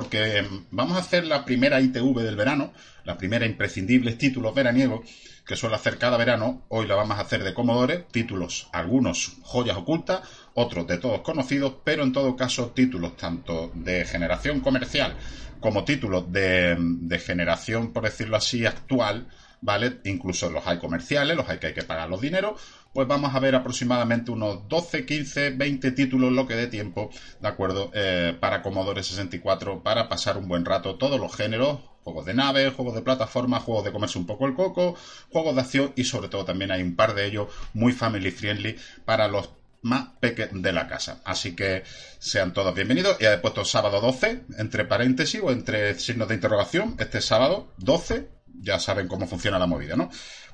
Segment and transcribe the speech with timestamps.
[0.00, 2.72] porque vamos a hacer la primera ITV del verano,
[3.04, 5.00] la primera imprescindibles títulos veraniegos
[5.46, 6.62] que suele hacer cada verano.
[6.68, 10.22] Hoy la vamos a hacer de Commodore, títulos, algunos joyas ocultas,
[10.54, 15.16] otros de todos conocidos, pero en todo caso títulos tanto de generación comercial
[15.60, 19.26] como títulos de, de generación, por decirlo así, actual,
[19.60, 20.00] ¿vale?
[20.04, 22.60] Incluso los hay comerciales, los hay que hay que pagar los dineros,
[22.92, 27.48] pues vamos a ver aproximadamente unos 12, 15, 20 títulos lo que dé tiempo, ¿de
[27.48, 27.90] acuerdo?
[27.94, 32.70] Eh, para Commodore 64, para pasar un buen rato, todos los géneros, juegos de nave,
[32.70, 34.96] juegos de plataforma, juegos de comerse un poco el coco,
[35.30, 38.76] juegos de acción y sobre todo también hay un par de ellos muy family friendly
[39.04, 39.50] para los
[39.82, 41.20] más pequeños de la casa.
[41.24, 41.84] Así que
[42.18, 43.16] sean todos bienvenidos.
[43.20, 48.28] Y he puesto sábado 12, entre paréntesis o entre signos de interrogación, este sábado 12,
[48.60, 50.10] ya saben cómo funciona la movida, ¿no?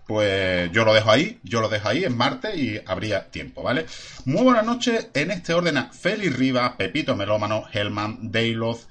[0.07, 3.87] Pues yo lo dejo ahí, yo lo dejo ahí en Marte y habría tiempo, ¿vale?
[4.25, 8.87] Muy buenas noches, en este orden a Félix Riva, Pepito Melómano, Hellman, Dayloth,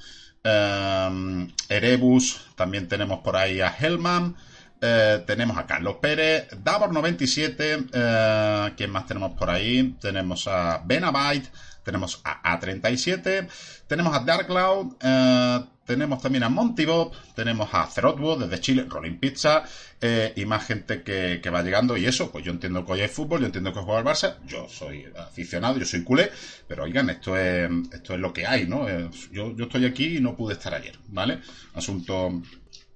[0.48, 4.36] Em, Erebus, también tenemos por ahí a Hellman,
[4.80, 9.96] eh, tenemos a Carlos Pérez, Davor97, eh, ¿quién más tenemos por ahí?
[10.00, 11.50] Tenemos a Benabite,
[11.86, 13.48] tenemos a A37,
[13.88, 18.86] tenemos a Dark Cloud, eh, tenemos también a Monty Bob, tenemos a Throtwood desde Chile,
[18.90, 19.64] Rolling Pizza,
[20.02, 21.96] eh, y más gente que, va llegando.
[21.96, 24.38] Y eso, pues yo entiendo que hoy hay fútbol, yo entiendo que juega el Barça,
[24.48, 26.32] yo soy aficionado, yo soy culé,
[26.68, 28.90] pero oigan, esto es, esto es lo que hay, ¿no?
[28.90, 31.40] Eh, yo, yo estoy aquí y no pude estar ayer, ¿vale?
[31.76, 32.42] Asunto,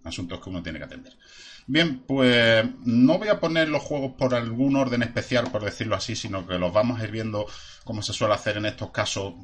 [0.04, 1.14] asuntos que uno tiene que atender.
[1.72, 6.16] Bien, pues no voy a poner los juegos por algún orden especial, por decirlo así,
[6.16, 7.46] sino que los vamos a ir viendo
[7.84, 9.36] como se suele hacer en estos casos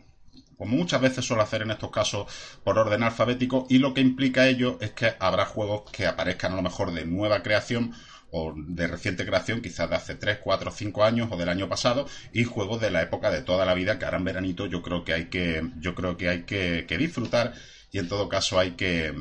[0.58, 2.26] como muchas veces suele hacer en estos casos,
[2.64, 6.56] por orden alfabético, y lo que implica ello es que habrá juegos que aparezcan a
[6.56, 7.94] lo mejor de nueva creación
[8.32, 12.08] o de reciente creación, quizás de hace 3, 4, 5 años o del año pasado,
[12.34, 15.04] y juegos de la época de toda la vida que ahora en veranito yo creo
[15.04, 17.54] que hay que, yo creo que hay que, que disfrutar
[17.92, 19.14] y en todo caso hay que,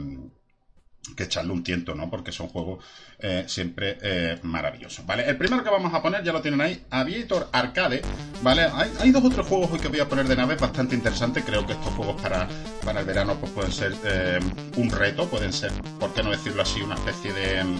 [1.16, 2.08] que echarle un tiento, ¿no?
[2.08, 2.82] Porque son juegos
[3.18, 5.28] eh, siempre eh, maravillosos, ¿vale?
[5.28, 8.02] El primero que vamos a poner, ya lo tienen ahí, Aviator Arcade,
[8.42, 8.68] ¿vale?
[9.00, 11.44] Hay, dos otros juegos hoy que voy a poner de naves bastante interesantes.
[11.44, 12.48] Creo que estos juegos para,
[12.84, 14.40] para el verano pues pueden ser eh,
[14.76, 17.58] un reto, pueden ser, por qué no decirlo así, una especie de...
[17.58, 17.76] Em,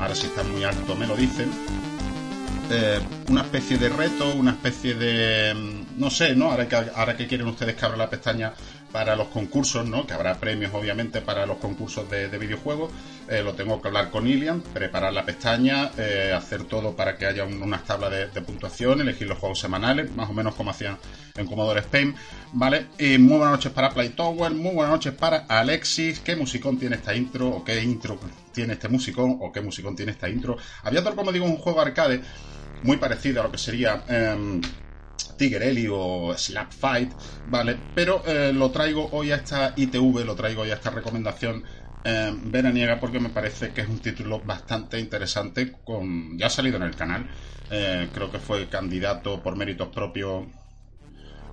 [0.00, 1.50] ahora si están muy alto me lo dicen.
[3.28, 5.50] una especie de reto, una especie de...
[5.50, 6.50] Em, no sé, ¿no?
[6.50, 8.52] Ahora que, ahora que quieren ustedes que abra la pestaña
[8.92, 10.06] para los concursos, ¿no?
[10.06, 12.90] Que habrá premios, obviamente, para los concursos de, videojuegos.
[13.28, 17.26] Eh, lo tengo que hablar con Ilian, preparar la pestaña, eh, hacer todo para que
[17.26, 20.98] haya unas tablas de, puntuación, elegir los juegos semanales, más o menos como hacían
[21.36, 22.14] en Commodore Spain,
[22.52, 22.86] ¿vale?
[22.98, 26.20] Y muy buenas noches para Play Tower, muy buenas noches para Alexis.
[26.20, 27.48] ¿Qué musicón tiene esta intro?
[27.48, 28.18] ¿O qué intro
[28.52, 29.38] tiene este musicón?
[29.40, 30.56] ¿O qué musicón tiene esta intro?
[30.82, 32.20] Todo, como digo, un juego arcade
[32.82, 34.04] muy parecido a lo que sería...
[34.08, 34.60] Em,
[35.36, 37.14] Tigerelli o Slap Fight,
[37.44, 37.90] ¿vale?
[37.94, 41.64] Pero eh, lo traigo hoy a esta ITV, lo traigo hoy a esta recomendación
[42.04, 45.72] eh, veraniega porque me parece que es un título bastante interesante.
[45.84, 47.30] Con, ya ha salido en el canal,
[47.70, 50.46] eh, creo que fue candidato por méritos propios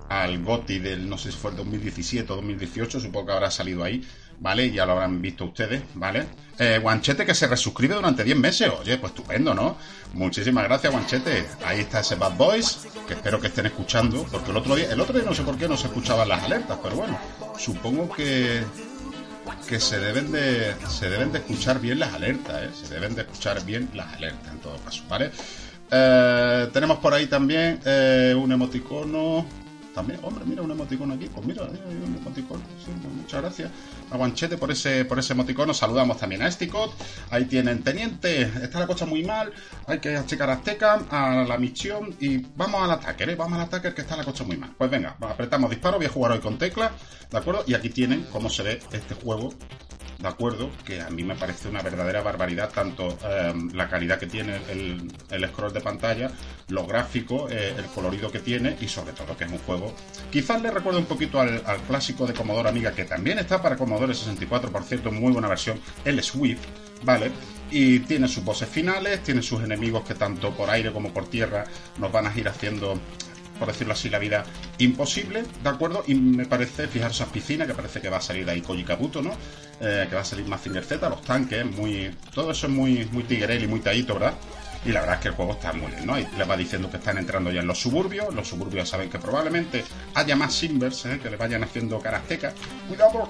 [0.08, 3.82] al GOTI del, no sé si fue el 2017 o 2018, supongo que habrá salido
[3.84, 4.06] ahí.
[4.44, 4.70] ¿Vale?
[4.70, 6.26] Ya lo habrán visto ustedes, ¿vale?
[6.58, 8.70] Eh, Guanchete que se resuscribe durante 10 meses.
[8.78, 9.78] Oye, pues estupendo, ¿no?
[10.12, 11.46] Muchísimas gracias, Guanchete.
[11.64, 15.00] Ahí está ese Bad Boys, que espero que estén escuchando, porque el otro día, el
[15.00, 17.18] otro día no sé por qué no se escuchaban las alertas, pero bueno,
[17.58, 18.62] supongo que
[19.66, 22.70] que se deben de se deben de escuchar bien las alertas, ¿eh?
[22.74, 25.30] Se deben de escuchar bien las alertas en todo caso, ¿vale?
[25.90, 29.46] Eh, tenemos por ahí también eh, un emoticono
[29.94, 31.28] también, hombre, mira un emoticono aquí.
[31.32, 32.62] Pues mira, hay un emoticono.
[32.62, 33.70] Pues muchas gracias
[34.10, 35.72] a Guanchete por ese, por ese emoticono.
[35.72, 36.92] Saludamos también a Esticot.
[37.30, 39.52] Ahí tienen, teniente, está la cosa muy mal.
[39.86, 43.34] Hay que achicar a Azteca a la misión y vamos al ataque, ¿eh?
[43.36, 44.74] Vamos al ataque que está la cosa muy mal.
[44.76, 45.96] Pues venga, apretamos disparo.
[45.96, 46.92] Voy a jugar hoy con tecla,
[47.30, 47.64] ¿de acuerdo?
[47.66, 49.54] Y aquí tienen cómo se ve este juego
[50.18, 54.26] de acuerdo, que a mí me parece una verdadera barbaridad, tanto em, la calidad que
[54.26, 56.30] tiene el, el, scroll de pantalla,
[56.68, 59.94] lo gráfico, eh, el colorido que tiene y sobre todo que es un juego.
[60.30, 64.14] Quizás le recuerdo un poquito al, clásico de Commodore Amiga, que también está para Commodore
[64.14, 66.60] 64, por cierto, muy buena versión, el Swift,
[67.02, 67.30] ¿vale?
[67.70, 71.64] Y tiene sus voces finales, tiene sus enemigos que tanto por aire como por tierra
[71.98, 72.98] nos van a ir haciendo
[73.58, 74.44] por decirlo así, la vida
[74.78, 76.02] imposible, ¿de acuerdo?
[76.06, 78.84] Y me parece, fijaros esa piscina, que parece que va a salir de ahí Koji
[79.22, 79.36] ¿no?
[79.80, 82.10] Eh, que va a salir más Z, los tanques, muy.
[82.32, 84.34] Todo eso es muy, muy y muy taito, ¿verdad?
[84.84, 86.16] Y la verdad es que el juego está muy bien, ¿no?
[86.16, 88.34] Les va diciendo que están entrando ya en los suburbios.
[88.34, 89.84] Los suburbios saben que probablemente
[90.14, 91.18] haya más Simbers, ¿eh?
[91.22, 92.54] que le vayan haciendo carastecas.
[92.86, 93.28] Cuidado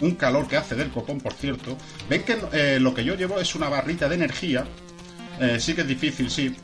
[0.00, 1.76] un calor que hace del copón, por cierto.
[2.08, 4.64] Ven que eh, lo que yo llevo es una barrita de energía.
[5.58, 6.54] sí que es difícil, sí,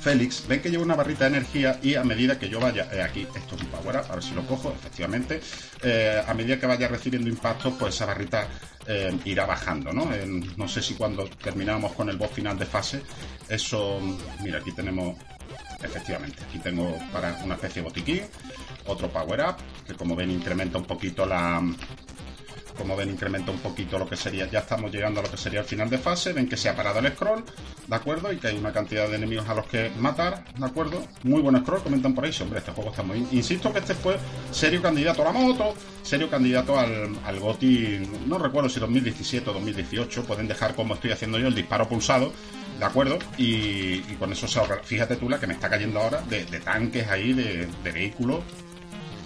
[0.00, 3.02] Félix, ven que lleva una barrita de energía y a medida que yo vaya, eh,
[3.02, 5.40] aquí, esto es un power up, a ver si lo cojo, efectivamente,
[5.82, 8.48] eh, a medida que vaya recibiendo impactos, pues esa barrita
[8.86, 10.08] eh, irá bajando, ¿no?
[10.56, 13.02] no sé si cuando terminamos con el boss final de fase,
[13.48, 14.00] eso,
[14.42, 15.16] mira, aquí tenemos,
[15.82, 18.22] efectivamente, aquí tengo para una especie de botiquín,
[18.86, 19.56] otro power up,
[19.86, 21.62] que como ven incrementa un poquito la,
[22.80, 24.50] como ven, incrementa un poquito lo que sería.
[24.50, 26.32] Ya estamos llegando a lo que sería el final de fase.
[26.32, 27.44] Ven que se ha parado el scroll,
[27.86, 28.32] ¿de acuerdo?
[28.32, 31.04] Y que hay una cantidad de enemigos a los que matar, ¿de acuerdo?
[31.22, 32.32] Muy buen scroll, comentan por ahí.
[32.32, 33.28] Sí, hombre, este juego está muy bien.
[33.32, 34.16] Insisto que este fue
[34.50, 39.52] serio candidato a la moto, serio candidato al, al GOTI, no recuerdo si 2017 o
[39.52, 40.24] 2018.
[40.24, 42.32] Pueden dejar como estoy haciendo yo el disparo pulsado.
[42.78, 43.18] ¿De acuerdo?
[43.36, 44.80] Y, con eso se ahorra.
[44.82, 48.40] Fíjate tú la que me está cayendo ahora de, tanques ahí, de, de vehículos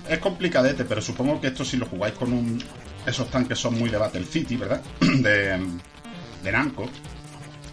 [0.08, 2.62] es complicadete, pero supongo que esto si lo jugáis con un,
[3.06, 4.80] esos tanques son muy de Battle City, ¿verdad?
[5.00, 5.58] De,
[6.42, 6.88] de Namco.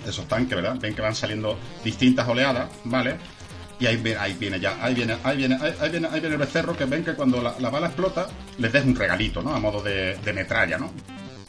[0.06, 0.78] Esos tanques, ¿verdad?
[0.80, 3.18] Ven que van saliendo distintas oleadas, ¿vale?
[3.80, 6.78] Y ahí, ahí viene ya, ahí viene, ahí viene, ahí, viene, ahí viene el becerro
[6.78, 9.56] que ven que cuando la, bala explota les des un regalito, ¿no?
[9.56, 10.92] A modo de, de metralla, ¿no?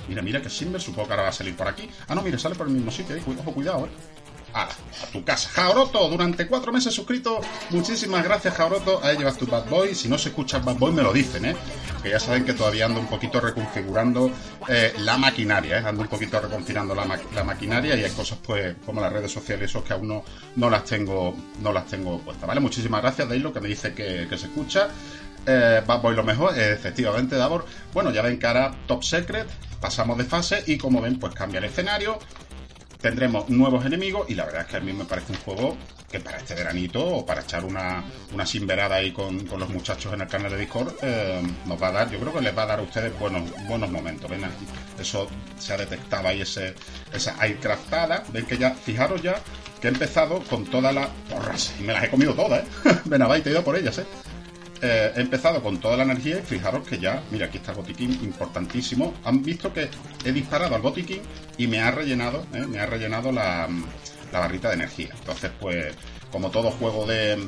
[0.08, 1.88] Mira, mira que Simber supongo que ahora va a salir por aquí.
[2.08, 3.16] Ah, no, mira, sale por el mismo sitio.
[3.16, 4.21] Ojo, cuidado, eh
[4.54, 4.68] a,
[5.12, 5.48] tu casa.
[5.50, 7.40] Jaoroto, durante cuatro meses suscrito.
[7.70, 9.00] Muchísimas gracias, Jaoroto.
[9.02, 9.94] Ahí llevas tu Bad Boy.
[9.94, 11.56] Si no se escucha Bad Boy, me lo dicen, ¿eh?
[12.02, 14.30] Que ya saben que todavía ando un poquito reconfigurando
[14.68, 15.84] eh, la maquinaria, ¿eh?
[15.86, 19.70] Ando un poquito reconfinando la, la, maquinaria y hay cosas, pues, como las redes sociales,
[19.70, 20.24] esos que aún no,
[20.56, 22.60] no las tengo no las tengo puestas, ¿vale?
[22.60, 24.88] Muchísimas gracias, lo que me dice que, se escucha.
[25.46, 27.66] Eh, Bad Boy lo mejor, efectivamente, Davor.
[27.92, 29.48] Bueno, ya ven que ahora Top Secret,
[29.80, 32.18] pasamos de fase y como ven, pues cambia el escenario
[33.02, 35.76] tendremos nuevos enemigos y la verdad es que a mí me parece un juego
[36.10, 40.20] que para este veranito o para echar una, una sinverada ahí con, los muchachos en
[40.20, 42.66] el canal de Discord eh, nos va a dar, yo creo que les va a
[42.66, 44.30] dar a ustedes buenos, buenos momentos.
[44.30, 44.42] Ven
[44.98, 45.28] eso
[45.58, 46.74] se ha detectado ahí ese,
[47.12, 48.22] esa aircraftada.
[48.32, 49.34] Ven que ya, fijaros ya
[49.80, 52.68] que he empezado con todas las porras y me las he comido todas, ¿eh?
[53.06, 54.06] Ven, te he ido por ellas, ¿eh?
[54.84, 57.76] Eh, he empezado con toda la energía y fijaros que ya, mira, aquí está el
[57.76, 59.14] botiquín, importantísimo.
[59.22, 59.88] Han visto que
[60.24, 61.22] he disparado al botiquín
[61.56, 63.68] y me ha rellenado, eh, me ha rellenado la,
[64.32, 65.10] barrita de energía.
[65.20, 65.94] Entonces, pues,
[66.32, 67.38] como todo juego de,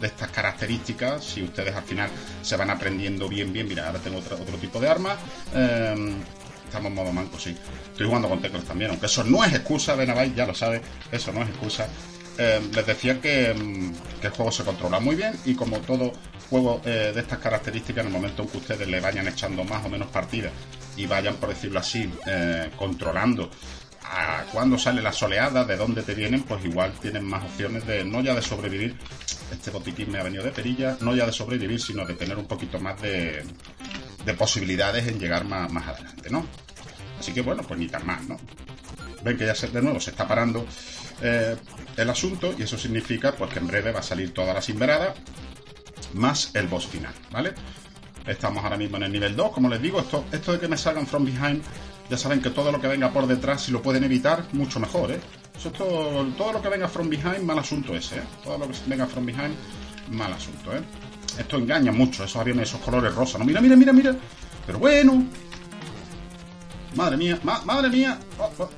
[0.00, 2.08] estas características, si ustedes al final
[2.40, 5.16] se van aprendiendo bien, bien, mira, ahora tengo otro, otro tipo de arma.
[5.54, 6.14] Em,
[6.64, 7.54] estamos en modo manco, sí.
[7.90, 10.80] Estoy jugando con teclas también, aunque eso no es excusa, Benavai, ya lo sabe,
[11.12, 11.86] eso no es excusa.
[12.38, 16.12] Em, les decía que, em, que, el juego se controla muy bien y como todo
[16.48, 19.84] juego eh, de estas características, en el momento en que ustedes le vayan echando más
[19.84, 20.52] o menos partidas
[20.96, 23.50] y vayan, por decirlo así, eh, controlando
[24.04, 28.04] a cuándo sale la soleada, de dónde te vienen, pues igual tienen más opciones de
[28.04, 28.96] no ya de sobrevivir,
[29.50, 32.46] este botiquín me ha venido de perilla, no ya de sobrevivir, sino de tener un
[32.46, 33.44] poquito más de,
[34.24, 36.46] de posibilidades en llegar más, más adelante, ¿no?
[37.18, 38.36] Así que bueno, pues ni tan más, ¿no?
[39.22, 40.64] Ven que ya de nuevo se está parando
[41.20, 41.56] eh,
[41.96, 45.14] el asunto y eso significa pues que en breve va a salir toda la sinverada
[46.14, 47.54] más el boss final, ¿vale?
[48.26, 50.76] Estamos ahora mismo en el nivel 2, como les digo, esto, esto de que me
[50.76, 51.62] salgan from behind,
[52.10, 55.10] ya saben que todo lo que venga por detrás, si lo pueden evitar, mucho mejor,
[55.12, 55.20] ¿eh?
[55.56, 58.22] Eso todo, lo que venga from behind, mal asunto ese, ¿eh?
[58.44, 59.54] Todo lo que venga from behind,
[60.10, 60.80] mal asunto, ¿eh?
[61.38, 63.44] Esto engaña mucho, esos aviones, esos colores rosas, ¿no?
[63.44, 64.16] Mira, mira, mira, mira.
[64.66, 65.24] Pero bueno.
[66.94, 68.18] Madre mía, madre mía.
[68.38, 68.70] Oh, oh.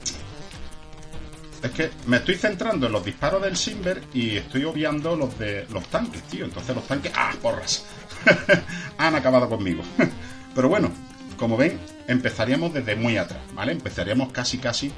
[1.62, 5.66] Es que me estoy centrando en los disparos del Simber y estoy obviando los de
[5.70, 6.44] los tanques, tío.
[6.44, 7.12] Entonces los tanques.
[7.14, 7.84] ¡Ah, porras!
[8.98, 9.82] Han acabado conmigo.
[10.54, 10.90] Pero bueno,
[11.36, 13.72] como ven, empezaríamos desde muy atrás, ¿vale?
[13.72, 14.92] Empezaríamos casi, casi,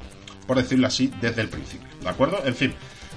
[0.45, 2.41] por decirlo así, desde el principio, ¿de acuerdo?
[2.45, 2.73] En fin,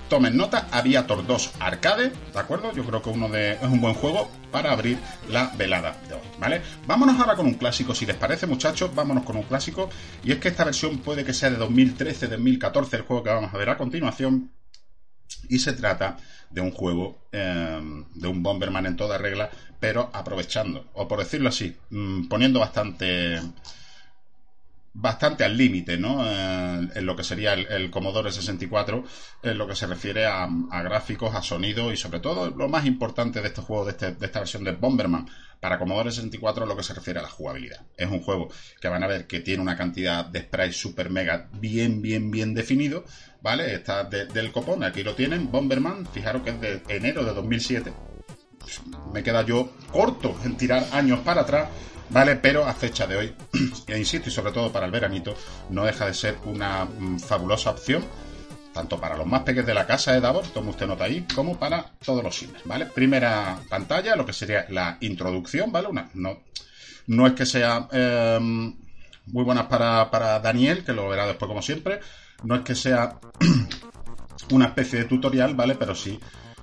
[0.08, 2.72] Tomen nota, Aviator 2 Arcade, ¿de acuerdo?
[2.72, 4.98] Yo creo que uno de, es un buen juego para abrir
[5.28, 6.62] la velada de hoy, ¿vale?
[6.86, 9.90] Vámonos ahora con un clásico, si les parece, muchachos, vámonos con un clásico.
[10.22, 13.52] Y es que esta versión puede que sea de 2013, 2014, el juego que vamos
[13.52, 14.52] a ver a continuación.
[15.48, 16.18] Y se trata
[16.50, 21.48] de un juego, em, de un Bomberman en toda regla, pero aprovechando, o por decirlo
[21.48, 23.40] así, mm, poniendo bastante
[24.98, 26.24] bastante al límite, ¿no?
[26.24, 29.04] Eh, en lo que sería el, Commodore 64,
[29.42, 30.48] en lo que se refiere a,
[30.82, 34.40] gráficos, a sonido y sobre todo lo más importante de este juego, de, este, esta
[34.40, 35.28] versión de Bomberman
[35.60, 37.84] para Commodore 64, es lo que se refiere a la jugabilidad.
[37.96, 38.48] Es un juego
[38.80, 42.54] que van a ver que tiene una cantidad de sprites super mega bien, bien, bien
[42.54, 43.04] definido,
[43.42, 43.74] ¿vale?
[43.74, 47.92] Está del copón, aquí lo tienen, Bomberman, fijaros que es de enero de 2007.
[49.12, 51.68] Me queda yo corto en tirar años para atrás
[52.10, 52.36] ¿vale?
[52.36, 53.34] Pero a fecha de hoy,
[53.86, 55.34] e insisto, y sobre todo para el veranito,
[55.70, 58.04] no deja de ser una mm, fabulosa opción,
[58.72, 61.58] tanto para los más pequeños de la casa de Davor, tome usted nota ahí, como
[61.58, 62.86] para todos los sims, ¿vale?
[62.86, 65.88] Primera pantalla, lo que sería la introducción, ¿vale?
[65.88, 66.40] Una, no,
[67.06, 68.76] no es que sea em,
[69.26, 72.00] muy buena para, para Daniel, que lo verá después como siempre,
[72.42, 73.18] no es que sea
[74.50, 75.74] una especie de tutorial, ¿vale?
[75.74, 76.20] Pero sí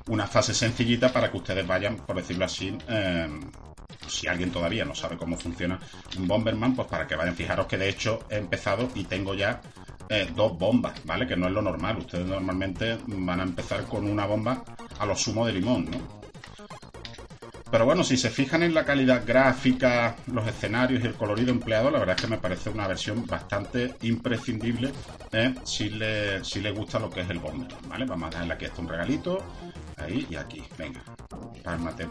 [0.07, 3.27] una fase sencillita para que ustedes vayan, por decirlo así, eh,
[4.07, 5.79] si alguien todavía no sabe cómo funciona
[6.17, 7.35] un Bomberman, pues para que vayan.
[7.35, 9.61] Fijaros que de hecho he empezado y tengo ya
[10.09, 11.27] eh, dos bombas, ¿vale?
[11.27, 11.97] Que no es lo normal.
[11.99, 14.63] Ustedes normalmente van a empezar con una bomba
[14.99, 16.23] a lo sumo de limón, ¿no?
[17.73, 21.89] Pero bueno, si se fijan en la calidad gráfica, los escenarios y el colorido empleado,
[21.89, 24.91] la verdad es que me parece una versión bastante imprescindible
[25.31, 25.55] ¿eh?
[25.63, 28.05] si, le, si gusta lo que es el Bomberman, ¿vale?
[28.05, 29.39] Vamos a darle aquí hasta un regalito.
[29.97, 30.61] Ahí y aquí.
[30.77, 31.01] Venga.
[31.63, 32.07] Pálmate.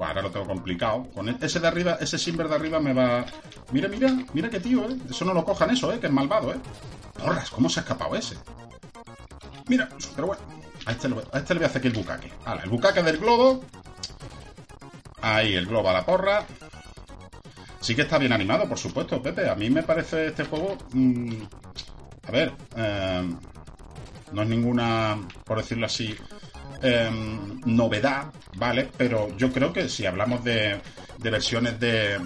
[0.00, 1.10] Bueno, ahora lo tengo complicado.
[1.14, 3.26] Con e-, ese de arriba, ese Simber de arriba me va.
[3.70, 4.96] Mira, mira, mira qué tío, ¿eh?
[5.10, 6.00] Eso no lo cojan eso, ¿eh?
[6.00, 6.56] Que es malvado, ¿eh?
[7.22, 8.34] Porras, ¿cómo se ha escapado ese?
[9.68, 10.42] Mira, pero bueno.
[10.86, 12.32] A este, a este le voy a hacer aquí el bucaque.
[12.46, 13.62] Ahora, el bucaque del globo.
[15.20, 16.46] Ahí, el globo a la porra.
[17.80, 19.50] Sí que está bien animado, por supuesto, Pepe.
[19.50, 20.78] A mí me parece este juego.
[20.94, 21.42] Mmm,
[22.26, 22.54] a ver.
[22.74, 23.34] Eh,
[24.32, 26.16] no es ninguna, por decirlo así,
[26.82, 28.88] Em, novedad, ¿vale?
[28.96, 30.80] Pero yo creo que si hablamos de,
[31.18, 32.16] versiones de,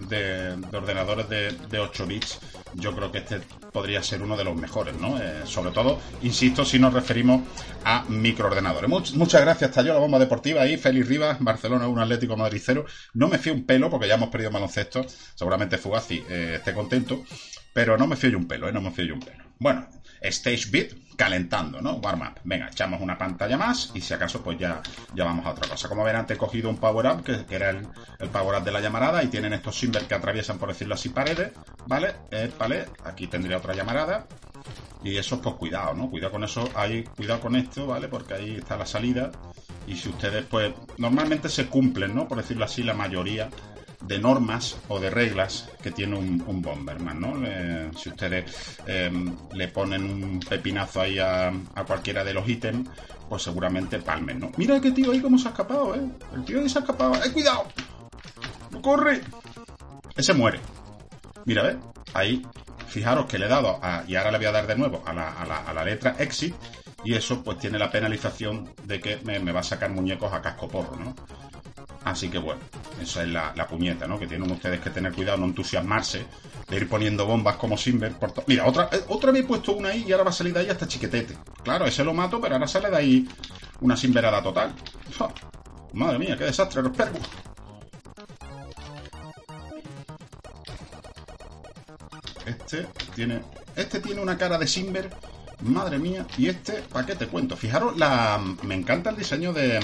[0.73, 2.38] ordenadores de, 8 bits,
[2.75, 3.40] yo creo que este
[3.73, 5.18] podría ser uno de los mejores, ¿no?
[5.20, 7.42] Eh, sobre todo, insisto, si nos referimos
[7.84, 8.88] a microordenadores.
[9.16, 12.84] muchas gracias, Tayo, la bomba deportiva ahí, Félix Rivas, Barcelona, un Atlético Madrid cero.
[13.14, 17.25] No me fío un pelo porque ya hemos perdido baloncesto, seguramente Fugazi eh, esté contento,
[17.73, 18.73] pero no me fío yo un pelo, ¿eh?
[18.73, 19.42] No me fío yo un pelo.
[19.58, 19.88] Bueno,
[20.28, 21.94] Stage Bit, calentando, ¿no?
[21.96, 22.40] Warm up.
[22.44, 24.82] Venga, echamos una pantalla más y si acaso pues ya,
[25.14, 25.88] ya vamos a otra cosa.
[25.88, 27.86] Como verán, te he cogido un power up, que, era el,
[28.32, 31.52] power up de la llamarada y tienen estos simbers que atraviesan, por decirlo así, paredes,
[31.86, 32.14] ¿vale?
[32.30, 34.26] Eh, vale, aquí tendría otra llamarada.
[35.02, 36.08] Y eso, pues cuidado, ¿no?
[36.08, 38.08] Cuidado con eso, ahí, cuidado con esto, ¿vale?
[38.08, 39.30] Porque ahí está la salida.
[39.86, 42.26] Y si ustedes, pues, normalmente se cumplen, ¿no?
[42.26, 43.50] Por decirlo así, la mayoría
[44.02, 47.34] de normas o de reglas que tiene un, Bomberman, ¿no?
[47.96, 51.52] si ustedes em, le ponen un pepinazo ahí a,
[51.86, 52.88] cualquiera de los ítems,
[53.28, 54.52] pues seguramente palmen, ¿no?
[54.56, 56.06] Mira qué tío ahí cómo se ha escapado, ¿eh?
[56.34, 57.14] El tío ahí se ha escapado.
[57.16, 57.66] ¡Eh, cuidado!
[58.82, 59.20] ¡Corre!
[60.16, 60.60] Ese muere.
[61.44, 61.76] Mira, ¿ves?
[62.12, 62.46] Ahí,
[62.88, 65.30] fijaros que le he dado, y ahora le voy a dar de nuevo a la,
[65.32, 66.54] a la, letra Exit,
[67.02, 70.40] y eso pues tiene la penalización de que me, me va a sacar muñecos a
[70.40, 71.14] casco porro, ¿no?
[72.04, 72.60] Así que bueno,
[73.00, 74.18] esa es la, puñeta, ¿no?
[74.18, 76.26] Que tienen ustedes que tener cuidado, no entusiasmarse
[76.68, 78.12] de ir poniendo bombas como Simber.
[78.12, 80.52] Por Mira, otra, eh, otra vez he puesto una ahí y ahora va a salir
[80.52, 81.36] de ahí hasta chiquetete.
[81.62, 83.28] Claro, ese lo mato, pero ahora sale de ahí
[83.80, 84.74] una Simberada total.
[85.94, 87.20] Madre mía, qué desastre, los perros.
[92.44, 93.40] Este tiene.
[93.76, 95.10] Este tiene una cara de Simber.
[95.62, 96.26] Madre mía.
[96.36, 97.56] Y este, ¿para qué te cuento?
[97.56, 98.40] Fijaros, la.
[98.62, 99.80] Me encanta el diseño de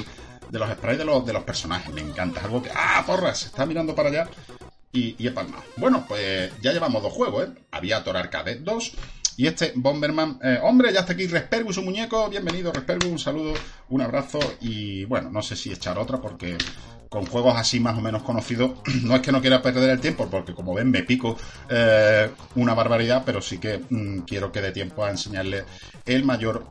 [0.50, 1.92] de los sprays de los, de los personajes.
[1.92, 2.40] Me encanta.
[2.40, 2.70] Es algo que.
[2.74, 3.46] ¡Ah, porras!
[3.46, 4.28] Está mirando para allá
[4.92, 5.62] y, y he palmado.
[5.76, 7.52] Bueno, pues ya llevamos dos juegos, ¿eh?
[7.70, 8.92] Aviator Arcade 2
[9.36, 10.38] y este Bomberman.
[10.42, 12.28] Eh, hombre, ya está aquí Respergu, su muñeco.
[12.28, 13.08] Bienvenido, Respergu.
[13.08, 13.54] Un saludo,
[13.88, 14.38] un abrazo.
[14.60, 16.58] Y bueno, no sé si echar otra porque
[17.08, 20.28] con juegos así más o menos conocidos, no es que no quiera perder el tiempo,
[20.30, 21.36] porque como ven me pico
[21.68, 25.64] eh, una barbaridad, pero sí que mm, quiero que dé tiempo a enseñarle
[26.06, 26.64] el mayor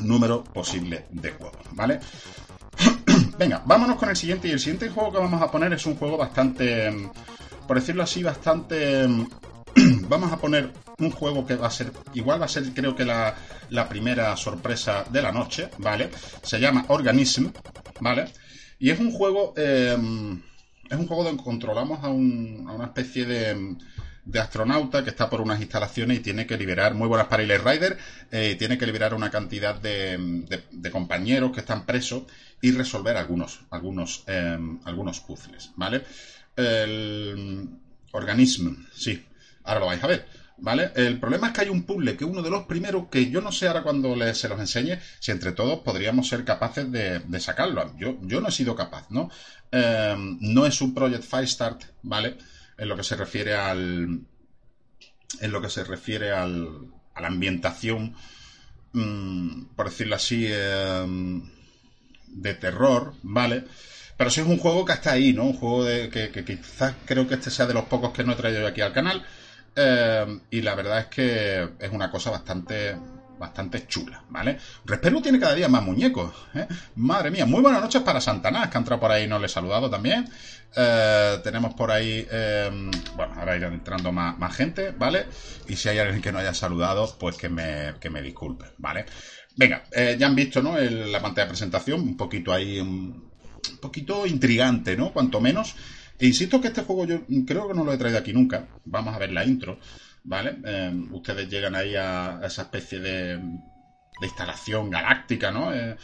[0.00, 2.00] número posible de juegos, ¿vale?
[3.38, 4.48] Venga, vámonos con el siguiente.
[4.48, 7.10] Y el siguiente juego que vamos a poner es un juego bastante, mm,
[7.66, 9.06] por decirlo así, bastante...
[9.06, 9.26] Mm,
[10.08, 13.04] vamos a poner un juego que va a ser, igual va a ser creo que
[13.04, 13.34] la,
[13.90, 16.10] primera sorpresa de la noche, ¿vale?
[16.42, 17.48] Se llama Organism,
[18.00, 18.32] ¿vale?
[18.78, 20.40] Y es un juego, em,
[20.88, 23.76] es un juego donde controlamos a, una especie de,
[24.26, 27.96] de astronauta que está por unas instalaciones y tiene que liberar, muy buenas para Rider,
[28.32, 30.18] eh, tiene que liberar una cantidad de,
[30.70, 32.24] de, compañeros que están presos
[32.60, 36.02] y resolver algunos, algunos, em, algunos puzzles, ¿vale?
[36.56, 37.68] El
[38.12, 39.24] organismo, sí,
[39.64, 40.46] ahora lo vais a ver.
[40.58, 40.90] ¿Vale?
[40.94, 43.52] El problema es que hay un puzzle que uno de los primeros que yo no
[43.52, 47.94] sé ahora cuando se los enseñe si entre todos podríamos ser capaces de, sacarlo.
[47.98, 49.30] Yo, yo no he sido capaz, ¿no?
[49.70, 52.38] Em, no es un Project Firestart, ¿vale?
[52.78, 54.22] En lo que se refiere al.
[55.40, 56.68] En lo que se refiere al,
[57.14, 58.14] a la ambientación,
[58.92, 61.06] mm, por decirlo así, eh,
[62.36, 63.64] de terror, ¿vale?
[64.16, 65.44] Pero sí es un juego que está ahí, ¿no?
[65.44, 68.36] Un juego de, que, quizás creo que este sea de los pocos que no he
[68.36, 69.24] traído yo aquí al canal.
[69.74, 72.96] Eh, y la verdad es que es una cosa bastante
[73.38, 74.58] bastante chula, ¿vale?
[74.84, 76.66] Respero tiene cada día más muñecos, ¿eh?
[76.96, 79.46] Madre mía, muy buenas noches para Santanás, que ha entrado por ahí y no le
[79.46, 80.28] he saludado también.
[80.74, 85.26] Eh, tenemos por ahí, eh, bueno, ahora irán entrando más, más, gente, ¿vale?
[85.68, 89.06] Y si hay alguien que no haya saludado, pues que me, que me disculpe, ¿vale?
[89.56, 90.78] Venga, eh, ya han visto, ¿no?
[90.78, 93.30] la pantalla de presentación, un poquito ahí, un,
[93.80, 95.12] poquito intrigante, ¿no?
[95.12, 95.74] Cuanto menos.
[96.18, 98.68] E insisto que este juego yo creo que no lo he traído aquí nunca.
[98.84, 99.78] Vamos a ver la intro,
[100.24, 100.58] ¿vale?
[100.64, 103.40] Eh, ustedes llegan ahí a, esa especie de,
[104.22, 105.72] instalación galáctica, ¿no?
[105.74, 105.96] Eh,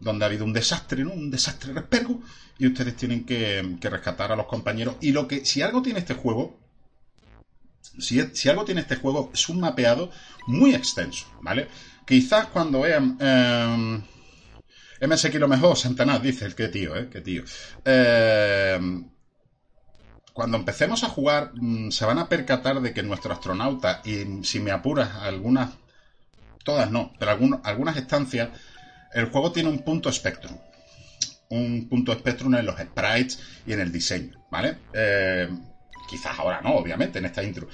[0.00, 1.12] donde ha habido un desastre, ¿no?
[1.12, 2.22] Un desastre respergo.
[2.58, 4.96] Y ustedes tienen que, rescatar a los compañeros.
[5.00, 6.58] Y lo que, si algo tiene este juego,
[7.98, 10.10] si, algo tiene este juego, es un mapeado
[10.46, 11.68] muy extenso, ¿vale?
[12.04, 13.16] Quizás cuando vean.
[13.20, 14.00] Eh,
[15.00, 17.08] MS mejor, Santanás, dice el que tío, ¿eh?
[17.10, 17.42] Qué tío.
[17.84, 18.78] Eh,
[20.32, 24.60] cuando empecemos a jugar, mm, se van a percatar de que nuestro astronauta, y si
[24.60, 25.70] me apuras, algunas,
[26.64, 27.32] todas no, pero
[27.64, 28.48] algunas estancias,
[29.12, 30.56] el juego tiene un punto espectrum.
[31.50, 34.78] Un punto espectrum en los sprites y en el diseño, ¿vale?
[36.08, 37.68] Quizás ahora no, obviamente, en esta intro.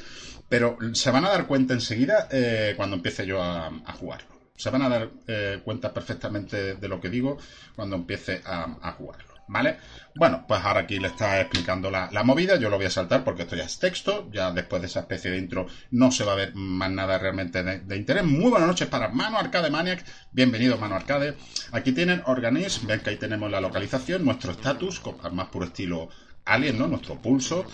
[0.51, 4.29] Pero se van a dar cuenta enseguida eh, cuando empiece yo a, jugarlo.
[4.57, 7.39] Se van a dar eh, cuenta perfectamente de lo que digo
[7.77, 9.31] cuando empiece a, jugarlo.
[9.47, 9.79] ¿vale?
[10.17, 13.43] Bueno, pues ahora aquí le está explicando la, movida, yo lo voy a saltar porque
[13.43, 16.37] esto ya es texto, ya después de esa especie de intro no se va a
[16.37, 18.25] ver más nada realmente de, interés.
[18.25, 21.37] Muy buenas noches para Mano Arcade Maniac, bienvenido Mano Arcade.
[21.71, 26.09] Aquí tienen Organism, ven que ahí tenemos la localización, nuestro estatus, más puro estilo
[26.45, 26.89] Alien, ¿no?
[26.89, 27.65] Nuestro pulso,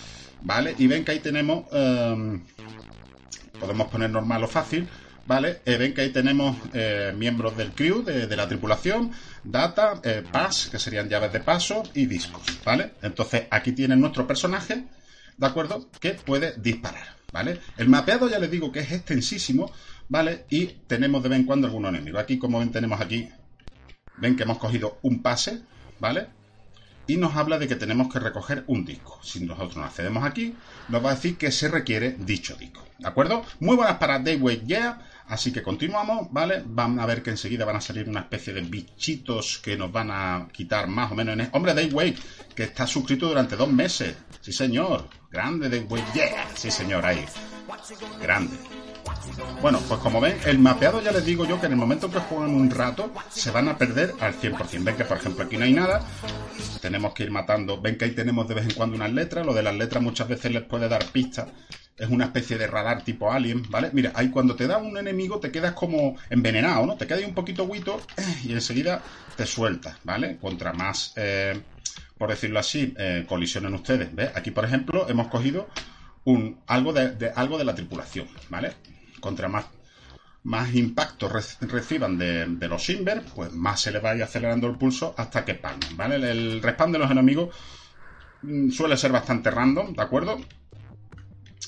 [0.47, 0.76] ¿vale?
[0.79, 2.41] Y ven que ahí tenemos, em,
[3.59, 4.88] podemos poner normal o fácil,
[5.26, 5.61] ¿vale?
[5.67, 9.11] Eh, ven que ahí tenemos eh, miembros del crew, de, la tripulación,
[9.43, 12.93] data, eh, pass, que serían llaves de paso, y discos, ¿vale?
[13.03, 14.85] Entonces aquí tienen nuestro personaje,
[15.37, 15.91] ¿de acuerdo?
[15.99, 17.59] Que puede disparar, ¿vale?
[17.76, 19.73] El mapeado ya les digo que es extensísimo,
[20.09, 20.45] ¿vale?
[20.49, 22.21] Y tenemos de vez en cuando algún enemigo.
[22.21, 23.29] Aquí, como ven, tenemos aquí,
[24.19, 25.62] ven que hemos cogido un pase,
[25.99, 26.29] ¿vale?
[27.07, 29.19] Y nos habla de que tenemos que recoger un disco.
[29.23, 30.55] Si nosotros nos accedemos aquí,
[30.89, 32.85] nos va a decir que se requiere dicho disco.
[32.99, 33.45] ¿De acuerdo?
[33.61, 34.99] Muy buenas para Dayway Yeah.
[35.29, 36.63] Así que continuamos, ¿vale?
[36.65, 40.11] Van a ver que enseguida van a salir una especie de bichitos que nos van
[40.11, 41.49] a quitar más o menos en...
[41.53, 42.17] Hombre, Dayway,
[42.55, 44.17] que está suscrito durante dos meses.
[44.41, 45.09] Sí, señor.
[45.31, 46.49] Grande Dayway Yeah.
[46.55, 47.25] Sí, señor, ahí.
[48.21, 48.57] Grande.
[49.61, 52.19] Bueno, pues como ven, el mapeado ya les digo yo que en el momento que
[52.19, 54.85] juegan un rato se van a perder al 100%.
[54.85, 56.03] Ven que, por ejemplo, aquí no hay nada.
[56.81, 57.81] Tenemos que ir matando.
[57.81, 59.45] Ven que ahí tenemos de vez en cuando unas letras.
[59.45, 61.49] Lo de las letras muchas veces les puede dar pistas.
[61.97, 63.89] Es una especie de radar tipo alien, ¿vale?
[63.93, 66.97] Mira, ahí cuando te da un enemigo te quedas como envenenado, ¿no?
[66.97, 68.00] Te quedas un poquito guito
[68.45, 69.02] y enseguida
[69.35, 70.37] te sueltas, ¿vale?
[70.37, 71.59] Contra más, eh,
[72.19, 74.15] por decirlo así, eh, colisionen ustedes.
[74.15, 74.31] ¿Ves?
[74.35, 75.69] Aquí, por ejemplo, hemos cogido
[76.26, 78.75] un, algo, de, algo de la tripulación, ¿vale?
[79.26, 79.67] Contra más,
[80.45, 84.78] más impactos reciban de, los Inver, pues más se les va a ir acelerando el
[84.78, 86.15] pulso hasta que palmen, ¿vale?
[86.15, 87.49] El, respawn de los enemigos
[88.43, 90.39] mm, suele ser bastante random, ¿de acuerdo?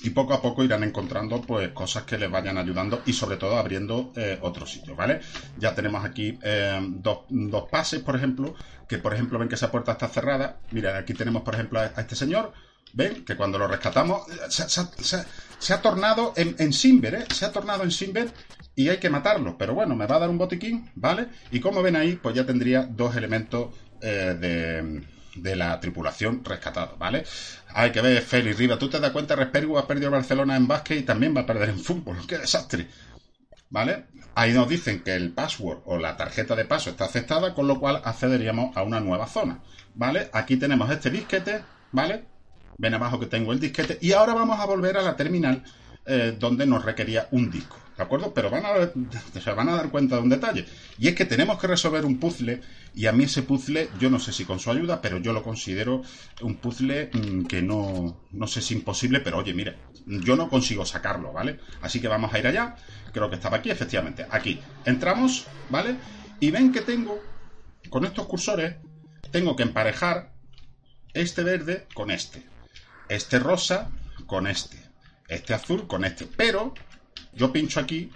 [0.04, 3.56] Y poco a poco irán encontrando pues cosas que les vayan ayudando y sobre todo
[3.56, 5.20] abriendo eh, otros sitios, ¿vale?
[5.58, 7.24] Ya tenemos aquí eh, dos,
[7.68, 8.54] pases, por ejemplo,
[8.88, 10.60] que por ejemplo ven que esa puerta está cerrada.
[10.70, 12.52] Mira, aquí tenemos por ejemplo a este señor,
[12.92, 17.24] ven que cuando lo rescatamos se, ha tornado en, Simber, ¿eh?
[17.32, 18.30] Se ha tornado en Simber
[18.74, 19.56] y hay que matarlo.
[19.58, 21.26] Pero bueno, me va a dar un botiquín, ¿vale?
[21.50, 25.04] Y como ven ahí, pues ya tendría dos elementos eh, de,
[25.36, 27.24] de, la tripulación rescatados, ¿vale?
[27.74, 30.98] Hay que ver, Félix Riva, tú te das cuenta, Respergo ha perdido Barcelona en básquet
[30.98, 32.18] y también va a perder en fútbol.
[32.28, 32.88] ¡Qué desastre!
[33.70, 34.06] ¿Vale?
[34.34, 37.80] Ahí nos dicen que el password o la tarjeta de paso está aceptada, con lo
[37.80, 39.60] cual accederíamos a una nueva zona,
[39.94, 40.30] ¿vale?
[40.32, 42.37] Aquí tenemos este disquete, ¿vale?
[42.78, 45.62] Ven abajo que tengo el disquete y ahora vamos a volver a la terminal
[46.06, 48.32] eh, donde nos requería un disco, ¿de acuerdo?
[48.32, 48.70] Pero van a,
[49.40, 50.64] se van a dar cuenta de un detalle
[50.96, 52.62] y es que tenemos que resolver un puzzle
[52.94, 55.42] y a mí ese puzzle, yo no sé si con su ayuda, pero yo lo
[55.42, 56.02] considero
[56.40, 60.86] un puzzle mm, que no, no sé si imposible, pero oye, mire, yo no consigo
[60.86, 61.58] sacarlo, ¿vale?
[61.82, 62.76] Así que vamos a ir allá,
[63.12, 65.96] creo que estaba aquí, efectivamente, aquí, entramos, ¿vale?
[66.40, 67.20] Y ven que tengo,
[67.90, 68.76] con estos cursores,
[69.30, 70.32] tengo que emparejar
[71.12, 72.42] este verde con este,
[73.08, 73.90] este rosa
[74.26, 74.78] con este,
[75.28, 76.26] este azul con este.
[76.26, 76.74] Pero
[77.32, 78.10] yo pincho aquí,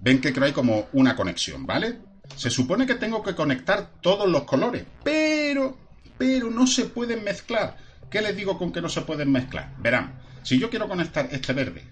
[0.00, 2.00] ven que creo hay como una conexión, ¿vale?
[2.36, 5.76] Se supone que tengo que conectar todos los colores, pero,
[6.16, 7.76] pero no se pueden mezclar.
[8.10, 9.74] ¿Qué les digo con que no se pueden mezclar?
[9.78, 11.84] Verán, si yo quiero conectar este verde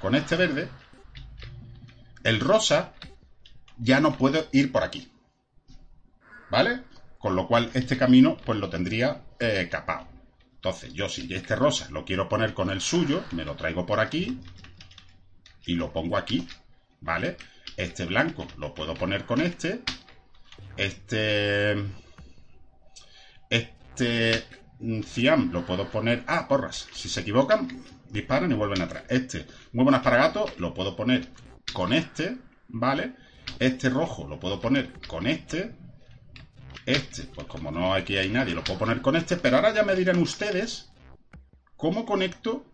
[0.00, 0.68] con este verde,
[2.24, 2.92] el rosa
[3.78, 5.12] ya no puede ir por aquí.
[6.50, 6.82] ¿Vale?
[7.18, 10.11] Con lo cual este camino pues lo tendría eh, capado.
[10.64, 13.98] Entonces, yo si este rosa lo quiero poner con el suyo, me lo traigo por
[13.98, 14.38] aquí
[15.66, 16.46] y lo pongo aquí,
[17.00, 17.36] ¿vale?
[17.76, 19.80] Este blanco lo puedo poner con este.
[20.76, 21.74] Este...
[23.50, 24.44] Este
[25.04, 26.22] cian lo puedo poner...
[26.28, 26.86] Ah, porras.
[26.92, 29.02] Si se equivocan, disparan y vuelven atrás.
[29.08, 31.26] Este, muy buenas para gato, lo puedo poner
[31.72, 32.36] con este,
[32.68, 33.16] ¿vale?
[33.58, 35.74] Este rojo lo puedo poner con este,
[36.86, 39.82] este, pues como no aquí hay nadie, lo puedo poner con este, pero ahora ya
[39.82, 40.90] me dirán ustedes
[41.76, 42.64] cómo conecto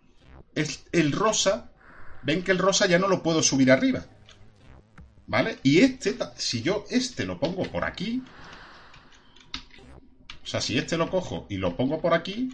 [0.54, 1.72] el rosa.
[2.22, 4.04] Ven que el rosa ya no lo puedo subir arriba.
[5.28, 5.58] ¿vale?
[5.62, 8.22] Y este, si yo este lo pongo por aquí,
[10.42, 12.50] o sea, si este lo cojo y lo pongo por aquí,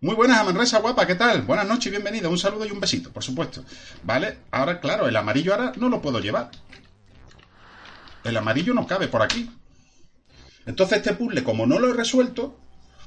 [0.00, 1.42] muy buenas, Amanresa guapa, ¿qué tal?
[1.42, 3.64] Buenas noches bienvenida, un saludo y un besito, por supuesto.
[4.04, 4.38] ¿Vale?
[4.50, 6.50] Ahora, claro, el amarillo ahora no lo puedo llevar.
[8.24, 9.50] El amarillo no cabe por aquí.
[10.66, 12.58] Entonces este puzzle, como no lo he resuelto,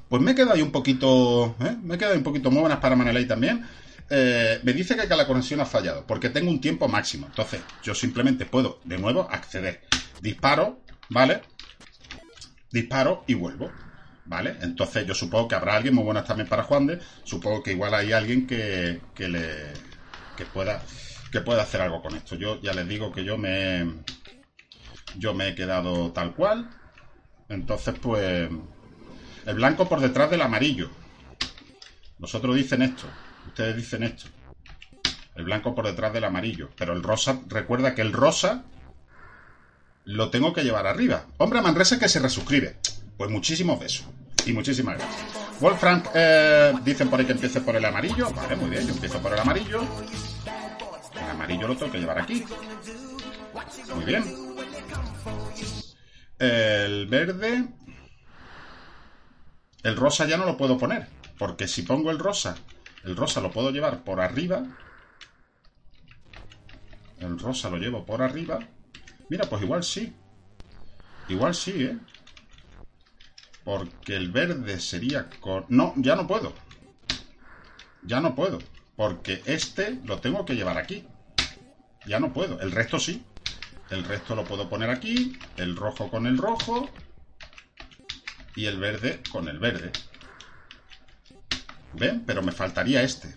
[0.09, 1.55] pues me he quedado ahí un poquito...
[1.61, 1.75] ¿eh?
[1.81, 3.65] Me he quedado ahí un poquito muy buenas para Manelay también.
[4.09, 7.27] Eh, me dice que la conexión ha fallado, porque tengo un tiempo máximo.
[7.27, 9.81] Entonces, yo simplemente puedo, de nuevo, acceder.
[10.21, 11.41] Disparo, ¿vale?
[12.71, 13.71] Disparo y vuelvo.
[14.27, 14.57] ¿Vale?
[14.61, 17.93] Entonces yo supongo que habrá alguien, muy buenas también para Juan de, supongo que igual
[17.93, 19.45] hay alguien que, que le
[20.35, 20.81] que pueda
[21.31, 22.35] que pueda hacer algo con esto.
[22.35, 23.85] Yo ya les digo que yo me
[25.17, 26.69] yo me he quedado tal cual.
[27.49, 28.49] Entonces, pues
[29.45, 30.89] el blanco por detrás del amarillo.
[32.17, 33.07] Vosotros dicen esto.
[33.47, 34.27] Ustedes dicen esto.
[35.35, 36.69] El blanco por detrás del amarillo.
[36.77, 38.63] Pero el rosa, recuerda que el rosa
[40.05, 41.25] lo tengo que llevar arriba.
[41.37, 42.77] Hombre, Manresa que se resuscribe.
[43.17, 44.07] Pues muchísimos besos.
[44.45, 45.45] Y muchísimas gracias.
[45.59, 48.31] Wolfram, eh, dicen por ahí que empiece por el amarillo.
[48.31, 49.81] Vale, muy bien, yo empiezo por el amarillo.
[51.13, 52.43] El amarillo lo tengo que llevar aquí.
[53.95, 54.23] Muy bien.
[56.39, 57.67] El verde.
[59.83, 61.07] El rosa ya no lo puedo poner.
[61.37, 62.55] Porque si pongo el rosa
[63.05, 64.63] el rosa lo puedo llevar por arriba.
[67.19, 68.59] El rosa lo llevo por arriba.
[69.29, 70.11] Mira, pues igual sí.
[71.29, 71.97] Igual sí, ¿eh?
[73.63, 75.65] Porque el verde sería con...
[75.69, 76.53] No, ya no puedo.
[78.01, 78.57] Ya no puedo.
[78.95, 81.07] Porque este lo tengo que llevar aquí.
[82.07, 82.59] Ya no puedo.
[82.59, 83.23] El resto sí.
[83.89, 85.37] El resto lo puedo poner aquí.
[85.57, 86.89] El rojo con el rojo.
[88.55, 89.91] Y el verde con el verde.
[91.93, 92.23] ¿Ven?
[92.25, 93.33] Pero me faltaría este.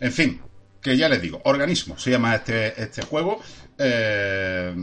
[0.00, 0.42] En fin,
[0.80, 3.40] que ya les digo, organismo, se llama este, este juego.
[3.78, 4.74] Eh,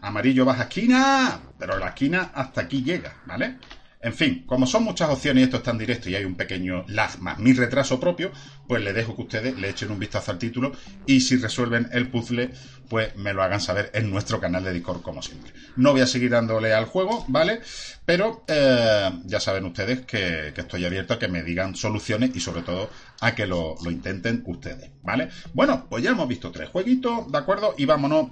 [0.00, 3.58] amarillo baja esquina, pero la esquina hasta aquí llega, ¿vale?
[4.02, 6.86] En fin, como son muchas opciones y esto está en directo y hay un pequeño
[6.88, 8.32] lag mi retraso propio,
[8.66, 10.72] pues le dejo que ustedes le echen un vistazo al título
[11.04, 12.50] y si resuelven el puzzle,
[12.88, 15.52] pues me lo hagan saber en nuestro canal de Discord como siempre.
[15.76, 17.60] No voy a seguir dándole al juego, ¿vale?
[18.06, 22.62] Pero eh, ya saben ustedes que, estoy abierto a que me digan soluciones y sobre
[22.62, 22.88] todo
[23.20, 25.28] a que lo, lo intenten ustedes, ¿vale?
[25.52, 27.74] Bueno, pues ya hemos visto tres jueguitos, ¿de acuerdo?
[27.76, 28.28] Y vámonos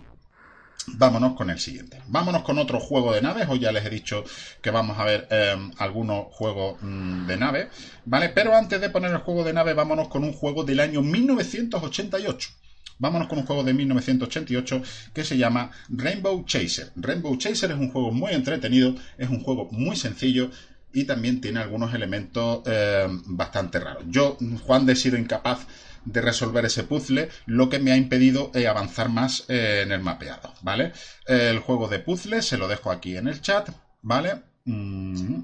[0.86, 2.00] Vámonos con el siguiente.
[2.06, 3.46] Vámonos con otro juego de naves.
[3.48, 4.24] Hoy ya les he dicho
[4.62, 7.68] que vamos a ver em, algunos juegos mm, de naves.
[8.04, 8.30] ¿Vale?
[8.30, 12.50] Pero antes de poner el juego de nave, vámonos con un juego del año 1988.
[12.98, 14.82] Vámonos con un juego de 1988
[15.14, 16.90] que se llama Rainbow Chaser.
[16.96, 20.50] Rainbow Chaser es un juego muy entretenido, es un juego muy sencillo
[20.92, 24.04] y también tiene algunos elementos em, bastante raros.
[24.08, 25.66] Yo, Juan, de sido incapaz
[26.08, 30.00] de resolver ese puzzle, lo que me ha impedido eh, avanzar más eh, en el
[30.00, 30.92] mapeado, ¿vale?
[31.26, 33.68] el juego de puzzle se lo dejo aquí en el chat,
[34.00, 34.40] ¿vale?
[34.64, 35.42] Mm.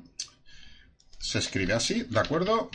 [1.18, 2.70] Se escribe así, ¿de acuerdo?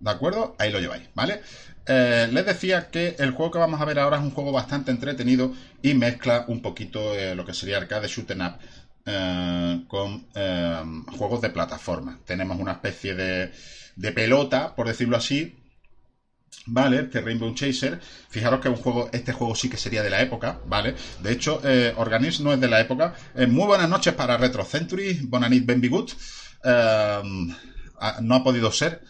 [0.00, 0.56] ¿De acuerdo?
[0.58, 1.42] Ahí lo lleváis, ¿vale?
[1.86, 4.90] Eh, les decía que el juego que vamos a ver ahora es un juego bastante
[4.90, 8.58] entretenido y mezcla un poquito lo que sería arcade shooting up
[9.86, 10.26] con
[11.16, 12.18] juegos de plataforma.
[12.24, 13.52] Tenemos una especie de
[13.96, 15.56] de pelota, por decirlo así,
[16.66, 17.00] ¿vale?
[17.00, 18.00] Este Rainbow Chaser.
[18.28, 20.94] Fijaros que un juego, este juego sí que sería de la época, ¿vale?
[21.22, 21.94] De hecho, eh,
[22.40, 23.14] no es de la época.
[23.34, 26.12] Eh, muy buenas noches para Retro Century, Bonanit Benvigut.
[26.62, 27.22] Eh,
[28.20, 29.02] no ha podido ser.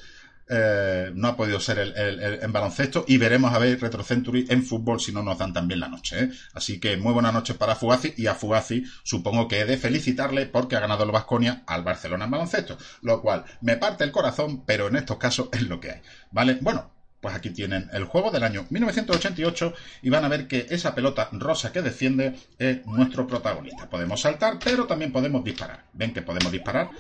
[0.49, 4.63] Eh, no ha podido ser el, en baloncesto y veremos a ver Retro Century en
[4.63, 6.25] fútbol si no nos dan también la noche.
[6.25, 6.31] ¿eh?
[6.55, 10.47] Así que muy buenas noches para Fugazi y a Fugazi supongo que he de felicitarle
[10.47, 14.65] porque ha ganado el Vasconia al Barcelona en baloncesto, lo cual me parte el corazón,
[14.65, 16.01] pero en estos casos es lo que hay.
[16.31, 16.59] ¿Vale?
[16.61, 20.95] Bueno, pues aquí tienen el juego del año 1988 y van a ver que esa
[20.95, 23.91] pelota rosa que defiende es nuestro protagonista.
[23.91, 25.87] Podemos saltar, pero también podemos disparar.
[25.93, 26.91] Ven que podemos disparar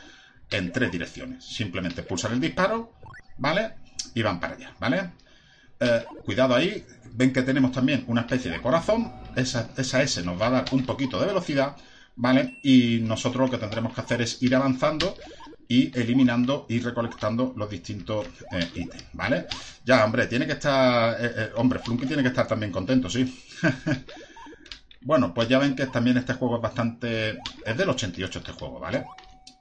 [0.50, 1.44] en tres direcciones.
[1.44, 2.92] Simplemente pulsar el disparo
[3.38, 3.74] ¿vale?
[4.14, 5.10] Y van para allá, ¿vale?
[5.80, 10.40] Eh, cuidado ahí, ven que tenemos también una especie de corazón, esa, esa S nos
[10.40, 11.76] va a dar un poquito de velocidad,
[12.16, 12.58] ¿vale?
[12.62, 15.14] Y nosotros lo que tendremos que hacer es ir avanzando
[15.68, 19.46] y eliminando y recolectando los distintos eh, ítems, ¿vale?
[19.84, 21.16] Ya, hombre, tiene que estar...
[21.20, 23.44] Eh, hombre, Flunky tiene que estar también contento, sí.
[25.02, 27.38] bueno, pues ya ven que también este juego es bastante...
[27.64, 29.04] Es del 88 este juego, ¿vale?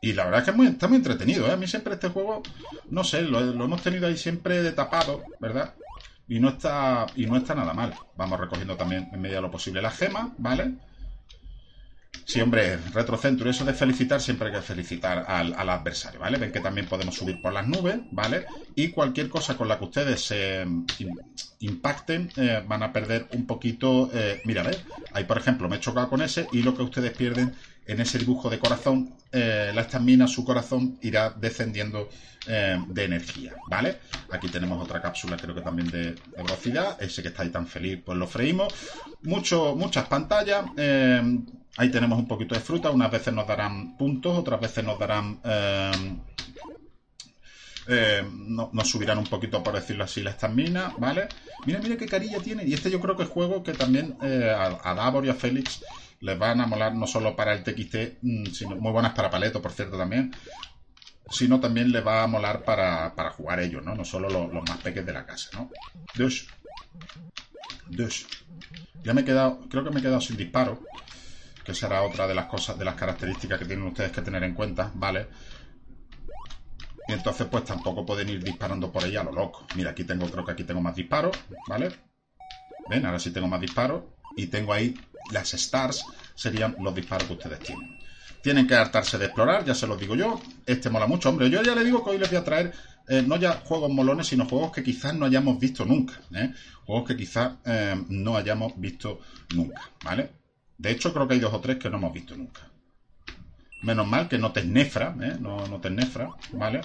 [0.06, 1.52] Y la verdad es que está muy entretenido, ¿eh?
[1.54, 2.44] A mí siempre este juego,
[2.92, 5.74] no sé, lo, hemos tenido ahí siempre de tapado, ¿verdad?
[6.28, 7.92] Y no está y no está nada mal.
[8.16, 10.76] Vamos recogiendo también en medida de lo posible la gema, ¿vale?
[12.24, 16.38] Sí, hombre, retrocentro, eso de felicitar siempre hay que felicitar al, adversario, ¿vale?
[16.38, 18.46] Ven que también podemos subir por las nubes, ¿vale?
[18.76, 20.68] Y cualquier cosa con la que ustedes se
[21.62, 24.12] impacten eh, van a perder un poquito...
[24.14, 24.84] Eh, mira, ¿ves?
[25.14, 27.56] Ahí, por ejemplo, me he chocado con ese y lo que ustedes pierden
[27.88, 32.10] en ese dibujo de corazón, eh, la estamina, su corazón irá descendiendo
[32.48, 34.00] eh, de energía, ¿vale?
[34.32, 37.02] Aquí tenemos otra cápsula, creo que también de, velocidad.
[37.02, 38.74] Ese que está ahí tan feliz, pues lo freímos.
[39.24, 40.66] Mucho, muchas pantallas.
[40.78, 41.22] Eh,
[41.78, 42.90] ahí tenemos un poquito de fruta.
[42.90, 45.40] Unas veces nos darán puntos, otras veces nos darán...
[48.72, 51.28] nos subirán un poquito, por decirlo así, la estamina, ¿vale?
[51.68, 52.66] Mira, mira qué carilla tiene.
[52.66, 55.82] Y este yo creo que es juego que también a, a Davor y a Félix
[56.26, 59.62] les van a molar no solo para el TXT, mm, sino muy buenas para Paleto,
[59.62, 60.34] por cierto, también,
[61.30, 63.94] sino también les va a molar para, jugar ellos, ¿no?
[63.94, 65.70] No solo los, más pequeños de la casa, ¿no?
[66.16, 66.48] Dush.
[67.90, 68.26] Dush.
[69.04, 70.84] Ya me he quedado, creo que me he quedado sin disparo,
[71.64, 74.56] que será otra de las cosas, de las características que tienen ustedes que tener en
[74.56, 75.28] cuenta, ¿vale?
[77.08, 79.68] Y entonces pues tampoco pueden ir disparando por ella a lo loco.
[79.76, 81.92] Mira, aquí tengo, creo que aquí tengo más disparos, ¿vale?
[82.90, 84.06] Ven, ahora sí tengo más disparos.
[84.36, 84.96] Y tengo ahí
[85.32, 87.98] las stars serían los disparos que ustedes tienen.
[88.42, 90.40] Tienen que hartarse de explorar, ya se los digo yo.
[90.66, 91.50] Este mola mucho, hombre.
[91.50, 92.74] Yo ya le digo que hoy les voy a traer
[93.08, 96.20] eh, no ya juegos molones, sino juegos que quizás no hayamos visto nunca.
[96.34, 96.54] ¿eh?
[96.86, 99.20] Juegos que quizás eh, no hayamos visto
[99.56, 100.32] nunca, ¿vale?
[100.78, 102.62] De hecho, creo que hay dos o tres que no hemos visto nunca.
[103.82, 106.82] Menos mal que no te nefra, no, no te nefra, ¿vale?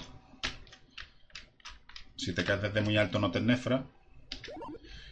[2.15, 3.83] Si te caes desde muy alto no te nefra.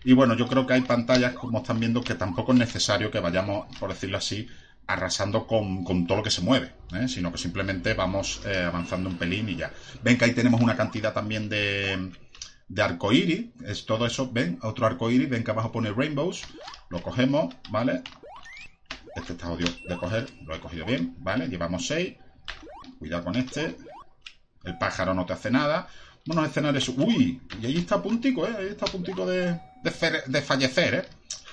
[0.04, 3.20] Y bueno, yo creo que hay pantallas, como están viendo, que tampoco es necesario que
[3.20, 4.48] vayamos, por decirlo así,
[4.88, 7.08] arrasando con, todo lo que se mueve, ¿eh?
[7.08, 9.72] sino que simplemente vamos eh, avanzando un pelín y ya.
[10.02, 12.12] Ven que ahí tenemos una cantidad también de,
[12.70, 16.44] de arcoíris, es todo eso, ven, otro arcoíris, ven que abajo pone rainbows,
[16.90, 18.02] lo cogemos, ¿vale?
[19.16, 21.48] Este está odio de coger, lo he cogido bien, ¿vale?
[21.50, 22.16] Llevamos 6,
[22.98, 23.76] cuidado con este,
[24.64, 25.88] el pájaro no te hace nada,
[26.28, 28.56] unos escenarios, uy, y ahí está puntico, ¿eh?
[28.58, 31.06] Ahí está puntico de, de, fallecer, ¿eh?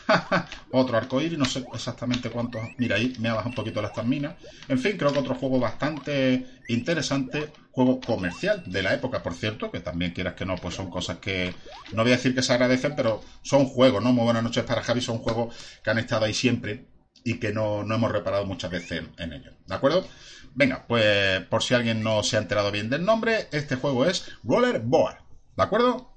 [0.71, 2.63] otro arcoíris, no sé exactamente cuántos.
[2.79, 4.37] Mira, ahí me ha bajado un poquito la estamina.
[4.69, 9.71] En fin, creo que otro juego bastante interesante, juego comercial de la época, por cierto,
[9.71, 11.55] que también quieras que no, pues son cosas que
[11.93, 14.13] no voy a decir que se agradecen, pero son juegos, ¿no?
[14.13, 16.87] Muy buenas noches para Javi, son juegos que han estado ahí siempre
[17.25, 19.55] y que no, hemos reparado muchas veces en, ellos.
[19.67, 20.07] ¿De acuerdo?
[20.55, 24.31] Venga, pues por si alguien no se ha enterado bien del nombre, este juego es
[24.45, 25.17] Roller Board.
[25.57, 26.16] ¿De acuerdo?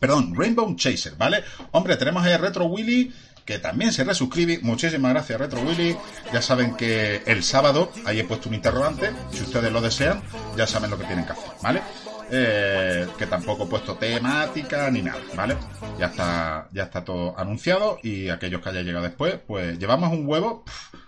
[0.00, 1.44] Perdón, Rainbow Chaser, ¿vale?
[1.72, 3.12] Hombre, tenemos ahí Retro Willy,
[3.44, 4.58] que también se resuscribe.
[4.62, 5.96] Muchísimas gracias, Retro Willy.
[6.32, 9.10] Ya saben que el sábado, ahí he puesto un interrogante.
[9.32, 10.22] Si ustedes lo desean,
[10.56, 11.82] ya saben lo que tienen que hacer, ¿vale?
[12.30, 15.56] Eh, que tampoco he puesto temática ni nada, ¿vale?
[15.98, 20.26] Ya está, ya está todo anunciado y aquellos que hayan llegado después, pues llevamos un
[20.26, 20.64] huevo,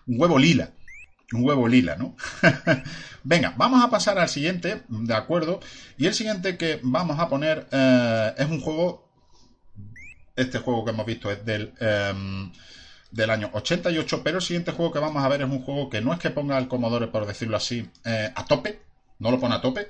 [0.07, 0.71] un huevo lila
[1.33, 2.17] un huevo lila, ¿no?
[3.25, 5.61] Venga, vamos a pasar al siguiente, ¿de acuerdo?
[5.99, 9.05] Y el siguiente que vamos a poner eh, es un juego.
[10.37, 12.53] Este juego que hemos visto es del, em,
[13.11, 16.03] del año 88, pero el siguiente juego que vamos a ver es un juego que
[16.03, 18.83] no es que ponga al Commodore, por decirlo así, eh, a tope,
[19.19, 19.89] no lo pone a tope,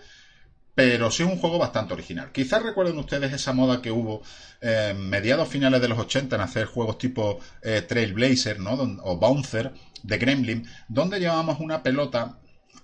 [0.75, 2.31] pero sí es un juego bastante original.
[2.31, 4.23] Quizás recuerden ustedes esa moda que hubo
[4.61, 8.75] eh, mediados finales de los 80 en hacer juegos tipo Trailblazer ¿no?
[9.03, 12.39] o Bouncer de Gremlin, donde llevábamos una pelota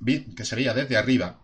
[0.05, 1.39] que sería desde arriba,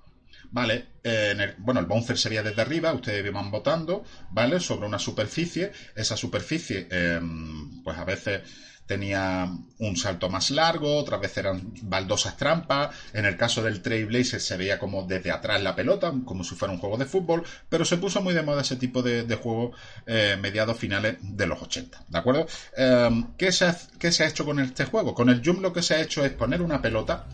[0.50, 0.86] ¿vale?
[1.04, 4.60] Eh, bueno, el bouncer sería desde arriba, ustedes iban botando, ¿vale?
[4.60, 8.40] Sobre una superficie, esa superficie, em, pues a veces
[8.88, 12.96] tenía un salto más largo, otras veces eran baldosas trampas.
[13.12, 16.72] En el caso del Trailblazer se veía como desde atrás la pelota, como si fuera
[16.72, 19.72] un juego de fútbol, pero se puso muy de moda ese tipo de, juego
[20.06, 22.46] eh, mediados finales de los 80, ¿de acuerdo?
[22.76, 25.14] Em, ¿qué, se ha, se ha hecho con este juego?
[25.14, 27.26] Con el Jump lo que se ha hecho es poner una pelota,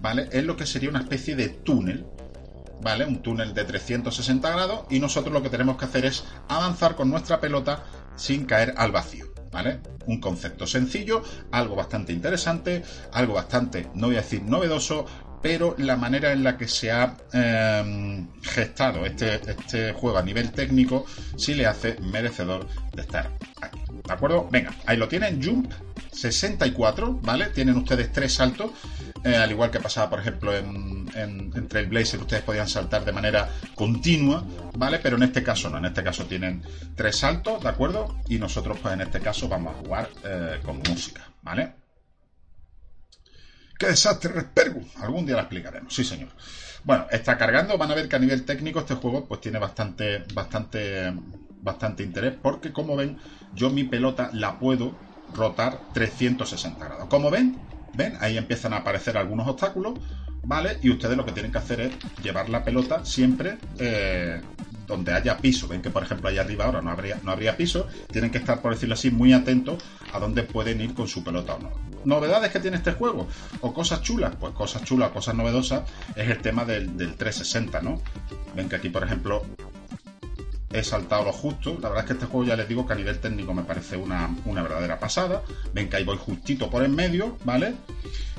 [0.00, 0.28] ¿vale?
[0.32, 2.06] Es lo que sería una especie de túnel,
[2.80, 3.04] ¿vale?
[3.04, 7.10] Un túnel de 360 grados y nosotros lo que tenemos que hacer es avanzar con
[7.10, 7.84] nuestra pelota
[8.16, 9.31] sin caer al vacío.
[9.52, 9.80] ¿Vale?
[10.06, 15.06] Un concepto sencillo, algo bastante interesante, algo bastante, no voy a decir novedoso,
[15.42, 20.52] pero la manera en la que se ha em, gestado este, este juego a nivel
[20.52, 21.04] técnico
[21.36, 23.30] sí le hace merecedor de estar.
[24.06, 24.48] ¿De acuerdo?
[24.50, 25.72] Venga, ahí lo tienen, Jump
[26.12, 27.46] 64, ¿vale?
[27.46, 28.70] Tienen ustedes tres saltos,
[29.24, 33.48] eh, al igual que pasaba, por ejemplo, en, en, Trailblazer, ustedes podían saltar de manera
[33.74, 34.44] continua,
[34.76, 34.98] ¿vale?
[34.98, 36.62] Pero en este caso no, en este caso tienen
[36.96, 38.16] tres saltos, ¿de acuerdo?
[38.28, 41.72] Y nosotros, pues en este caso, vamos a jugar eh, con música, ¿vale?
[43.78, 44.84] ¡Qué desastre, Respergu!
[45.00, 46.28] Algún día lo explicaremos, sí señor.
[46.84, 50.24] Bueno, está cargando, van a ver que a nivel técnico este juego pues tiene bastante,
[50.34, 51.12] bastante,
[51.60, 53.18] bastante interés, porque como ven,
[53.54, 54.96] yo mi pelota la puedo
[55.32, 57.08] rotar 360 grados.
[57.08, 57.56] Como ven,
[57.94, 58.16] ¿ven?
[58.20, 59.98] Ahí empiezan a aparecer algunos obstáculos,
[60.44, 60.78] ¿vale?
[60.82, 64.40] Y ustedes lo que tienen que hacer es llevar la pelota siempre eh,
[64.86, 65.68] donde haya piso.
[65.68, 67.86] Ven que, por ejemplo, allá arriba ahora no habría, no habría piso.
[68.10, 71.54] Tienen que estar, por decirlo así, muy atentos a dónde pueden ir con su pelota
[71.54, 71.70] o no.
[72.04, 73.28] ¿Novedades que tiene este juego?
[73.60, 74.34] ¿O cosas chulas?
[74.38, 75.82] Pues cosas chulas, cosas novedosas,
[76.16, 78.02] es el tema del, del 360, ¿no?
[78.56, 79.44] Ven que aquí, por ejemplo,
[80.72, 81.78] he saltado lo justo.
[81.80, 83.96] La verdad es que este juego ya les digo que a nivel técnico me parece
[83.96, 85.42] una, verdadera pasada.
[85.72, 87.74] Ven que ahí voy justito por en medio, ¿vale?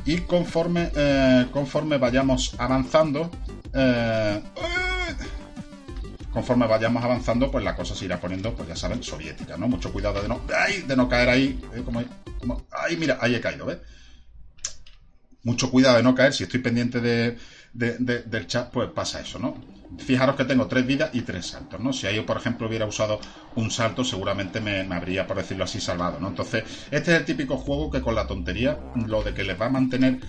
[0.05, 3.29] Y conforme, eh, conforme vayamos avanzando,
[3.73, 4.41] eh,
[6.31, 9.67] conforme vayamos avanzando, pues la cosa se irá poniendo, pues ya saben, soviética, ¿no?
[9.67, 10.41] Mucho cuidado de no,
[10.87, 11.61] de no caer ahí.
[11.75, 11.81] ¿eh?
[11.85, 12.03] Como,
[12.39, 12.65] como,
[12.97, 13.77] mira, ahí he caído, ¿ves?
[15.43, 16.33] Mucho cuidado de no caer.
[16.33, 17.37] Si estoy pendiente de,
[17.73, 19.72] del chat, pues pasa eso, ¿no?
[19.97, 21.93] Fijaros que tengo tres vidas y tres saltos, ¿no?
[21.93, 23.19] Si yo, por ejemplo, hubiera usado
[23.55, 26.29] un salto, seguramente me, habría, por decirlo así, salvado, ¿no?
[26.29, 29.67] Entonces, este es el típico juego que con la tontería, lo de que les va
[29.67, 30.19] a mantener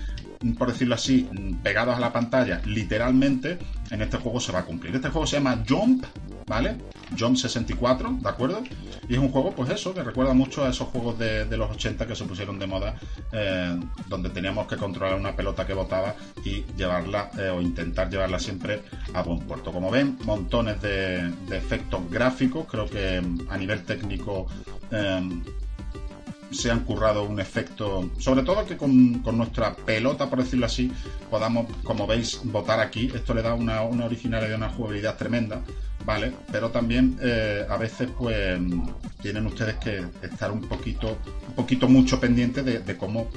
[0.58, 1.28] por decirlo así,
[1.62, 3.58] pegados a la pantalla, literalmente,
[3.90, 4.94] en este juego se va a cumplir.
[4.94, 6.04] Este juego se llama Jump,
[6.46, 6.76] ¿vale?
[7.18, 8.62] Jump 64, ¿de acuerdo?
[9.08, 12.06] Y es un juego, pues eso, que recuerda mucho a esos juegos de, los 80
[12.06, 12.96] que se pusieron de moda,
[13.32, 18.38] eh, donde teníamos que controlar una pelota que botaba y llevarla, eh, o intentar llevarla
[18.38, 19.72] siempre a buen puerto.
[19.72, 24.46] Como ven, montones de, efectos gráficos, creo que a nivel técnico
[24.90, 25.22] eh,
[26.54, 30.90] se han currado un efecto, sobre todo que con, nuestra pelota, por decirlo así,
[31.30, 33.10] podamos, como veis, votar aquí.
[33.14, 35.62] Esto le da una, originalidad y una jugabilidad tremenda,
[36.04, 36.32] ¿vale?
[36.50, 38.58] Pero también eh, a veces, pues,
[39.20, 43.28] tienen ustedes que estar un poquito, un poquito mucho pendientes de, cómo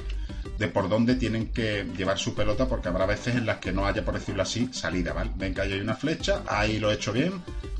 [0.58, 3.86] de por dónde tienen que llevar su pelota, porque habrá veces en las que no
[3.86, 5.32] haya, por decirlo así, salida, ¿vale?
[5.36, 7.34] Ven que ahí hay una flecha, ahí lo he hecho bien,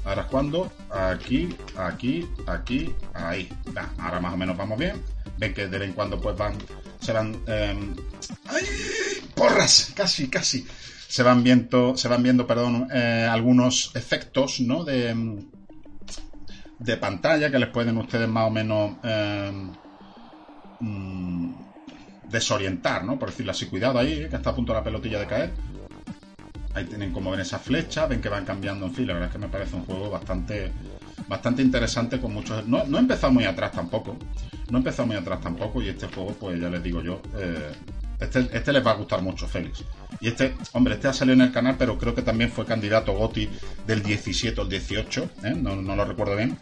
[0.06, 3.50] ahora es cuando, aquí, aquí, aquí, ahí,
[3.98, 5.02] ahora más o menos vamos bien,
[5.38, 6.54] ven que de vez en cuando pues van,
[7.02, 7.96] se van, em,
[8.46, 8.64] ¡ay!
[9.34, 10.68] porras, casi, casi,
[11.08, 14.84] se van viendo, se van viendo, perdón, eh, algunos efectos, ¿no?
[14.84, 15.46] De, em,
[16.80, 19.72] de pantalla que les pueden ustedes más o menos em,
[20.80, 21.67] mm,
[22.30, 23.18] desorientar, ¿no?
[23.18, 25.54] Por decirlo así, cuidado ahí, que está a punto la pelotilla de caer.
[26.74, 29.34] Ahí tienen como ven esa flecha, ven que van cambiando, en fin, la verdad es
[29.34, 30.72] que me parece un juego bastante
[31.28, 32.66] bastante interesante con muchos...
[32.68, 34.18] No, no he empezado muy atrás tampoco.
[34.70, 37.72] No he empezado muy atrás tampoco y este juego, pues ya les digo yo, eh,
[38.20, 39.84] este, este, les va a gustar mucho, Félix.
[40.20, 43.14] Y este, hombre, este ha salido en el canal, pero creo que también fue candidato
[43.14, 43.50] Goti
[43.86, 45.56] del 17 o el 18, ¿eh?
[45.56, 46.58] no lo recuerdo bien.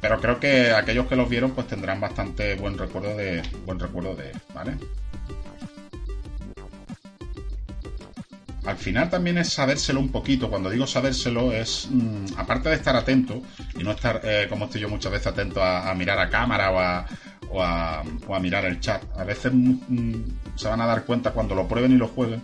[0.00, 4.14] Pero creo que aquellos que los vieron, pues tendrán bastante buen recuerdo de, buen recuerdo
[4.14, 4.76] de, ¿vale?
[8.70, 10.48] al final también es sabérselo un poquito.
[10.48, 13.42] Cuando digo sabérselo es, mm, aparte de estar atento
[13.78, 16.80] y no estar, eh, como estoy yo muchas veces, atento a, mirar a cámara o
[16.80, 17.06] a,
[17.50, 19.02] o a, mirar el chat.
[19.18, 22.42] A veces mm, mm, se van a dar cuenta cuando lo prueben y lo jueguen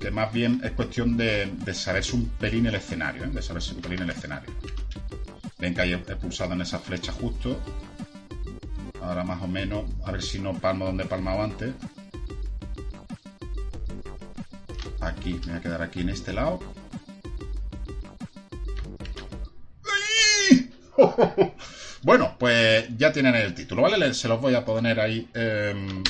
[0.00, 3.28] que más bien es cuestión de, saberse un pelín el escenario, ¿eh?
[3.28, 4.50] de saberse un pelín el escenario.
[5.64, 7.58] Ven que ahí he pulsado en esa flecha justo.
[9.00, 11.72] Ahora más o menos, a ver si no palmo donde he palmado antes.
[15.00, 16.60] Aquí, me voy a quedar aquí en este lado.
[22.02, 24.12] Bueno, pues ya tienen el título, ¿vale?
[24.12, 26.04] Se los voy a poner ahí em,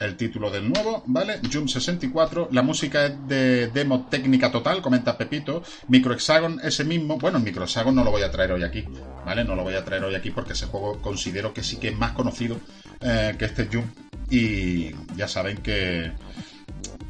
[0.00, 1.40] el título del nuevo, ¿vale?
[1.52, 5.62] Jump 64, la música es de demo técnica total, comenta Pepito.
[5.88, 8.84] Microhexagon ese mismo, bueno, el Microhexagon no lo voy a traer hoy aquí,
[9.24, 9.44] ¿vale?
[9.44, 11.96] No lo voy a traer hoy aquí porque ese juego considero que sí que es
[11.96, 12.58] más conocido
[13.00, 13.86] eh, que este Jump.
[14.30, 16.12] Y ya saben que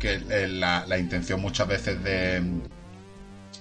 [0.00, 2.42] que eh, la, intención muchas veces de,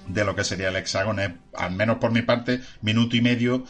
[0.07, 3.65] de lo que sería el hexágono es, al menos por mi parte, minuto y medio,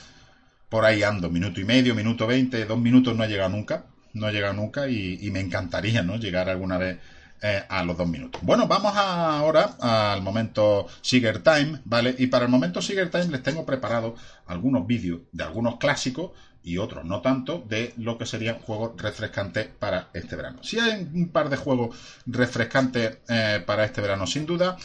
[0.70, 4.30] por ahí ando, minuto y medio, minuto veinte, dos minutos no he llegado nunca, no
[4.30, 6.18] he llegado nunca y, me encantaría, ¿no?
[6.18, 7.00] Llegar alguna vez
[7.42, 8.42] eh, a los dos minutos.
[8.44, 12.16] Bueno, vamos ahora al momento Sigger Time, ¿vale?
[12.18, 14.16] Y para el momento Sigger Time les tengo preparado
[14.48, 16.32] algunos vídeos de algunos clásicos
[16.64, 20.64] y otros no tanto de lo que serían juegos refrescantes para este verano.
[20.64, 24.78] Si hay un par de juegos refrescantes eh, para este verano, sin duda,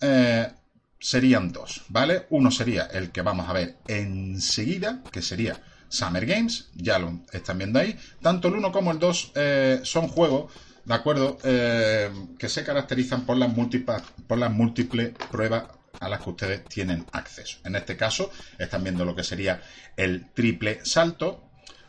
[0.00, 0.50] eh,
[0.98, 2.26] serían dos, ¿vale?
[2.30, 5.60] Uno sería el que vamos a ver enseguida, que sería
[5.94, 7.96] Summer Games, ya lo están viendo ahí.
[8.20, 10.52] Tanto el uno como el 2 eh, son juegos,
[10.84, 11.38] ¿de acuerdo?
[11.38, 15.64] que se caracterizan por las múltiples, por las múltiples pruebas
[16.00, 17.58] a las que ustedes tienen acceso.
[17.64, 19.62] En este caso, están viendo lo que sería
[19.96, 21.44] el triple salto,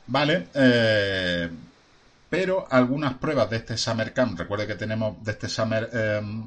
[0.08, 0.48] ¿vale?
[0.54, 1.50] Eh,
[2.30, 5.90] pero algunas pruebas de este Summer Camp, recuerde que tenemos de este Summer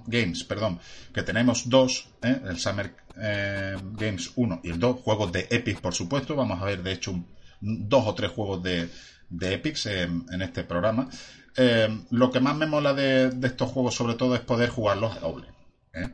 [0.07, 0.81] Games, perdón,
[1.13, 2.41] que tenemos dos, ¿eh?
[2.47, 6.83] el Summer Games 1 y el 2, juegos de Epic, por supuesto, vamos a ver
[6.83, 7.19] de hecho
[7.61, 8.89] dos o tres juegos de,
[9.29, 11.09] de Epics en, este programa.
[11.57, 15.21] Eh, lo que más me mola de, estos juegos, sobre todo, es poder jugarlos a
[15.21, 15.49] doble.
[15.93, 16.09] ¿eh?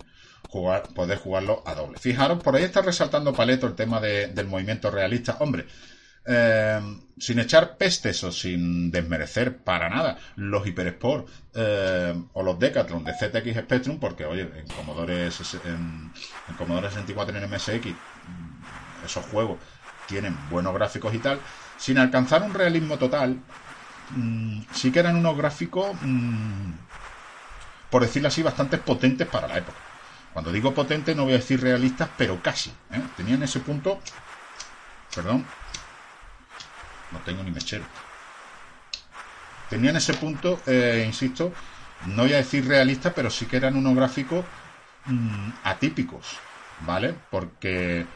[0.48, 1.98] Jugar, poder jugarlos a doble.
[1.98, 5.36] Fijaros, por ahí está resaltando Paleto el tema del movimiento realista.
[5.40, 5.66] Hombre,
[6.26, 6.80] eh,
[7.18, 13.12] sin echar pestes o sin desmerecer para nada los Hypersport eh, o los Decathlon de
[13.12, 16.12] ZX Spectrum, porque oye, en Commodore, en,
[16.56, 17.86] Commodore 64 y en MSX
[19.04, 19.58] esos juegos
[20.06, 21.40] tienen buenos gráficos y tal,
[21.78, 23.38] sin alcanzar un realismo total,
[24.10, 26.72] mm, sí que eran unos gráficos, mm,
[27.90, 29.78] por decirlo así, bastante potentes para la época.
[30.32, 32.70] Cuando digo potentes no voy a decir realistas, pero casi.
[32.90, 33.00] ¿eh?
[33.16, 34.00] Tenían ese punto,
[35.14, 35.44] perdón,
[37.12, 37.84] no tengo ni mechero.
[39.70, 41.52] Tenían ese punto, eh, insisto,
[42.06, 44.44] no voy a decir realista, pero sí que eran unos gráficos
[45.06, 46.36] mm, atípicos,
[46.80, 47.14] ¿vale?
[47.30, 48.06] Porque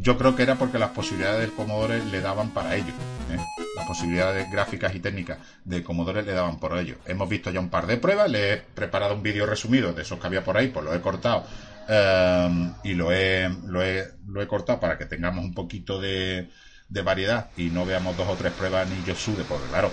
[0.00, 2.92] yo creo que era porque las posibilidades del Commodore le daban para ello.
[3.30, 3.38] ¿eh?
[3.76, 6.96] Las posibilidades gráficas y técnicas del Commodore le daban por ello.
[7.06, 10.18] Hemos visto ya un par de pruebas, le he preparado un vídeo resumido de esos
[10.18, 11.44] que había por ahí, pues lo he cortado
[11.88, 16.48] eh, y lo he, lo, he, lo he cortado para que tengamos un poquito de,
[16.88, 19.92] de variedad y no veamos dos o tres pruebas ni yo sube, porque claro,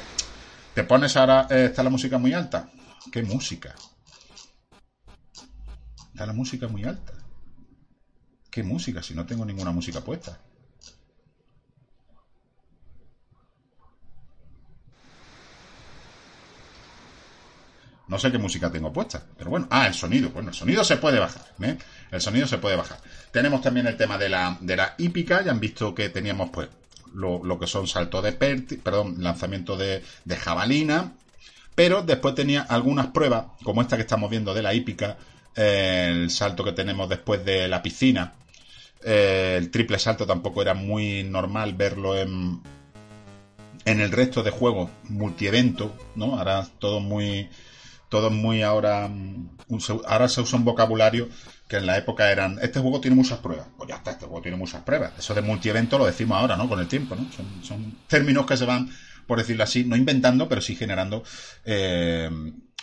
[0.74, 2.70] te pones ahora, eh, está la música muy alta.
[3.12, 3.76] ¿Qué música?
[6.14, 7.17] Está la música muy alta.
[8.58, 9.04] ¿Qué música?
[9.04, 10.36] Si no tengo ninguna música puesta.
[18.08, 19.68] No sé qué música tengo puesta, pero bueno.
[19.70, 20.32] Ah, el sonido.
[20.32, 21.46] Bueno, el sonido se puede bajar.
[21.62, 21.78] ¿eh?
[22.10, 23.00] El sonido se puede bajar.
[23.32, 25.44] Tenemos también el tema de la, de la hípica.
[25.44, 26.68] Ya han visto que teníamos pues
[27.14, 30.02] lo, que son salto de perti, perdón, lanzamiento de,
[30.36, 31.12] jabalina,
[31.76, 35.16] pero después tenía algunas pruebas, como esta que estamos viendo de la hípica,
[35.56, 38.34] eh, el salto que tenemos después de la piscina,
[39.04, 42.62] eh, el triple salto tampoco era muy normal verlo en,
[43.86, 46.38] en el resto de juegos multievento, ¿no?
[46.38, 47.50] Ahora todo muy,
[48.10, 49.10] todo muy ahora,
[50.06, 51.30] ahora se usa un vocabulario
[51.68, 53.68] que en la época eran, este juego tiene muchas pruebas.
[53.78, 55.14] Pues ya está, este juego tiene muchas pruebas.
[55.18, 56.68] Eso de multievento lo decimos ahora, ¿no?
[56.70, 57.32] Con el tiempo, ¿no?
[57.32, 58.90] Son, son términos que se van,
[59.26, 61.24] por decirlo así, no inventando, pero sí generando
[61.66, 62.30] eh,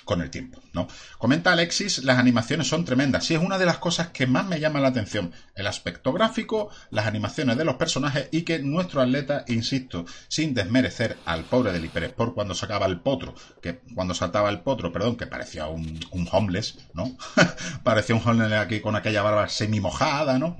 [0.05, 0.89] con el tiempo, ¿no?
[1.19, 3.25] Comenta Alexis, las animaciones son tremendas.
[3.25, 5.33] Sí, es una de las cosas que más me llama la atención.
[5.55, 11.17] El aspecto gráfico, las animaciones de los personajes y que nuestro atleta, insisto, sin desmerecer
[11.25, 15.27] al pobre del Hipersport cuando sacaba el potro, que cuando saltaba el potro, perdón, que
[15.27, 17.17] parecía un, un homeless, ¿no?
[17.83, 20.59] parecía un homeless aquí con aquella barba semi mojada, ¿no?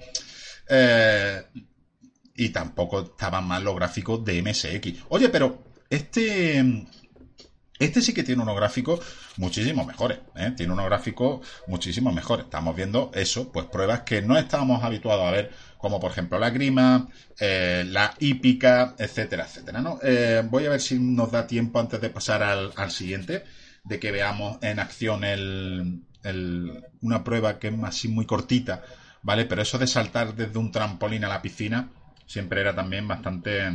[0.69, 1.43] Eh,
[2.37, 5.05] y tampoco estaban mal los gráficos de MSX.
[5.09, 6.87] Oye, pero este
[7.79, 9.01] este sí que tiene unos gráficos
[9.37, 10.53] muchísimo mejores, ¿eh?
[10.57, 12.45] tiene unos gráficos muchísimo mejores.
[12.45, 16.51] Estamos viendo eso, pues pruebas que no estábamos habituados a ver, como por ejemplo la
[16.51, 17.09] grima,
[17.41, 19.81] eh, la hípica, etcétera, etcétera.
[19.81, 19.99] ¿no?
[20.03, 23.45] Eh, voy a ver si nos da tiempo antes de pasar al, siguiente,
[23.83, 26.01] de que veamos en acción el,
[27.01, 28.83] una prueba que es así muy cortita,
[29.23, 29.47] ¿vale?
[29.47, 31.91] Pero eso de saltar desde un trampolín a la piscina
[32.25, 33.69] siempre era también bastante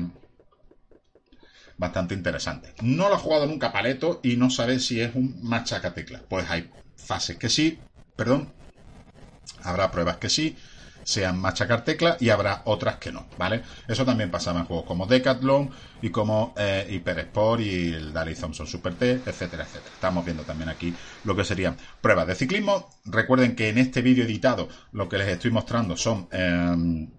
[1.79, 2.75] bastante interesante.
[2.81, 6.21] No lo ha jugado nunca Paleto y no sabe si es un machacatecla.
[6.29, 7.79] Pues hay fases que sí,
[8.15, 8.53] perdón,
[9.63, 10.57] habrá pruebas que sí,
[11.03, 13.63] sean machacar tecla y habrá otras que no, ¿vale?
[13.87, 15.71] Eso también pasaba en juegos como Decathlon
[16.01, 19.93] y como eh, Hyper Sport y el Dali Thompson Super T, etcétera, etcétera.
[19.93, 22.89] Estamos viendo también aquí lo que serían pruebas de ciclismo.
[23.05, 27.09] Recuerden que en este vídeo editado lo que les estoy mostrando son em,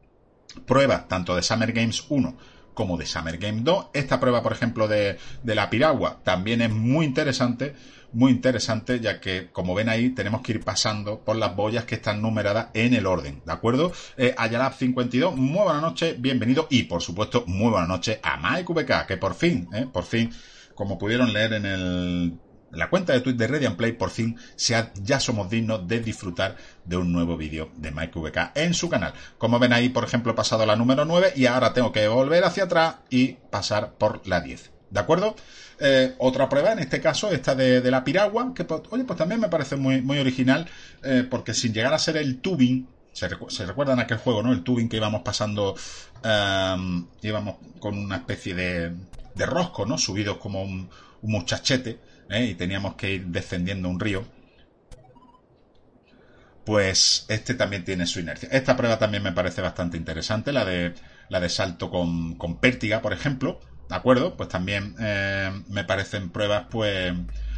[0.67, 3.89] pruebas tanto de Summer Games 1 como de Summer Game 2.
[3.93, 7.75] Esta prueba, por ejemplo, de, la piragua también es muy interesante,
[8.15, 11.97] muy interesante, ya que, como ven ahí, tenemos que ir pasando por las boyas que
[11.97, 13.93] están numeradas en el orden, ¿de acuerdo?
[14.17, 19.07] Eh, Ayalab 52, muy buena noche, bienvenido y, por supuesto, muy buena noche a MyQBK,
[19.07, 20.33] que por fin, eh, por fin,
[20.75, 22.39] como pudieron leer en el
[22.73, 26.97] la cuenta de Twitter de Radiant Play por fin ya somos dignos de disfrutar de
[26.97, 29.13] un nuevo vídeo de MikeVK en su canal.
[29.39, 32.45] Como ven ahí, por ejemplo, he pasado la número 9 y ahora tengo que volver
[32.45, 34.71] hacia atrás y pasar por la 10.
[34.91, 35.37] ¿De acuerdo?
[35.79, 39.41] Eh, otra prueba, en este caso, esta de, la piragua, que pues, oye, pues también
[39.41, 40.69] me parece muy, original,
[41.03, 44.53] eh, porque sin llegar a ser el tubing, se, recuerdan aquel juego, ¿no?
[44.53, 45.75] El tubing que íbamos pasando,
[46.25, 48.93] um, íbamos con una especie de,
[49.35, 49.99] de rosco, ¿no?
[49.99, 50.89] Subidos como un
[51.23, 51.99] muchachete
[52.31, 52.47] ¿eh?
[52.47, 54.25] y teníamos que ir descendiendo un río,
[56.65, 58.49] pues este también tiene su inercia.
[58.53, 60.95] Esta prueba también me parece bastante interesante, la de,
[61.29, 64.37] la de salto con, con pértiga, por ejemplo, ¿de acuerdo?
[64.37, 67.13] Pues también eh, me parecen pruebas, pues,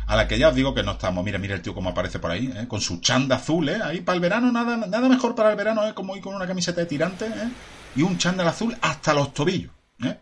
[0.07, 1.25] a la que ya os digo que no estamos.
[1.25, 2.67] Mira, mira el tío como aparece por ahí, ¿eh?
[2.69, 3.81] con su chanda azul, ¿eh?
[3.83, 5.95] Ahí para el verano, nada, nada mejor para el verano, ¿eh?
[5.95, 7.51] Como ir con una camiseta de tirante, ¿eh?
[7.97, 10.19] Y un chándal azul hasta los tobillos, ¿eh?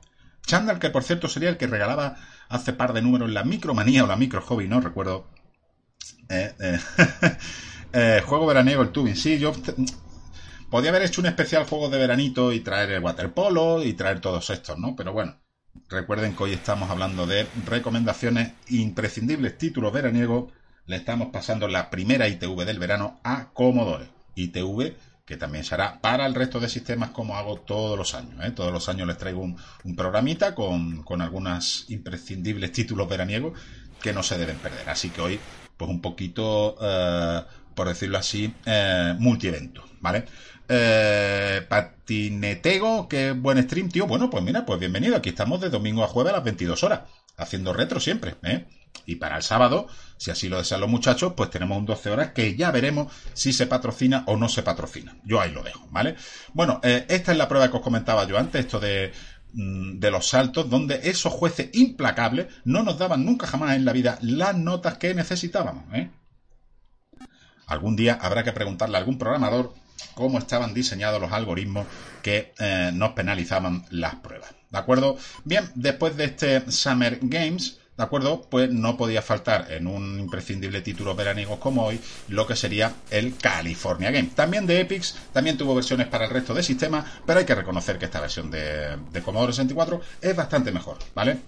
[0.47, 2.17] Chandler, que por cierto sería el que regalaba
[2.51, 5.27] hace par de números la micromanía o la micro hobby, no recuerdo.
[6.29, 6.79] Eh, eh,
[7.93, 9.17] eh, juego veraniego, el tubing.
[9.17, 9.53] Sí, yo
[10.69, 14.51] podía haber hecho un especial juego de veranito y traer el waterpolo y traer todos
[14.51, 14.97] estos, ¿no?
[14.97, 15.37] Pero bueno,
[15.89, 20.53] recuerden que hoy estamos hablando de recomendaciones imprescindibles, títulos veraniegos.
[20.87, 24.09] Le estamos pasando la primera ITV del verano a Commodore.
[24.35, 24.97] ITV
[25.31, 28.45] que también será para el resto de sistemas como hago todos los años.
[28.45, 28.51] ¿eh?
[28.51, 29.57] Todos los años les traigo un,
[29.97, 33.57] programita con, con algunos imprescindibles títulos veraniegos
[34.03, 34.91] que no se deben perder.
[34.91, 35.41] Así que hoy,
[35.77, 37.43] pues un poquito, eh,
[37.77, 40.25] por decirlo así, eh, multievento, ¿vale?
[40.69, 44.09] Eh, patinetego, qué buen stream, tío.
[44.09, 45.15] Bueno, pues mira, pues bienvenido.
[45.15, 47.03] Aquí estamos de domingo a jueves a las 22 horas,
[47.37, 48.67] haciendo retro siempre, ¿eh?
[49.11, 49.89] Y para el sábado,
[50.19, 53.53] si así lo desean los muchachos, pues tenemos un 12 horas que ya veremos si
[53.53, 55.17] se patrocina o no se patrocina.
[55.25, 56.15] Yo ahí lo dejo, ¿vale?
[56.55, 59.13] Bueno, eh, esta es la prueba que os comentaba yo antes, esto de,
[59.53, 63.93] mm, de los saltos, donde esos jueces implacables no nos daban nunca jamás en la
[63.93, 66.09] vida las notas que necesitábamos, ¿eh?
[67.67, 69.75] Algún día habrá que preguntarle a algún programador
[70.15, 71.85] cómo estaban diseñados los algoritmos
[72.23, 74.55] que eh, nos penalizaban las pruebas.
[74.71, 75.17] ¿De acuerdo?
[75.45, 78.41] Bien, después de este Summer Games, ¿de acuerdo?
[78.49, 83.37] Pues no podía faltar en un imprescindible título veraniego como hoy lo que sería el
[83.37, 84.31] California Game.
[84.35, 87.99] También de Epix, también tuvo versiones para el resto del sistema, pero hay que reconocer
[87.99, 91.41] que esta versión de, de Commodore 64 es bastante mejor, ¿vale?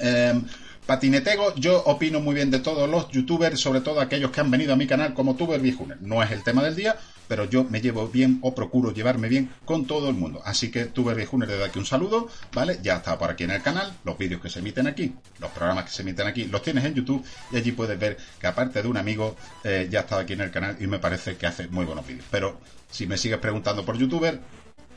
[0.00, 0.44] Em,
[0.84, 4.74] patinetego, yo opino muy bien de todos los youtubers, sobre todo aquellos que han venido
[4.74, 5.96] a mi canal como Tuber Viejuner.
[6.02, 6.96] No es el tema del día,
[7.34, 10.40] pero yo me llevo bien o procuro llevarme bien con todo el mundo.
[10.44, 12.78] Así que Tuber Viejuner, desde aquí un saludo, ¿vale?
[12.80, 15.86] Ya está por aquí en el canal, los vídeos que se emiten aquí, los programas
[15.86, 18.86] que se emiten aquí, los tienes en YouTube y allí puedes ver que aparte de
[18.86, 21.84] un amigo, eh, ya está aquí en el canal y me parece que hace muy
[21.84, 22.24] buenos vídeos.
[22.30, 24.38] Pero si me sigues preguntando por youtuber,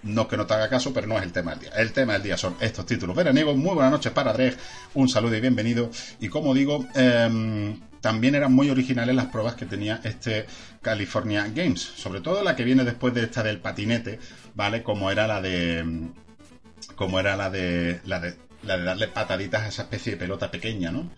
[0.03, 1.71] no que no te haga caso, pero no es el tema del día.
[1.75, 3.57] El tema del día son estos títulos veraniegos.
[3.57, 4.55] Muy buenas noches para Dreg,
[4.93, 5.89] un saludo y bienvenido.
[6.19, 10.45] Y como digo, em, también eran muy originales las pruebas que tenía este
[10.81, 14.19] California Games, sobre todo la que viene después de esta del patinete,
[14.55, 14.83] ¿vale?
[14.83, 16.09] Como era la de
[16.95, 20.51] como era la de la de, la de darle pataditas a esa especie de pelota
[20.51, 21.11] pequeña, ¿no?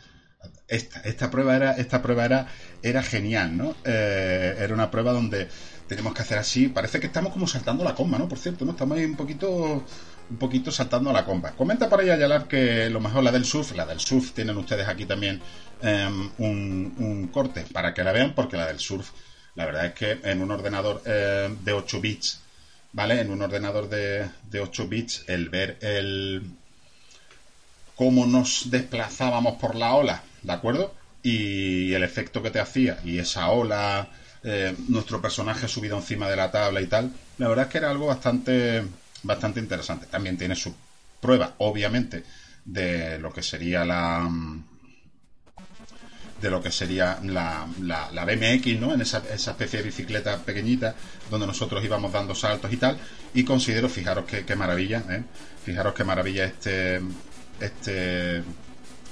[0.70, 2.48] Esta, prueba era esta prueba era
[2.82, 3.76] era genial, ¿no?
[3.84, 5.50] Eh, era una prueba donde
[5.88, 6.68] tenemos que hacer así.
[6.70, 8.30] Parece que estamos como saltando la comba, ¿no?
[8.30, 8.72] Por cierto, ¿no?
[8.72, 9.84] Estamos ahí un poquito
[10.30, 11.52] un poquito saltando la comba.
[11.52, 14.88] Comenta por ahí Ayalar que lo mejor la del surf, la del surf tienen ustedes
[14.88, 15.42] aquí también
[15.82, 19.10] em, un, corte para que la vean, porque la del surf,
[19.56, 22.40] la verdad es que en un ordenador em, de 8 bits,
[22.94, 23.20] ¿vale?
[23.20, 26.42] En un ordenador de, de 8 bits, el ver el
[27.96, 30.94] cómo nos desplazábamos por la ola, ¿de acuerdo?
[31.22, 34.10] Y el efecto que te hacía, y esa ola
[34.42, 37.12] eh, nuestro personaje subido encima de la tabla y tal.
[37.38, 38.84] La verdad es que era algo bastante,
[39.24, 40.06] bastante interesante.
[40.06, 40.74] También tiene su
[41.20, 42.24] prueba, obviamente,
[42.64, 44.30] de lo que sería la
[46.42, 48.94] de lo que sería la, la, BMX, ¿no?
[48.94, 50.96] En esa, esa, especie de bicicleta pequeñita
[51.30, 52.98] donde nosotros íbamos dando saltos y tal.
[53.34, 55.24] Y considero, fijaros qué, qué maravilla, ¿eh?
[55.64, 57.02] Fijaros qué maravilla este,
[57.60, 58.44] este,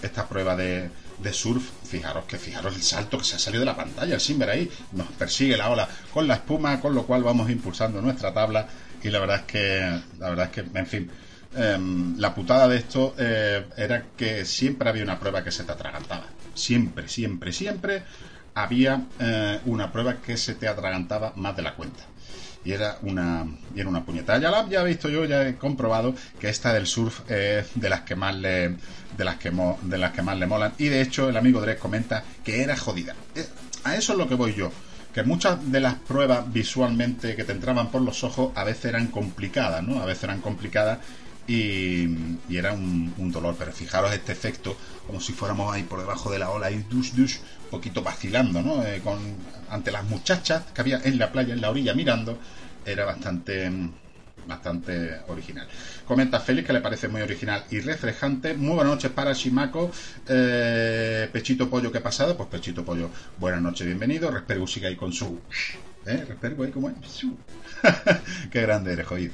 [0.02, 3.66] esta prueba de, de surf, fijaros que fijaros el salto que se ha salido de
[3.66, 7.24] la pantalla, el Simber ahí nos persigue la ola con la espuma, con lo cual
[7.24, 8.68] vamos impulsando nuestra tabla
[9.04, 11.12] y la verdad es que, la verdad es que, en fin,
[11.56, 15.72] em, la putada de esto eh, era que siempre había una prueba que se te
[15.72, 16.26] atragantaba,
[16.58, 18.03] siempre, siempre, siempre
[18.53, 22.03] había eh, una prueba que se te atragantaba más de la cuenta
[22.68, 23.45] y era una,
[23.76, 24.38] era una puñeta.
[24.39, 27.89] Ya la ya he visto yo, ya he comprobado que esta del surf es de
[27.89, 28.76] las que más le
[29.18, 29.51] de las que
[29.84, 32.76] de las que más le molan y de hecho el amigo Drek comenta que era
[32.76, 33.16] jodida.
[33.36, 33.47] Eh,
[33.86, 34.70] a eso es lo que voy yo.
[35.14, 39.08] Que muchas de las pruebas visualmente que te entraban por los ojos a veces eran
[39.08, 40.01] complicadas, ¿no?
[40.01, 40.99] A veces eran complicadas
[41.48, 42.08] y,
[42.50, 43.56] era un, dolor.
[43.58, 47.14] Pero fijaros este efecto, como si fuéramos ahí por debajo de la ola y dush
[47.14, 48.84] dush, un poquito vacilando, ¿no?
[48.84, 49.18] Eh, con,
[49.70, 52.38] ante las muchachas que había en la playa, en la orilla, mirando,
[52.86, 53.72] era bastante
[54.48, 55.68] bastante original.
[56.06, 58.54] Comenta Félix que le parece muy original y refrescante.
[58.54, 59.91] Muy buenas noches para Shimako.
[60.28, 62.38] Eh, Pechito Pollo, ¿qué pasado?
[62.38, 64.32] Pues Pechito Pollo, buenas noches, bienvenido.
[64.32, 65.39] Respergo sigue ahí con su...
[66.06, 66.24] ¿Eh?
[66.28, 66.89] Respergo ahí como...
[68.52, 69.34] Qué grande eres, jodido.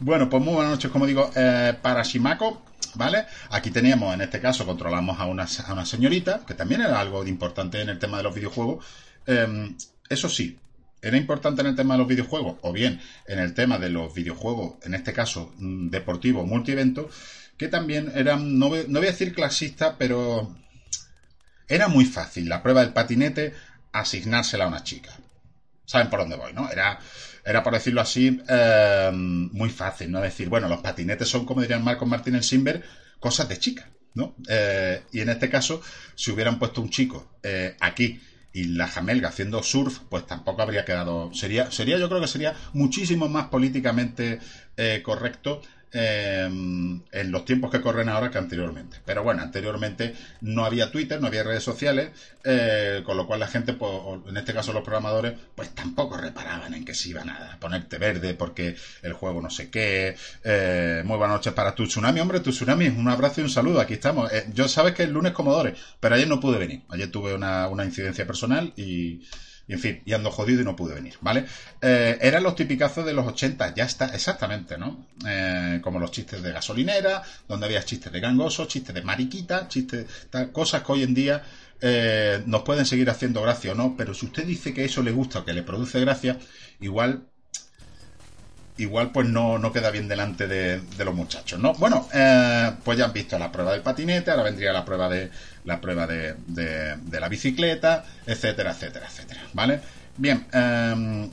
[0.00, 2.62] Bueno, pues muy buenas noches, como digo, eh, para Shimako.
[2.94, 3.26] ¿Vale?
[3.50, 7.80] Aquí teníamos, en este caso, controlamos a una, una señorita, que también era algo importante
[7.80, 8.84] en el tema de los videojuegos.
[9.26, 9.76] Em,
[10.08, 10.58] eso sí,
[11.02, 14.14] era importante en el tema de los videojuegos, o bien en el tema de los
[14.14, 17.10] videojuegos, en este caso mm, deportivo multievento,
[17.56, 20.56] que también eran, no, no voy a decir clasista, pero
[21.68, 23.54] era muy fácil la prueba del patinete
[23.92, 25.10] asignársela a una chica.
[25.84, 26.70] ¿Saben por dónde voy, no?
[26.70, 26.98] Era
[27.44, 30.20] era por decirlo así, eh, muy fácil, ¿no?
[30.20, 32.82] Decir, bueno, los patinetes son, como dirían Marcos Martínez Simber,
[33.20, 34.34] cosas de chica, ¿no?
[34.48, 35.80] Eh, y en este caso,
[36.14, 38.20] si hubieran puesto un chico eh, aquí
[38.52, 41.30] y la jamelga haciendo surf, pues tampoco habría quedado.
[41.34, 44.38] Sería, sería, yo creo que sería muchísimo más políticamente
[45.02, 45.60] correcto
[45.90, 48.98] Em, en los tiempos que corren ahora que anteriormente.
[49.06, 52.10] Pero bueno, anteriormente no había Twitter, no había redes sociales,
[52.44, 53.90] eh, con lo cual la gente, pues,
[54.28, 58.34] en este caso los programadores, pues tampoco reparaban en que se iban a ponerte verde
[58.34, 60.14] porque el juego no sé qué.
[60.44, 63.80] Eh, muy buenas noches para tu tsunami, hombre, tu tsunami, un abrazo y un saludo,
[63.80, 64.30] aquí estamos.
[64.32, 66.82] Eh, yo sabes que el lunes Comodores, pero ayer no pude venir.
[66.90, 69.22] Ayer tuve una, una incidencia personal y
[69.68, 71.44] y en fin, y ando jodido y no pude venir, ¿vale?
[71.82, 75.06] Eh, eran los tipicazos de los 80, ya está, exactamente, ¿no?
[75.26, 80.06] Eh, como los chistes de gasolinera, donde había chistes de gangoso, chistes de mariquita, chistes,
[80.30, 81.42] tal, cosas que hoy en día
[81.82, 85.12] eh, nos pueden seguir haciendo gracia o no, pero si usted dice que eso le
[85.12, 86.38] gusta o que le produce gracia,
[86.80, 87.28] igual
[88.78, 91.74] igual pues no, no queda bien delante de, los muchachos, ¿no?
[91.74, 95.30] Bueno, eh, pues ya han visto la prueba del patinete, ahora vendría la prueba de
[95.64, 99.80] la prueba de, de, la bicicleta, etcétera, etcétera, etcétera, ¿vale?
[100.16, 101.28] Bien, eh,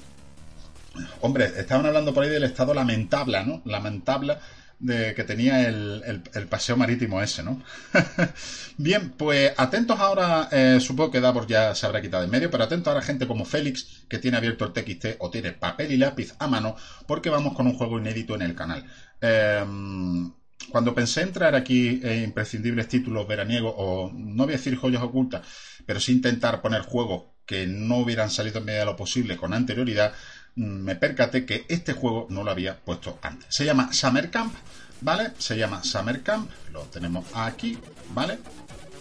[1.21, 3.61] hombre, estaban hablando por ahí del estado lamentable, ¿no?
[3.65, 4.37] Lamentable
[4.79, 7.61] de que tenía el, paseo marítimo ese, ¿no?
[8.77, 12.63] Bien, pues atentos ahora, eh, supongo que Davos ya se habrá quitado en medio, pero
[12.63, 16.33] atentos ahora gente como Félix, que tiene abierto el TXT o tiene papel y lápiz
[16.39, 16.75] a mano,
[17.07, 18.85] porque vamos con un juego inédito en el canal.
[19.21, 20.31] Em,
[20.69, 25.41] cuando pensé entrar aquí en imprescindibles títulos veraniegos, o no voy a decir joyas ocultas,
[25.85, 29.53] pero sí intentar poner juegos que no hubieran salido en medida de lo posible con
[29.53, 30.13] anterioridad,
[30.55, 33.53] me percaté que este juego no lo había puesto antes.
[33.53, 34.53] Se llama Summer Camp,
[35.01, 35.31] ¿vale?
[35.37, 37.77] Se llama Summer Camp, lo tenemos aquí,
[38.13, 38.39] ¿vale?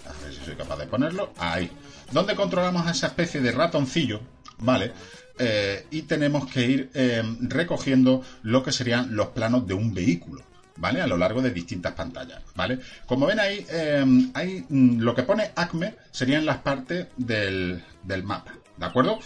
[0.07, 1.71] A ver si soy capaz de ponerlo, ahí.
[2.11, 4.21] Donde controlamos a esa especie de ratoncillo,
[4.59, 4.93] ¿vale?
[5.39, 10.43] Eh, y tenemos que ir em, recogiendo lo que serían los planos de un vehículo.
[10.77, 11.01] ¿Vale?
[11.01, 12.81] A lo largo de distintas pantallas, ¿vale?
[13.07, 18.25] Como ven ahí, em, hay, mm, lo que pone ACME serían las partes del, del
[18.25, 19.21] mapa, ¿de acuerdo?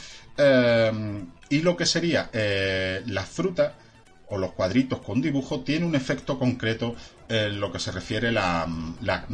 [1.48, 3.72] Y lo que sería eh, las frutas
[4.28, 6.94] o los cuadritos con dibujo tiene un efecto concreto
[7.28, 8.68] en lo que se refiere la,
[9.00, 9.26] la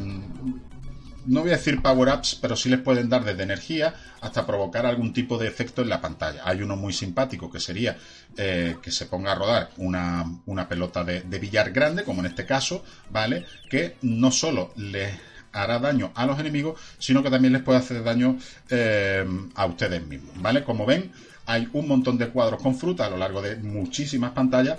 [1.27, 5.13] no voy a decir power-ups, pero sí les pueden dar desde energía hasta provocar algún
[5.13, 6.43] tipo de efecto en la pantalla.
[6.45, 7.97] Hay uno muy simpático que sería
[8.37, 12.85] eh, que se ponga a rodar una, pelota de, billar grande, como en este caso,
[13.11, 13.45] ¿vale?
[13.69, 15.15] Que no solo les
[15.53, 18.39] hará daño a los enemigos, sino que también les puede hacer daño
[18.71, 20.65] eh, a ustedes mismos, ¿vale?
[20.65, 21.13] Como ven,
[21.47, 24.79] hay un montón de cuadros con fruta a lo largo de muchísimas pantallas.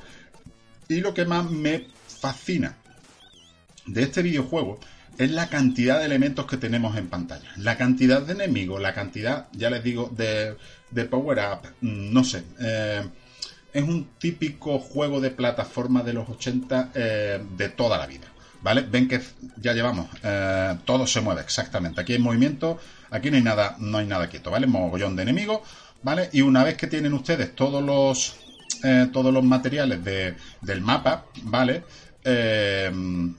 [0.88, 2.76] Y lo que más me fascina
[3.86, 4.80] de este videojuego
[5.18, 7.50] es la cantidad de elementos que tenemos en pantalla.
[7.58, 12.44] La cantidad de enemigos, la cantidad, ya les digo, de, power-up, mm, no sé.
[12.60, 13.04] Eh,
[13.74, 18.28] es un típico juego de plataforma de los 80 eh, de toda la vida.
[18.62, 18.82] ¿Vale?
[18.82, 19.22] Ven que
[19.58, 22.02] ya llevamos, eh, todo se mueve exactamente.
[22.02, 22.80] Aquí hay movimiento,
[23.12, 24.66] aquí no hay nada, no hay nada quieto, ¿vale?
[24.66, 25.62] Mogollón de enemigos
[26.06, 26.30] ¿vale?
[26.32, 28.38] Y una vez que tienen ustedes todos los,
[28.84, 31.84] eh, todos los materiales del mapa, ¿vale?
[32.24, 32.92] Eh,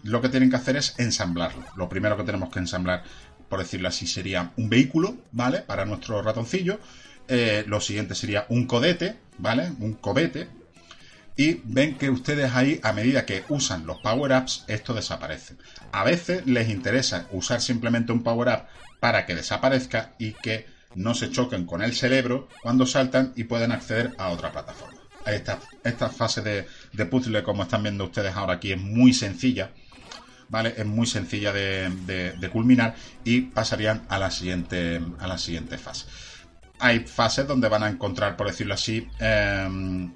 [0.03, 1.63] lo que tienen que hacer es ensamblarlo.
[1.77, 3.05] Lo primero que tenemos que ensamblar,
[3.49, 5.61] por decirlo así, sería un vehículo, ¿vale?
[5.61, 6.81] Para nuestro ratoncillo.
[7.29, 9.71] Eh, lo siguiente sería un codete, ¿vale?
[9.79, 10.49] Un cobete.
[11.37, 15.55] Y ven que ustedes ahí, a medida que usan los power-ups, esto desaparece.
[15.93, 18.65] A veces les interesa usar simplemente un power-up
[18.99, 23.71] para que desaparezca y que no se choquen con el cerebro cuando saltan y pueden
[23.71, 25.01] acceder a otra plataforma.
[25.27, 29.73] Esta, esta fase de, de puzzle, como están viendo ustedes ahora aquí, es muy sencilla.
[30.49, 30.75] ¿Vale?
[30.77, 32.95] Es muy sencilla de, culminar
[33.25, 36.07] y pasarían a la siguiente, a la siguiente fase.
[36.79, 40.15] Hay fases donde van a encontrar, por decirlo así, em,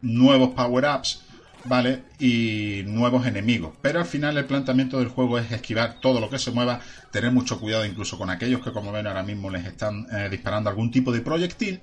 [0.00, 1.27] nuevos power-ups
[1.64, 2.04] ¿vale?
[2.18, 3.72] Y nuevos enemigos.
[3.82, 6.80] Pero al final el planteamiento del juego es esquivar todo lo que se mueva,
[7.10, 10.70] tener mucho cuidado incluso con aquellos que como ven ahora mismo les están eh, disparando
[10.70, 11.80] algún tipo de proyectil,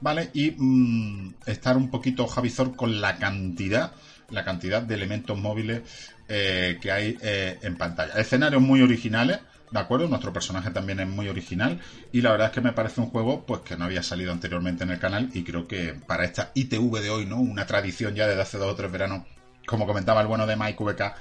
[0.00, 0.30] ¿vale?
[0.32, 3.92] Y mm, estar un poquito javizor con la cantidad,
[4.30, 5.82] la cantidad de elementos móviles
[6.28, 8.14] eh, que hay eh, en pantalla.
[8.14, 9.38] Escenarios muy originales,
[9.70, 10.08] ¿de acuerdo?
[10.08, 11.80] Nuestro personaje también es muy original
[12.12, 14.84] y la verdad es que me parece un juego pues que no había salido anteriormente
[14.84, 17.38] en el canal y creo que para esta ITV de hoy, ¿no?
[17.38, 19.24] Una tradición ya desde hace dos o tres veranos,
[19.66, 21.14] como comentaba el bueno de Mike VK,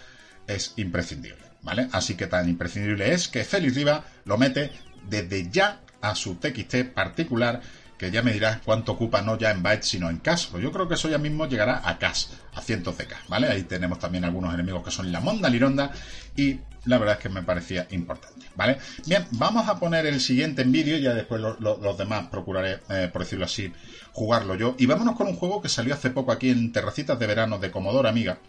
[0.48, 1.88] es imprescindible, ¿vale?
[1.92, 4.72] Así que tan imprescindible es que Félix Riva lo mete
[5.10, 7.62] desde ya a su TXT particular
[7.98, 10.36] que ya me dirás cuánto ocupa no ya en bytes sino en K.
[10.52, 12.14] Pues yo creo que eso ya mismo llegará a K,
[12.54, 13.48] a cientos de K, ¿vale?
[13.48, 15.92] Ahí tenemos también algunos enemigos que son la Monda Lironda
[16.36, 18.78] y la verdad es que me parecía importante, ¿vale?
[19.06, 23.24] Bien, vamos a poner el siguiente en vídeo, ya después los demás procuraré, eh, por
[23.24, 23.72] decirlo así,
[24.14, 24.76] jugarlo yo.
[24.78, 27.72] Y vámonos con un juego que salió hace poco aquí en Terracitas de Verano de
[27.72, 28.40] Commodore Amiga.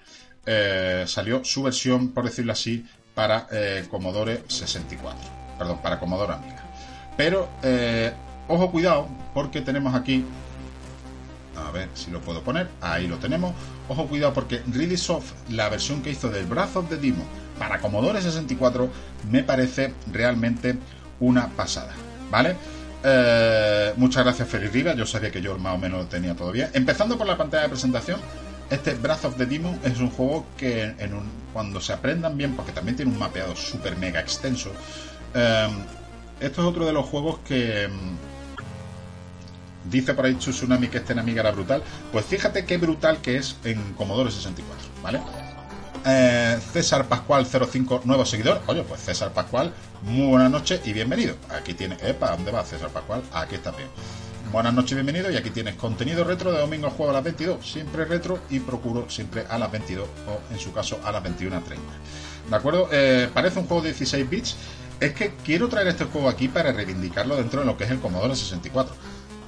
[0.47, 5.19] Eh, salió su versión, por decirlo así, para eh, Commodore 64.
[5.59, 6.65] Perdón, para Commodore Amiga.
[7.17, 7.49] Pero,
[8.47, 10.25] ojo cuidado, porque tenemos aquí
[11.57, 12.69] a ver si lo puedo poner.
[12.81, 13.53] Ahí lo tenemos.
[13.89, 16.97] Ojo, cuidado, porque Really Soft, la versión que hizo del Breath of the
[17.59, 18.89] para Commodore 64,
[19.31, 20.77] me parece realmente
[21.21, 21.93] una pasada.
[22.31, 22.57] ¿Vale?
[23.05, 24.95] Eh, muchas gracias, Feliz Riva.
[24.95, 26.71] Yo sabía que yo más o menos lo tenía bien.
[26.73, 28.21] Empezando por la pantalla de presentación,
[28.71, 30.95] este Breath of the Demon es un juego que
[31.53, 34.71] cuando se aprendan bien, porque también tiene un mapeado súper mega extenso,
[35.35, 35.69] eh,
[36.41, 37.89] esto es otro de los juegos que
[39.91, 41.83] Dice por ahí Tsunami que este enemigo era brutal.
[42.13, 45.21] Pues fíjate qué brutal que es en Commodore 64, ¿vale?
[46.05, 48.61] Eh, César Pascual 05, nuevo seguidor.
[48.67, 49.73] Oye, pues César Pascual,
[50.03, 51.37] muy buenas noches y bienvenido.
[51.51, 52.03] Aquí tienes.
[52.03, 53.23] Epa, ¿dónde va César Pascual?
[53.33, 53.89] Aquí está bien.
[54.53, 55.31] Buenas noches bienvenido.
[55.31, 57.71] Y aquí tienes contenido retro de domingo juego a las 22.
[57.71, 61.61] Siempre retro y procuro siempre a las 22 o en su caso a las 21.30.
[62.51, 62.89] ¿De acuerdo?
[62.91, 64.57] Eh, parece un juego de 16 bits.
[65.01, 68.01] Es que quiero traer este juego aquí para reivindicarlo dentro de lo que es el
[68.01, 68.95] Commodore 64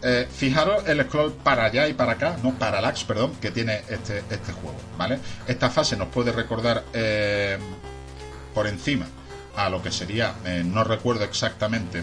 [0.02, 4.18] eh, fijaros el scroll para allá y para acá, no, parallax, perdón, que tiene este,
[4.30, 5.18] este juego, ¿vale?
[5.46, 7.58] Esta fase nos puede recordar eh,
[8.54, 9.06] por encima
[9.56, 12.02] a lo que sería, eh, no recuerdo exactamente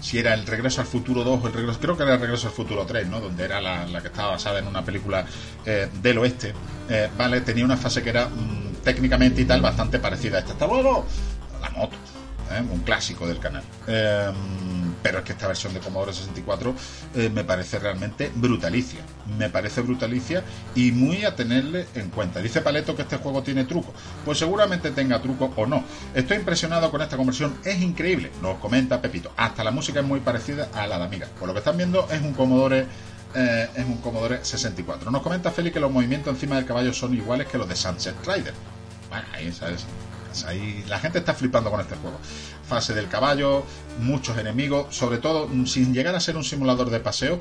[0.00, 2.46] si era el Regreso al Futuro 2 o el Regreso, creo que era el Regreso
[2.46, 3.20] al Futuro 3, ¿no?
[3.20, 5.26] Donde era la, que estaba basada en una película
[6.02, 6.54] del oeste,
[7.18, 7.42] ¿vale?
[7.42, 10.52] Tenía una fase que era mm, técnicamente y tal bastante parecida a esta.
[10.52, 11.04] ¡Hasta luego!
[11.60, 11.96] La moto,
[12.72, 13.62] un clásico del canal.
[15.02, 16.74] Pero es que esta versión de Commodore 64
[17.14, 19.00] eh, me parece realmente brutalicia.
[19.38, 20.44] Me parece brutalicia
[20.74, 22.40] y muy a tenerle en cuenta.
[22.40, 23.92] Dice Paleto que este juego tiene truco.
[24.24, 25.84] Pues seguramente tenga truco o no.
[26.14, 27.56] Estoy impresionado con esta conversión.
[27.64, 28.30] Es increíble.
[28.42, 29.32] Nos comenta Pepito.
[29.36, 31.28] Hasta la música es muy parecida a la de Amiga.
[31.38, 32.86] Por lo que están viendo es un Commodore
[33.34, 35.10] eh, es un Commodore 64.
[35.10, 38.16] Nos comenta Feli que los movimientos encima del caballo son iguales que los de Sunset
[38.26, 38.54] Rider.
[39.08, 39.86] Bueno, ahí sabes.
[40.46, 42.18] Ahí la gente está flipando con este juego
[42.70, 43.64] fase del caballo,
[43.98, 47.40] muchos enemigos, sobre todo mm, sin llegar a ser un simulador de paseo,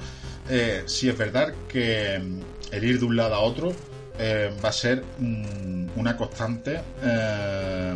[0.49, 3.71] eh, si es verdad que mm, el ir de un lado a otro
[4.17, 6.81] eh, va a ser mm, una constante.
[7.03, 7.95] Eh,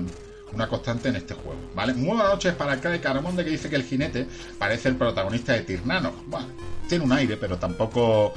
[0.53, 1.95] una constante en este juego, ¿vale?
[1.95, 4.27] Muy buenas noches para de Caramonde que dice que el jinete
[4.59, 6.13] parece el protagonista de Tirnano.
[6.27, 6.45] Bueno,
[6.87, 8.35] tiene un aire, pero tampoco.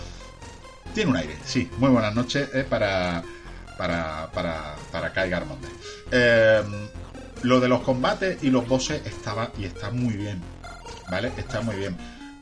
[0.94, 1.68] Tiene un aire, sí.
[1.76, 3.22] Muy buenas noches para,
[3.76, 5.68] para, para, para Kai Garmonde.
[6.10, 6.62] Eh,
[7.42, 10.40] lo de los combates y los bosses estaba y está muy bien.
[11.10, 11.32] ¿Vale?
[11.36, 11.96] Está muy bien.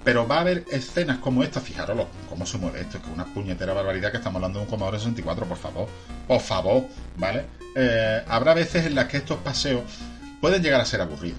[0.05, 3.25] Pero va a haber escenas como esta, fijaros cómo se mueve esto, es que una
[3.25, 5.89] puñetera barbaridad que estamos hablando de un Commodore 64, por favor.
[6.29, 6.85] Por favor,
[7.17, 7.47] ¿vale?
[7.75, 9.83] Eh, habrá veces en las que estos paseos
[10.41, 11.39] pueden llegar a ser aburridos.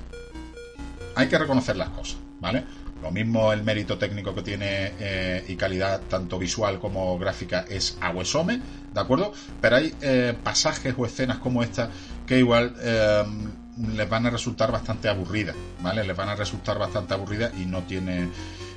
[1.15, 2.63] Hay que reconocer las cosas, ¿vale?
[3.03, 7.97] Lo mismo el mérito técnico que tiene eh, y calidad tanto visual como gráfica es
[8.01, 8.61] a Huesome,
[8.93, 9.31] ¿de acuerdo?
[9.61, 11.91] Pero hay eh, pasajes o escenas como esta
[12.25, 13.23] que igual eh,
[13.95, 16.03] les van a resultar bastante aburridas, ¿vale?
[16.03, 18.29] Les van a resultar bastante aburridas y no tiene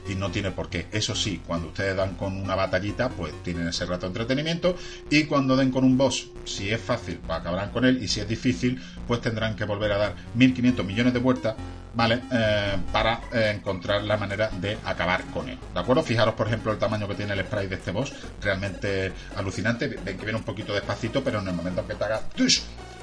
[0.08, 0.86] y no tiene por qué.
[0.90, 4.74] Eso sí, cuando ustedes dan con una batallita, pues tienen ese rato de entretenimiento
[5.10, 8.20] y cuando den con un boss, si es fácil, pues acabarán con él y si
[8.20, 11.56] es difícil, pues tendrán que volver a dar 1500 millones de vueltas,
[11.94, 12.22] ¿vale?
[12.32, 15.58] Eh, para eh, encontrar la manera de acabar con él.
[15.74, 16.02] ¿De acuerdo?
[16.02, 19.88] Fijaros, por ejemplo, el tamaño que tiene el spray de este boss, realmente alucinante.
[19.88, 22.22] Ven que viene un poquito despacito, pero en el momento que te haga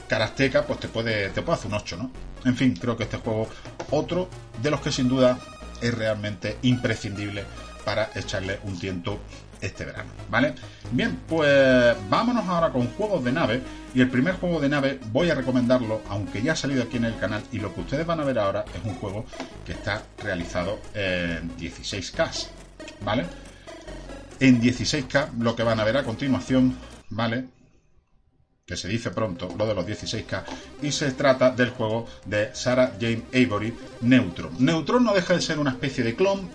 [0.08, 2.12] Carasteca, pues te puede, te puede hacer un 8, ¿no?
[2.45, 3.47] En fin, creo que este juego,
[3.91, 4.30] otro
[4.62, 5.39] de los que sin duda
[5.82, 7.43] es realmente imprescindible
[7.84, 9.20] para echarle un tiento
[9.62, 10.53] este verano, ¿vale?
[10.91, 13.62] Bien, pues vámonos ahora con juegos de nave
[13.93, 17.06] y el primer juego de nave voy a recomendarlo, aunque ya ha salido aquí en
[17.06, 19.26] el canal y lo que ustedes van a ver ahora es un juego
[19.66, 22.47] que está realizado en 16K,
[23.03, 23.26] ¿vale?
[24.39, 26.76] En 16K lo que van a ver a continuación,
[27.10, 27.47] ¿vale?
[28.66, 30.43] Que se dice pronto, lo de los 16K,
[30.82, 34.53] y se trata del juego de Sarah Jane Avery, Neutron.
[34.57, 36.49] Neutron no deja de ser una especie de clon,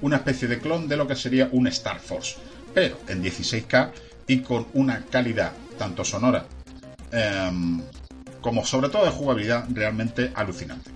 [0.00, 2.36] una especie de clon de lo que sería un Star Force,
[2.74, 3.92] pero en 16K
[4.26, 6.46] y con una calidad tanto sonora
[7.12, 7.80] em,
[8.40, 10.90] como sobre todo de jugabilidad realmente alucinante.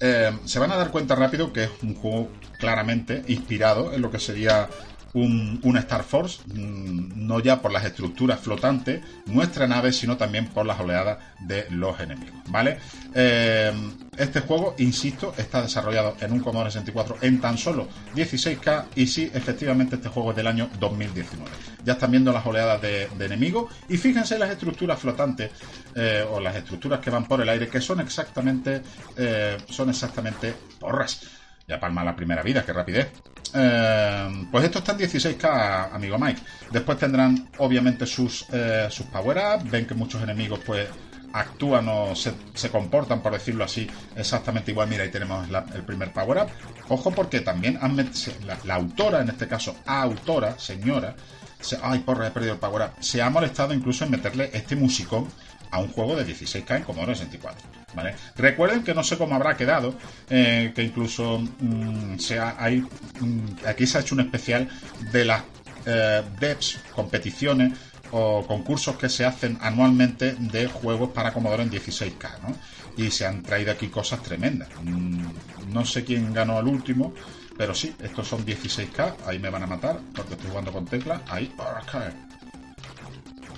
[0.00, 4.10] Em, se van a dar cuenta rápido que es un juego claramente inspirado en lo
[4.10, 4.70] que sería
[5.16, 10.66] un, Star Force, mm, no ya por las estructuras flotantes, nuestra nave, sino también por
[10.66, 12.78] las oleadas de los enemigos, ¿vale?
[13.14, 13.72] Eh,
[14.18, 19.30] este juego, insisto, está desarrollado en un Commodore 64 en tan solo 16K y sí,
[19.32, 21.50] efectivamente este juego es del año 2019.
[21.84, 25.50] Ya están viendo las oleadas de, enemigos y fíjense las estructuras flotantes
[25.94, 28.82] eh, o las estructuras que van por el aire que son exactamente,
[29.16, 31.22] eh, son exactamente porras.
[31.68, 33.08] Ya palma la primera vida, qué rapidez.
[33.54, 36.40] Eh, pues esto está en 16k, amigo Mike.
[36.70, 39.70] Después tendrán, obviamente, sus, eh, sus power-ups.
[39.70, 40.88] Ven que muchos enemigos, pues,
[41.32, 44.88] actúan o se, comportan, por decirlo así, exactamente igual.
[44.88, 46.48] Mira, ahí tenemos el primer power-up.
[46.88, 51.14] Ojo, porque también han la, la, autora, en este caso, autora, señora,
[51.60, 52.92] se, ay, porra, he perdido el power-up.
[53.00, 55.28] Se ha molestado incluso en meterle este musicón
[55.70, 57.76] a un juego de 16K en Commodore 64.
[57.94, 58.14] ¿vale?
[58.36, 59.94] Recuerden que no sé cómo habrá quedado,
[60.30, 62.16] eh, que incluso mm,
[62.58, 62.80] hay,
[63.20, 64.68] mm, aquí se ha hecho un especial
[65.12, 65.42] de las
[65.86, 67.72] eh, devs, competiciones
[68.10, 72.56] o concursos que se hacen anualmente de juegos para Commodore en 16K, ¿no?
[72.96, 74.68] Y se han traído aquí cosas tremendas.
[74.82, 75.26] Mm,
[75.72, 77.12] no sé quién ganó el último,
[77.56, 81.22] pero sí, estos son 16K, ahí me van a matar porque estoy jugando con tecla,
[81.28, 81.52] ahí,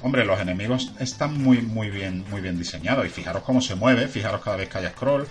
[0.02, 3.06] Hombre, los enemigos están muy, muy bien, muy bien diseñados.
[3.06, 5.26] Y fijaros cómo se mueve, fijaros cada vez que haya scroll.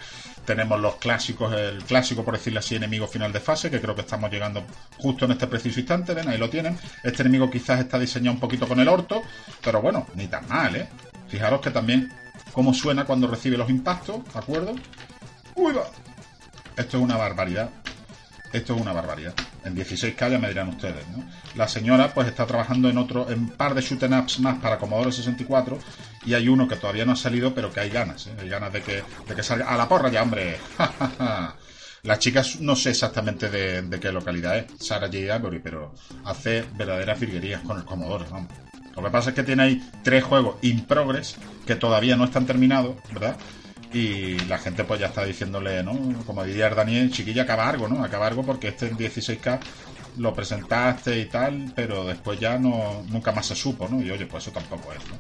[0.45, 4.01] Tenemos los clásicos, el clásico, por decirlo así, enemigo final de fase, que creo que
[4.01, 4.63] estamos llegando
[4.97, 6.13] justo en este preciso instante.
[6.13, 6.78] Ven, ahí lo tienen.
[7.03, 9.22] Este enemigo quizás está diseñado un poquito con el orto,
[9.63, 10.88] pero bueno, ni tan mal, ¿eh?
[11.28, 12.11] Fijaros que también
[12.53, 14.76] cómo suena cuando recibe los impactos, ¿de acuerdo?
[15.55, 15.84] ¡Uy, va!
[16.78, 17.70] Esto es una barbaridad.
[18.53, 19.33] Esto es una barbaridad.
[19.63, 21.23] En 16K ya me dirán ustedes, ¿no?
[21.55, 25.11] La señora pues está trabajando en otro, en par de shoot ups más para Commodore
[25.11, 25.77] 64
[26.25, 28.35] y hay uno que todavía no ha salido, pero que hay ganas, ¿eh?
[28.39, 29.67] Hay ganas de que, de que salga.
[29.67, 30.57] ¡A la porra ya, hombre!
[32.03, 35.33] La chica no sé exactamente de, qué localidad es, Sarah J.
[35.33, 35.93] Avery, pero
[36.23, 38.51] hace verdaderas virguerías con el Commodore, vamos.
[38.95, 41.35] Lo que pasa es que tiene ahí tres juegos in progress
[41.65, 43.35] que todavía no están terminados, ¿verdad?
[43.93, 45.93] Y la gente pues ya está diciéndole, ¿no?
[46.25, 48.03] Como diría Daniel, chiquilla, acaba algo, ¿no?
[48.03, 49.59] Acaba algo porque este en 16K
[50.17, 54.01] lo presentaste y tal, pero después ya no nunca más se supo, ¿no?
[54.01, 55.17] Y oye, pues eso tampoco es, ¿no?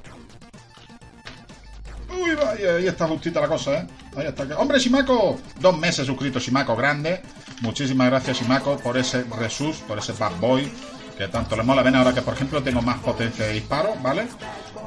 [2.15, 3.87] Uy, vaya, ahí está justita la cosa, ¿eh?
[4.15, 4.43] Ahí está.
[4.57, 5.39] ¡Hombre, Shimako!
[5.59, 7.21] Dos meses suscrito, Shimako, grande.
[7.61, 10.71] Muchísimas gracias, Shimako, por ese resus, por ese bad boy
[11.17, 11.81] que tanto le mola.
[11.81, 14.27] Ven ahora que, por ejemplo, tengo más potencia de disparo, ¿vale?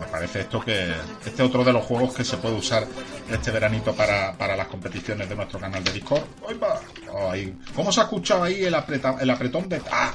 [0.00, 0.92] Me parece esto que
[1.26, 2.86] este es otro de los juegos que se puede usar
[3.30, 6.22] este veranito para, las competiciones de nuestro canal de Discord.
[7.30, 8.74] ¡Ay, ¿Cómo se ha escuchado ahí el,
[9.20, 9.82] el apretón de...
[9.92, 10.14] ¡Ah!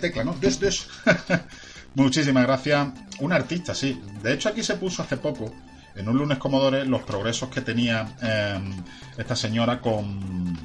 [0.00, 0.34] Tecla, ¿no?
[1.94, 2.88] Muchísimas gracias.
[3.20, 4.00] Un artista, sí.
[4.22, 5.52] De hecho, aquí se puso hace poco,
[5.94, 8.72] en un lunes Comodore, los progresos que tenía em,
[9.16, 10.58] esta señora con,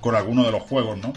[0.00, 1.12] con alguno de los juegos, ¿no?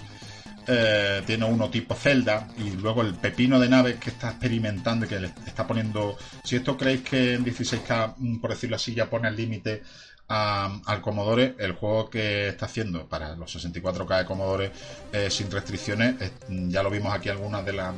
[0.71, 5.09] Eh, tiene uno tipo Zelda y luego el pepino de naves que está experimentando y
[5.09, 6.15] que le está poniendo.
[6.43, 9.81] Si esto creéis que en 16K, mm, por decirlo así, ya pone el límite
[10.27, 14.71] al Commodore, el juego que está haciendo para los 64K de Commodore
[15.11, 16.17] eh, sin restricciones,
[16.47, 17.95] mm, ya lo vimos aquí algunas de las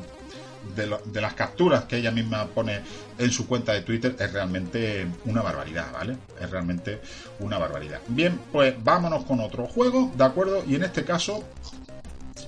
[0.76, 2.82] de, las capturas que ella misma pone
[3.18, 6.18] en su cuenta de Twitter es realmente una barbaridad, ¿vale?
[6.40, 7.02] Es realmente
[7.40, 8.00] una barbaridad.
[8.08, 10.64] Bien, pues vámonos con otro juego, ¿de acuerdo?
[10.66, 11.44] Y en este caso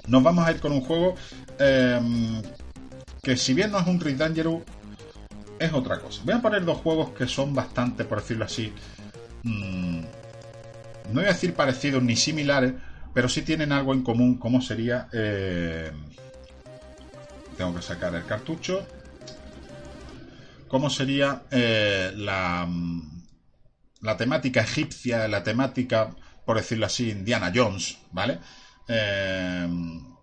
[0.08, 1.16] nos vamos a ir con un juego
[1.60, 2.42] em,
[3.22, 4.22] que si bien no es un Red
[5.60, 6.22] es otra cosa.
[6.26, 8.74] Voy a poner dos juegos que son bastante, por decirlo así,
[9.44, 10.02] mm,
[11.12, 12.74] no voy a decir parecidos ni similares,
[13.14, 15.08] pero sí tienen algo en común, como sería...
[15.14, 16.14] Em,
[17.58, 18.86] tengo que sacar el cartucho.
[20.68, 22.68] ¿Cómo sería eh, la,
[24.02, 28.40] la temática egipcia, la temática, por decirlo así, Indiana Jones, ¿vale?
[28.88, 30.14] Em,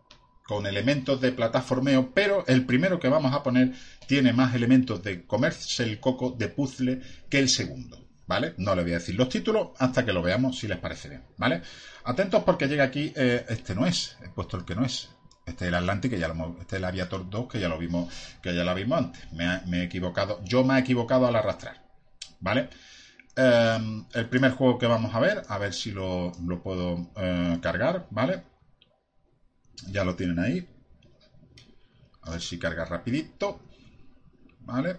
[0.50, 3.72] con elementos de plataformeo, pero el primero que vamos a poner
[4.08, 8.04] tiene más elementos de comerse el coco de puzzle que el segundo.
[8.26, 8.54] ¿Vale?
[8.58, 11.22] No le voy a decir los títulos hasta que lo veamos si les parece bien,
[11.36, 11.62] ¿vale?
[12.04, 15.10] Atentos porque llega aquí, eh, este no es, he puesto el que no es.
[15.46, 17.78] Este es el Atlantic, que ya lo este es el Aviator 2, que ya lo
[17.78, 19.32] vimos, que ya lo vimos antes.
[19.32, 21.82] Me, he equivocado, yo me he equivocado al arrastrar,
[22.40, 22.70] ¿vale?
[23.36, 26.32] Em, el primer juego que vamos a ver, a ver si lo,
[26.62, 28.42] puedo eh, cargar, ¿vale?
[29.88, 30.68] Ya lo tienen ahí.
[32.22, 33.60] A ver si carga rapidito.
[34.60, 34.98] ¿Vale?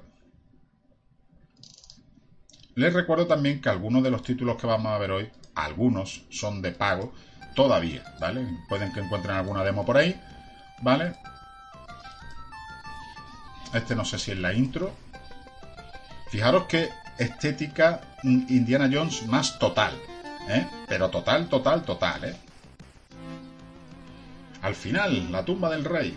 [2.76, 6.62] Les recuerdo también que algunos de los títulos que vamos a ver hoy, algunos son
[6.62, 7.14] de pago
[7.54, 8.48] todavía, ¿vale?
[8.70, 10.20] Pueden que encuentren alguna demo por ahí,
[10.82, 11.14] ¿vale?
[13.74, 14.94] Este no sé si es la intro.
[16.30, 19.94] Fijaros que estética Indiana Jones más total,
[20.48, 20.66] ¿eh?
[20.88, 22.36] Pero total, total, total, ¿eh?
[24.62, 26.16] Al final, la tumba del rey.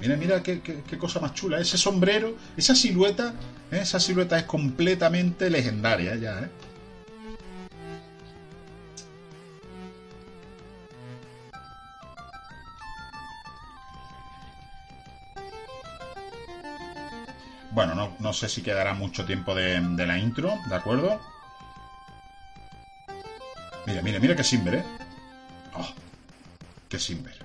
[0.00, 0.60] Mira, mira qué,
[0.98, 1.60] cosa más chula.
[1.60, 3.34] Ese sombrero, esa silueta,
[3.70, 3.80] ¿eh?
[3.82, 6.48] esa silueta es completamente legendaria ya, ¿eh?
[17.72, 21.20] Bueno, no, sé si quedará mucho tiempo de, la intro, ¿de acuerdo?
[23.86, 24.84] Mira, mira, mira qué Simber, ¿eh?
[25.74, 25.88] Oh,
[26.88, 27.37] qué Simber.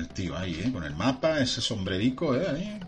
[0.00, 0.72] El tío ahí, ¿eh?
[0.72, 2.80] Con el mapa, ese sombrerico, ¿eh?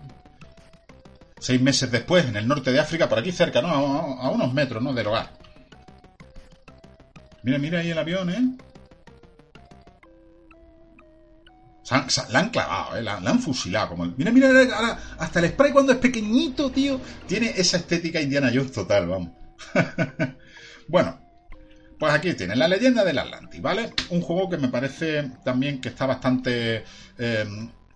[1.39, 3.69] Seis meses después, en el norte de África, por aquí cerca, ¿no?
[3.69, 4.95] A, unos metros, ¿no?
[4.95, 5.31] Del hogar.
[7.43, 8.57] Mira, mira ahí el avión, ¿eh?
[12.31, 13.03] la han clavado, ¿eh?
[13.03, 13.91] la, han fusilado.
[13.91, 18.73] Como mira, mira, hasta el spray cuando es pequeñito, tío, tiene esa estética Indiana Jones
[18.73, 19.33] total, vamos.
[20.89, 21.21] bueno,
[22.03, 23.93] pues aquí tienen la leyenda del Atlantis, ¿vale?
[24.09, 26.83] Un juego que me parece también que está bastante...
[27.17, 27.47] Eh,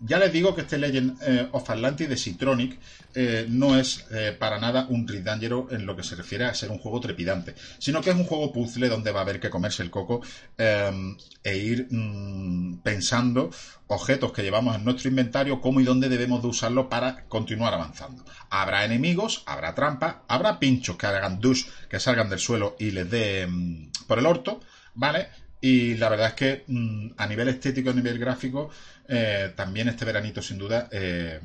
[0.00, 2.78] ya les digo que este Legend eh, of Atlantis de Citronic
[3.14, 6.70] eh, no es eh, para nada un Red en lo que se refiere a ser
[6.70, 9.82] un juego trepidante, sino que es un juego puzzle donde va a haber que comerse
[9.82, 10.20] el coco
[10.56, 13.50] e ir mm, pensando
[13.88, 18.24] objetos que llevamos en nuestro inventario, cómo y dónde debemos de usarlo para continuar avanzando.
[18.50, 23.10] Habrá enemigos, habrá trampas, habrá pinchos que hagan douche, que salgan del suelo y les
[23.10, 24.60] dé mm, por el orto,
[24.94, 25.28] ¿vale?
[25.60, 28.70] Y la verdad es que mm, a nivel estético, a nivel gráfico,
[29.08, 31.40] eh, también este veranito sin duda eh,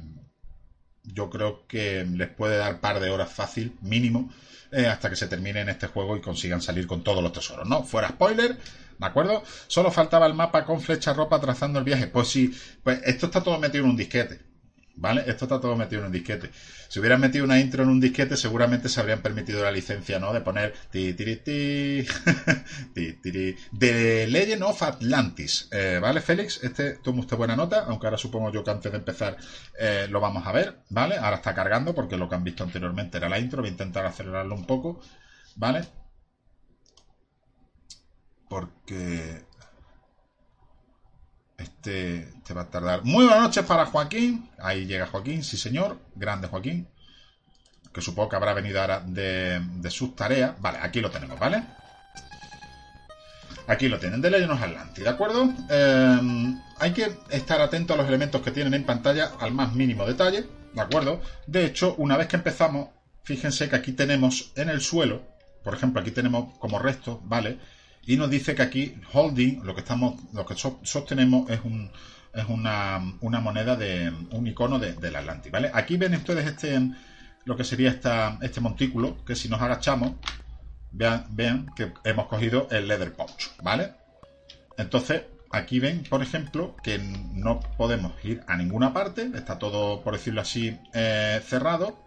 [1.03, 4.29] yo creo que les puede dar par de horas fácil, mínimo,
[4.71, 7.83] eh, hasta que se termine este juego y consigan salir con todos los tesoros, ¿no?
[7.83, 9.43] Fuera spoiler, ¿de acuerdo?
[9.67, 12.07] Solo faltaba el mapa con flecha ropa trazando el viaje.
[12.07, 12.51] Pues sí,
[12.83, 14.50] pues esto está todo metido en un disquete.
[14.95, 15.21] ¿Vale?
[15.25, 16.51] Esto está todo metido en un disquete.
[16.87, 20.33] Si hubieran metido una intro en un disquete, seguramente se habrían permitido la licencia, ¿no?
[20.33, 21.37] De poner ti, ti,
[22.93, 25.67] ti, ti, The Legend of Atlantis.
[25.71, 26.61] Eh, ¿Vale, Félix?
[26.63, 29.37] Este toma usted buena nota, aunque ahora supongo yo que antes de empezar
[29.79, 31.17] eh, lo vamos a ver, ¿vale?
[31.17, 33.61] Ahora está cargando porque lo que han visto anteriormente era la intro.
[33.61, 34.99] Voy a intentar acelerarlo un poco,
[35.55, 35.81] ¿vale?
[38.49, 39.45] Porque
[41.61, 43.03] este, va a tardar.
[43.03, 44.49] Muy buenas noches para Joaquín.
[44.59, 45.99] Ahí llega Joaquín, sí señor.
[46.15, 46.87] Grande Joaquín.
[47.93, 50.59] Que supongo que habrá venido ahora de, sus tareas.
[50.61, 51.63] Vale, aquí lo tenemos, ¿vale?
[53.67, 55.43] Aquí lo tienen, de Legend of ¿de acuerdo?
[55.69, 60.05] Em, hay que estar atento a los elementos que tienen en pantalla al más mínimo
[60.05, 61.21] detalle, ¿de acuerdo?
[61.47, 62.89] De hecho, una vez que empezamos,
[63.23, 65.21] fíjense que aquí tenemos en el suelo,
[65.63, 67.59] por ejemplo, aquí tenemos como resto, ¿vale?
[68.05, 71.91] Y nos dice que aquí holding, lo que estamos, lo que sostenemos es un
[72.33, 72.99] es una,
[73.41, 75.69] moneda de un icono de, del Atlantis, ¿vale?
[75.73, 76.79] Aquí ven ustedes este
[77.43, 80.13] lo que sería esta, este montículo, que si nos agachamos,
[80.91, 83.93] vean, vean que hemos cogido el leather pouch, ¿vale?
[84.77, 90.13] Entonces, aquí ven, por ejemplo, que no podemos ir a ninguna parte, está todo, por
[90.13, 91.97] decirlo así, eh, cerrado,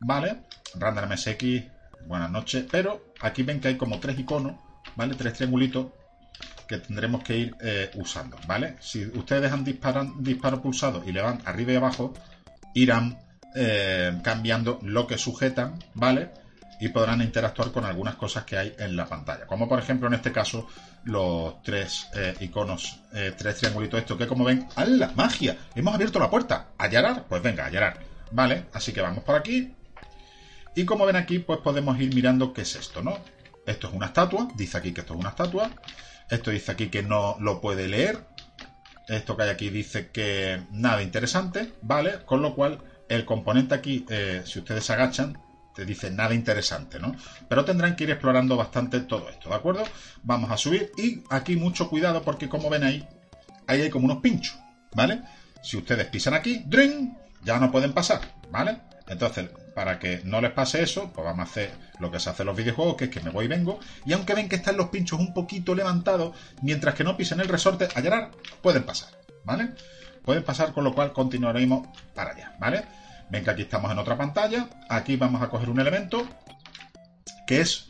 [0.00, 0.42] ¿vale?
[0.74, 1.62] Random MSX,
[2.06, 4.56] buenas noches, pero aquí ven que hay como tres iconos
[5.00, 5.14] ¿vale?
[5.14, 5.86] Tres triangulitos
[6.68, 8.76] que tendremos que ir eh, usando, ¿vale?
[8.80, 12.12] Si ustedes dejan disparo pulsado y le van arriba y abajo,
[12.74, 13.18] irán
[13.56, 16.30] eh, cambiando lo que sujetan, ¿vale?
[16.82, 19.46] Y podrán interactuar con algunas cosas que hay en la pantalla.
[19.46, 20.68] Como por ejemplo en este caso
[21.04, 23.00] los tres eh, iconos,
[23.38, 25.56] tres triangulitos estos que como ven, ¡a la magia!
[25.74, 26.68] Hemos abierto la puerta.
[26.76, 27.24] ¿Allarar?
[27.26, 28.00] Pues venga, allarar.
[28.32, 28.66] ¿Vale?
[28.74, 29.74] Así que vamos por aquí.
[30.76, 33.18] Y como ven aquí, pues podemos ir mirando qué es esto, ¿no?
[33.70, 35.70] Esto es una estatua, dice aquí que esto es una estatua.
[36.28, 38.18] Esto dice aquí que no lo puede leer.
[39.06, 42.24] Esto que hay aquí dice que nada interesante, ¿vale?
[42.24, 45.38] Con lo cual, el componente aquí, eh, si ustedes se agachan,
[45.74, 47.14] te dice nada interesante, ¿no?
[47.48, 49.84] Pero tendrán que ir explorando bastante todo esto, ¿de acuerdo?
[50.24, 53.08] Vamos a subir y aquí mucho cuidado porque como ven ahí,
[53.68, 54.58] ahí hay como unos pinchos,
[54.94, 55.22] ¿vale?
[55.62, 57.12] Si ustedes pisan aquí, ¡dring!
[57.42, 58.80] ya no pueden pasar, ¿vale?
[59.08, 62.42] Entonces, para que no les pase eso, pues vamos a hacer lo que se hace
[62.42, 64.76] en los videojuegos, que es que me voy y vengo, y aunque ven que están
[64.76, 68.30] los pinchos un poquito levantados, mientras que no pisen el resorte a llorar,
[68.62, 69.10] pueden pasar,
[69.44, 69.70] ¿vale?
[70.24, 72.84] Pueden pasar, con lo cual continuaremos para allá, ¿vale?
[73.30, 76.26] Ven que aquí estamos en otra pantalla, aquí vamos a coger un elemento,
[77.46, 77.88] que es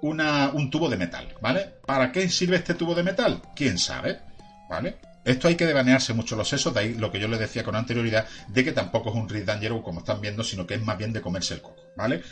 [0.00, 1.74] un tubo de metal, ¿vale?
[1.84, 3.42] ¿Para qué sirve este tubo de metal?
[3.56, 4.20] ¿Quién sabe?
[4.68, 4.98] ¿Vale?
[5.28, 7.76] Esto hay que devanearse mucho los sesos, de ahí lo que yo les decía con
[7.76, 10.96] anterioridad, de que tampoco es un Red Dangerous como están viendo, sino que es más
[10.96, 12.22] bien de comerse el coco, ¿vale?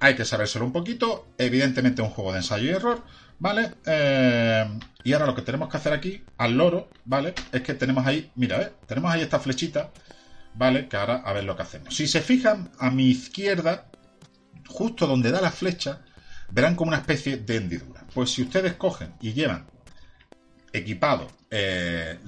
[0.00, 3.04] Hay que sabérselo un poquito, evidentemente es un juego de ensayo y error,
[3.38, 3.74] ¿vale?
[3.84, 4.66] Eh,
[5.04, 7.34] y ahora lo que tenemos que hacer aquí, al loro, ¿vale?
[7.52, 8.72] Es que tenemos ahí, mira, ¿eh?
[8.86, 9.90] Tenemos ahí esta flechita,
[10.54, 10.88] ¿vale?
[10.88, 11.94] Que ahora a ver lo que hacemos.
[11.94, 13.90] Si se fijan a mi izquierda,
[14.66, 16.00] justo donde da la flecha,
[16.50, 18.06] verán como una especie de hendidura.
[18.14, 19.66] Pues si ustedes cogen y llevan
[20.72, 22.18] equipado eh,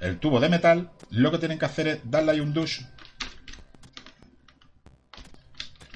[0.00, 2.86] el tubo de metal, lo que tienen que hacer es darle ahí un douche.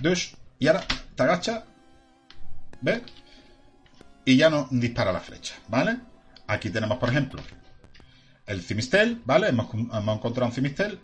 [0.00, 0.36] Douche.
[0.58, 0.84] Y ahora
[1.14, 1.64] te agacha.
[2.80, 3.02] ¿Ves?
[4.24, 5.98] Y ya no dispara la flecha, ¿vale?
[6.46, 7.42] Aquí tenemos, por ejemplo,
[8.46, 9.48] el cimistel, ¿vale?
[9.48, 10.98] Hemos, hemos encontrado un cimistel.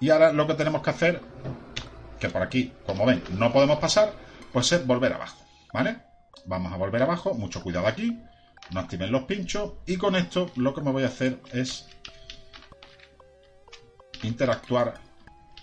[0.00, 1.20] Y ahora lo que tenemos que hacer,
[2.20, 4.12] que por aquí, como ven, no podemos pasar,
[4.52, 5.42] pues es volver abajo,
[5.72, 5.98] ¿vale?
[6.46, 8.18] Vamos a volver abajo, mucho cuidado aquí
[8.70, 11.86] no activen los pinchos y con esto lo que me voy a hacer es
[14.22, 14.94] interactuar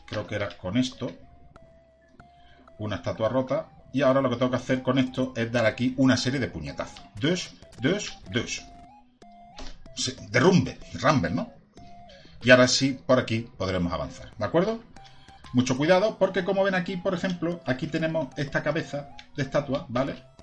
[0.07, 1.11] creo que era con esto
[2.77, 5.93] una estatua rota y ahora lo que tengo que hacer con esto es dar aquí
[5.97, 8.63] una serie de puñetazos dos, dos, dos
[10.29, 11.53] derrumbe, rumble, ¿no?
[12.43, 14.81] y ahora sí por aquí podremos avanzar, ¿de acuerdo?
[15.53, 20.34] mucho cuidado porque como ven aquí por ejemplo aquí tenemos esta cabeza de estatua, ¿vale?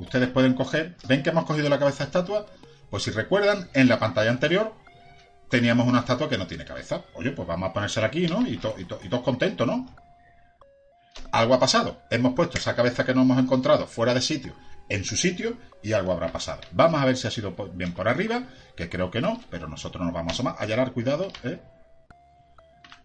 [0.00, 2.46] Ustedes pueden coger, ¿ven que hemos cogido la cabeza de estatua?
[2.90, 4.74] Pues si recuerdan, en la pantalla anterior
[5.48, 7.02] teníamos una estatua que no tiene cabeza.
[7.14, 8.46] Oye, pues vamos a ponérsela aquí, ¿no?
[8.46, 9.86] Y, todos contentos, ¿no?
[11.32, 12.02] Algo ha pasado.
[12.10, 14.54] Hemos puesto esa cabeza que no hemos encontrado fuera de sitio
[14.88, 16.60] en su sitio y algo habrá pasado.
[16.72, 18.44] Vamos a ver si ha sido bien por arriba,
[18.76, 20.60] que creo que no, pero nosotros nos vamos a más.
[20.60, 21.60] Allanar, cuidado, ¿eh?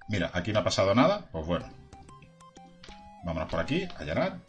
[0.08, 1.70] Mira, aquí no ha pasado nada, pues bueno.
[3.24, 4.39] Vámonos por aquí, allanar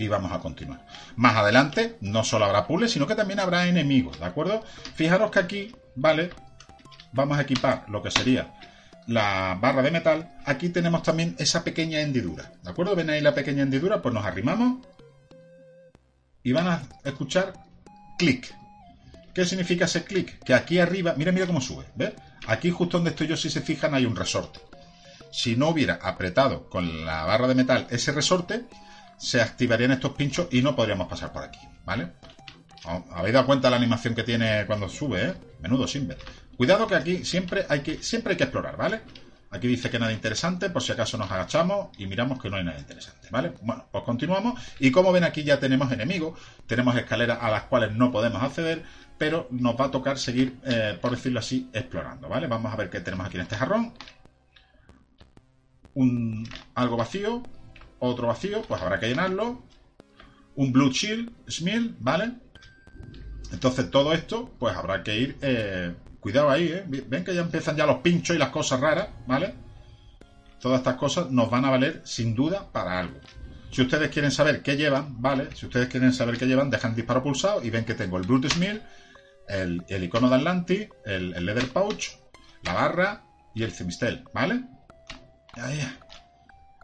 [0.00, 0.80] y vamos a continuar.
[1.16, 4.64] Más adelante no solo habrá puzzles, sino que también habrá enemigos, ¿de acuerdo?
[4.94, 6.30] Fijaros que aquí, ¿vale?
[7.12, 8.54] Vamos a equipar lo que sería
[9.06, 10.38] la barra de metal.
[10.46, 12.96] Aquí tenemos también esa pequeña hendidura, ¿de acuerdo?
[12.96, 14.00] ¿Ven ahí la pequeña hendidura?
[14.00, 14.78] Pues nos arrimamos
[16.42, 17.52] y van a escuchar
[18.18, 18.54] clic.
[19.34, 20.42] ¿Qué significa ese clic?
[20.42, 22.14] Que aquí arriba, mira, mira cómo sube, ¿ves?
[22.46, 24.60] Aquí justo donde estoy yo, si se fijan, hay un resorte.
[25.30, 28.64] Si no hubiera apretado con la barra de metal ese resorte,
[29.20, 32.08] se activarían estos pinchos y no podríamos pasar por aquí, ¿vale?
[33.12, 35.34] ¿Habéis dado cuenta la animación que tiene cuando sube, eh?
[35.60, 36.16] Menudo ver.
[36.56, 39.02] Cuidado que aquí siempre hay que, siempre hay que explorar, ¿vale?
[39.50, 42.64] Aquí dice que nada interesante, por si acaso nos agachamos y miramos que no hay
[42.64, 43.52] nada interesante, ¿vale?
[43.60, 44.58] Bueno, pues continuamos.
[44.78, 48.84] Y como ven aquí ya tenemos enemigos, tenemos escaleras a las cuales no podemos acceder,
[49.18, 52.46] pero nos va a tocar seguir, eh, por decirlo así, explorando, ¿vale?
[52.46, 53.92] Vamos a ver qué tenemos aquí en este jarrón.
[55.92, 57.42] Un, algo vacío,
[58.00, 59.62] otro vacío, pues habrá que llenarlo.
[60.56, 62.32] Un Blue Shield, Smil, ¿vale?
[63.52, 65.38] Entonces todo esto, pues habrá que ir...
[65.42, 66.84] Eh, cuidado ahí, ¿eh?
[66.86, 69.54] Ven que ya empiezan ya los pinchos y las cosas raras, ¿vale?
[70.60, 73.18] Todas estas cosas nos van a valer sin duda para algo.
[73.70, 75.48] Si ustedes quieren saber qué llevan, ¿vale?
[75.54, 78.50] Si ustedes quieren saber qué llevan, dejan disparo pulsado y ven que tengo el Brute
[78.50, 78.82] Smil,
[79.48, 82.18] el, icono de Atlantis, el, el, Leather Pouch,
[82.62, 83.24] la barra
[83.54, 84.64] y el Cimistel, ¿vale?
[85.54, 85.80] Ahí,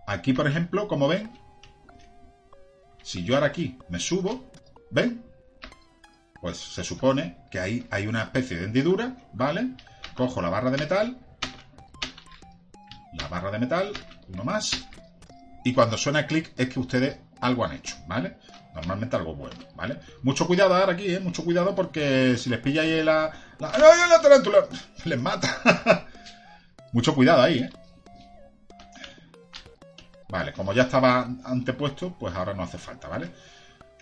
[0.07, 1.31] Aquí, por ejemplo, como ven,
[3.03, 4.51] si yo ahora aquí me subo,
[4.91, 5.25] ¿ven?
[6.41, 9.73] Pues se supone que ahí hay una especie de hendidura, ¿vale?
[10.15, 11.19] Cojo la barra de metal,
[13.15, 13.93] la barra de metal,
[14.29, 14.87] uno más,
[15.65, 18.37] y cuando suena clic es que ustedes algo han hecho, ¿vale?
[18.75, 19.99] Normalmente algo bueno, ¿vale?
[20.23, 21.19] Mucho cuidado ahora aquí, ¿eh?
[21.19, 23.33] Mucho cuidado porque si les pilla ahí la...
[23.59, 24.67] la, la tarántula!
[25.05, 26.07] Les mata.
[26.93, 27.71] Mucho cuidado ahí, ¿eh?
[30.29, 33.31] Vale, como ya estaba antepuesto, pues ahora no hace falta, ¿vale?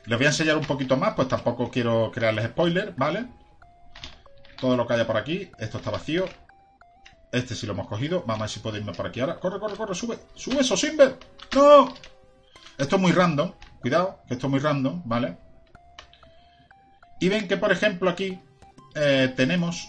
[0.06, 3.26] Les voy a enseñar un poquito más, pues tampoco quiero crearles spoiler, ¿vale?
[4.58, 6.26] Todo lo que haya por aquí, esto está vacío.
[7.32, 8.20] Este sí lo hemos cogido.
[8.20, 9.40] Vamos a ver si puedo irme por aquí ahora.
[9.40, 9.94] ¡Corre, corre, corre!
[9.94, 10.18] ¡Sube!
[10.34, 11.18] ¡Sube eso, Simber!
[11.54, 11.92] ¡No!
[12.78, 13.52] Esto es muy random.
[13.80, 15.36] Cuidado, que esto es muy random, ¿vale?
[17.20, 18.40] Y ven que, por ejemplo, aquí
[18.94, 19.88] eh, tenemos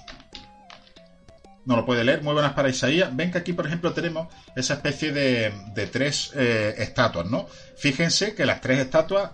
[1.65, 2.21] no lo puede leer.
[2.21, 3.15] Muy buenas para Isaías.
[3.15, 7.47] Ven que aquí, por ejemplo, tenemos esa especie de, tres eh, estatuas, ¿no?
[7.77, 9.31] Fíjense que las tres estatuas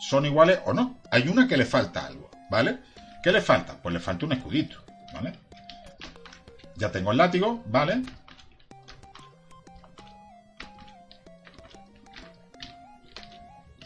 [0.00, 0.98] son iguales o no.
[1.10, 2.78] Hay una que le falta algo, ¿vale?
[3.22, 3.76] ¿Qué le falta?
[3.80, 4.82] Pues le falta un escudito,
[5.12, 5.34] ¿vale?
[6.76, 8.02] Ya tengo el látigo, ¿vale?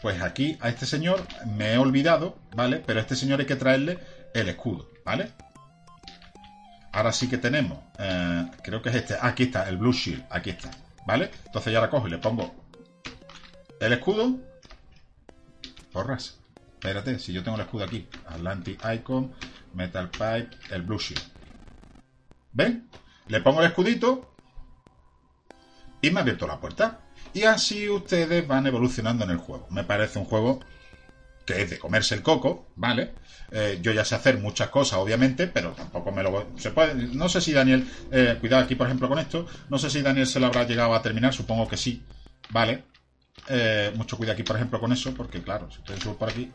[0.01, 2.81] Pues aquí a este señor me he olvidado, ¿vale?
[2.85, 3.99] Pero a este señor hay que traerle
[4.33, 5.31] el escudo, ¿vale?
[6.97, 10.49] Ahora sí que tenemos, eh, creo que es este, aquí está, el Blue Shield, aquí
[10.49, 10.71] está,
[11.05, 11.29] ¿vale?
[11.45, 12.55] Entonces ya la cojo y le pongo
[13.79, 14.35] el escudo.
[15.91, 16.39] Porras,
[16.73, 19.31] espérate, si yo tengo el escudo aquí, Atlantic Icon,
[19.75, 21.21] Metal Pipe, el Blue Shield.
[22.53, 22.89] ¿Ven?
[23.27, 24.33] Le pongo el escudito
[26.01, 27.01] y me ha abierto la puerta.
[27.31, 29.67] Y así ustedes van evolucionando en el juego.
[29.69, 30.61] Me parece un juego
[31.47, 33.13] que es de comerse el coco, ¿vale?
[33.51, 36.45] Eh, yo ya sé hacer muchas cosas, obviamente, pero tampoco me lo...
[36.57, 37.89] Se puede, no sé si Daniel...
[38.11, 39.47] Eh, cuidado aquí, por ejemplo, con esto.
[39.69, 42.03] No sé si Daniel se lo habrá llegado a terminar, supongo que sí,
[42.49, 42.83] ¿vale?
[43.47, 46.51] Eh, mucho cuidado aquí, por ejemplo, con eso, porque claro, si suben por aquí...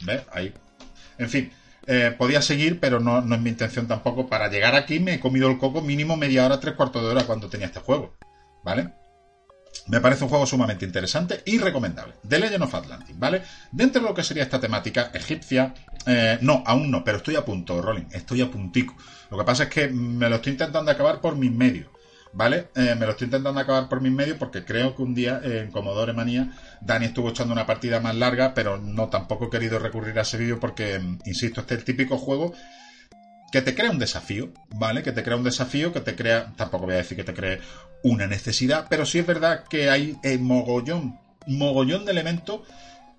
[0.00, 0.22] ¿Ves?
[0.32, 0.52] Ahí.
[1.16, 1.52] En fin,
[1.86, 4.28] eh, podía seguir, pero no es mi intención tampoco.
[4.28, 7.22] Para llegar aquí me he comido el coco mínimo media hora, tres cuartos de hora
[7.22, 8.16] cuando tenía este juego.
[8.64, 9.03] ¿Vale?
[9.86, 12.14] Me parece un juego sumamente interesante y recomendable.
[12.26, 13.42] The Legend of Atlantis, ¿vale?
[13.70, 15.74] Dentro de lo que sería esta temática egipcia,
[16.06, 18.94] eh, no, aún no, pero estoy a punto, Rolling, estoy a puntico.
[19.30, 21.88] Lo que pasa es que me lo estoy intentando acabar por mis medios,
[22.32, 22.68] ¿vale?
[22.74, 25.70] Eh, me lo estoy intentando acabar por mis medios porque creo que un día en
[25.70, 30.18] Commodore Manía Dani estuvo echando una partida más larga, pero no, tampoco he querido recurrir
[30.18, 32.54] a ese vídeo porque, insisto, este es el típico juego
[33.54, 35.04] que te crea un desafío, ¿vale?
[35.04, 37.60] Que te crea un desafío, que te crea, tampoco voy a decir que te cree
[38.02, 42.62] una necesidad, pero sí es verdad que hay eh, mogollón, mogollón de elementos.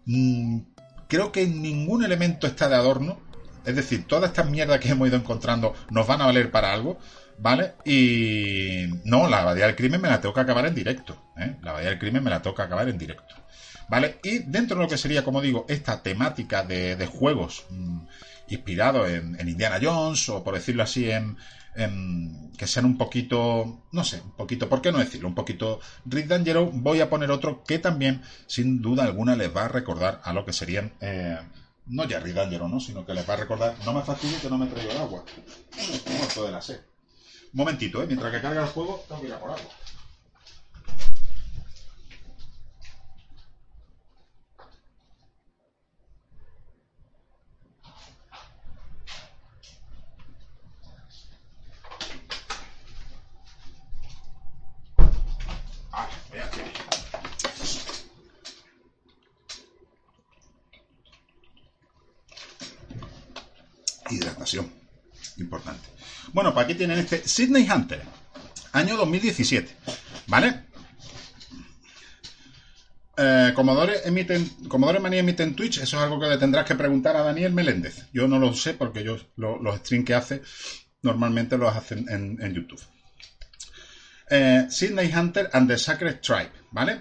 [0.04, 0.60] Mm,
[1.08, 3.18] creo que ningún elemento está de adorno.
[3.66, 7.00] Es decir, todas estas mierdas que hemos ido encontrando nos van a valer para algo,
[7.38, 7.76] ¿vale?
[7.86, 11.56] Y no, la abadía del crimen me la tengo que acabar en directo, ¿eh?
[11.62, 13.36] La abadía del crimen me la tengo que acabar en directo,
[13.88, 14.20] ¿vale?
[14.22, 17.64] Y dentro de lo que sería, como digo, esta temática de, juegos...
[17.70, 18.00] Mm,
[18.48, 21.38] inspirado en, Indiana Jones o por decirlo así en,
[22.58, 25.28] que sean un poquito, no sé, un poquito, ¿por qué no decirlo?
[25.28, 26.30] Un poquito Rick
[26.72, 30.46] voy a poner otro que también, sin duda alguna, les va a recordar a lo
[30.46, 31.38] que serían, eh,
[31.88, 32.80] no ya Rick ¿no?
[32.80, 35.26] Sino que les va a recordar, no me fastidie que no me traigo el agua,
[36.18, 36.80] muerto de la sed.
[37.54, 38.08] momentito, ¿eh?
[38.08, 39.70] Mientras que carga el juego, tengo que ir a por agua.
[64.10, 64.72] hidratación.
[65.38, 65.88] Importante.
[66.36, 68.02] Bueno, pues aquí tienen este Sydney Hunter,
[68.74, 69.74] año 2017.
[70.28, 70.66] ¿Vale?
[73.16, 77.16] Eh, Commodore, emiten, Commodore Manía emite Twitch, eso es algo que le tendrás que preguntar
[77.16, 78.08] a Daniel Meléndez.
[78.12, 80.42] Yo no lo sé porque yo los streams que hace
[81.04, 82.84] normalmente los hacen en, YouTube.
[84.30, 87.00] Eh, Sydney Hunter and the Sacred Tribe, ¿vale?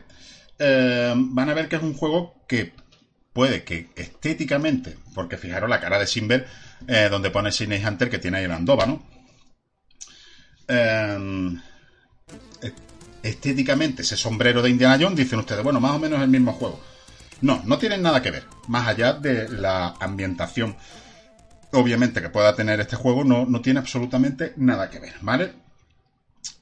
[0.60, 2.72] Eh, van a ver que es un juego que
[3.32, 6.46] puede que estéticamente, porque fijaros la cara de Simber,
[6.86, 8.86] eh, donde pone Sidney Hunter que tiene ahí el Andova,
[10.68, 11.60] Em,
[13.22, 16.80] estéticamente, ese sombrero de Indiana Jones, dicen ustedes, bueno, más o menos el mismo juego.
[17.40, 18.44] No, no tienen nada que ver.
[18.68, 20.76] Más allá de la ambientación,
[21.72, 25.52] obviamente, que pueda tener este juego, no, no tiene absolutamente nada que ver, ¿vale?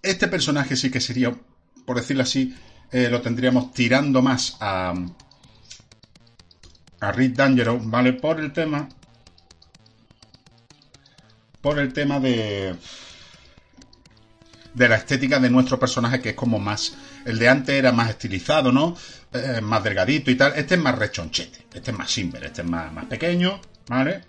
[0.03, 1.35] Este personaje sí que sería,
[1.85, 2.57] por decirlo así,
[2.93, 4.95] eh, lo tendríamos tirando más a,
[7.01, 8.13] a Rick Dangerous, ¿vale?
[8.13, 8.89] Por el tema
[11.61, 12.75] por el tema de
[14.75, 16.95] de la estética de nuestro personaje que es como más
[17.25, 18.97] el de antes era más estilizado no
[19.33, 22.69] eh, más delgadito y tal este es más rechonchete este es más simple este es
[22.69, 24.23] más, más pequeño vale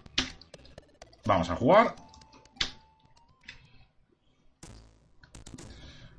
[1.26, 1.96] vamos a jugar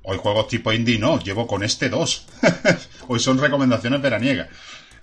[0.03, 2.27] hoy juegos tipo indie no llevo con este dos
[3.07, 4.49] hoy son recomendaciones veraniegas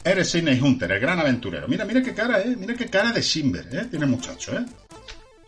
[0.05, 1.69] Eres Sidney Hunter, el gran aventurero.
[1.69, 2.57] Mira, mira qué cara, ¿eh?
[2.57, 3.87] Mira qué cara de Simber, ¿eh?
[3.89, 4.65] Tiene muchacho, ¿eh?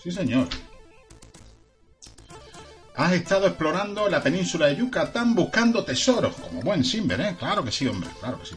[0.01, 0.48] Sí, señor.
[2.96, 7.36] Has estado explorando la península de Yucatán buscando tesoros, como buen Simber, ¿eh?
[7.36, 8.56] Claro que sí, hombre, claro que sí.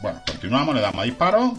[0.00, 1.58] Bueno, continuamos, le damos a disparo.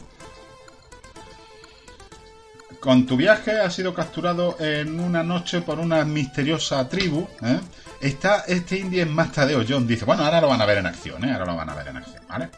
[2.80, 7.28] Con tu viaje has sido capturado en una noche por una misteriosa tribu.
[7.44, 7.60] ¿eh?
[8.00, 9.86] Está, este indie es más Tadeo John.
[9.86, 11.34] Dice, bueno, ahora lo van a ver en acción, ¿eh?
[11.34, 12.50] Ahora lo van a ver en acción, ¿vale?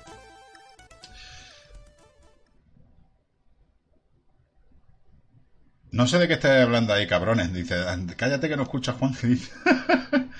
[5.92, 7.52] No sé de qué estáis hablando ahí, cabrones.
[7.54, 7.76] Dice,
[8.16, 9.14] cállate que no escucha Juan.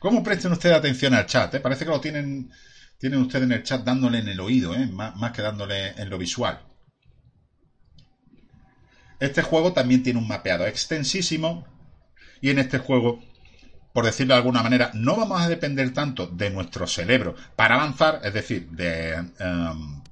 [0.00, 1.54] ¿Cómo presten ustedes atención al chat?
[1.54, 1.60] Eh?
[1.60, 2.50] Parece que lo tienen,
[2.98, 4.86] tienen ustedes en el chat dándole en el oído, ¿eh?
[4.86, 6.60] más, que dándole en lo visual.
[9.20, 11.66] Este juego también tiene un mapeado extensísimo.
[12.40, 13.22] Y en este juego,
[13.92, 18.20] por decirlo de alguna manera, no vamos a depender tanto de nuestro cerebro para avanzar,
[18.24, 20.02] es decir, de, em,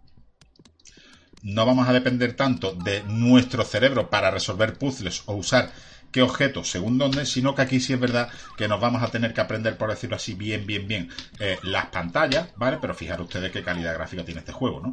[1.44, 5.70] no vamos a depender tanto de nuestro cerebro para resolver puzzles o usar
[6.10, 9.34] qué objetos según dónde, sino que aquí sí es verdad que nos vamos a tener
[9.34, 11.10] que aprender, por decirlo así, bien, bien, bien,
[11.40, 12.78] eh, las pantallas, ¿vale?
[12.80, 14.92] Pero fijaros ustedes qué calidad gráfica tiene este juego, ¿no?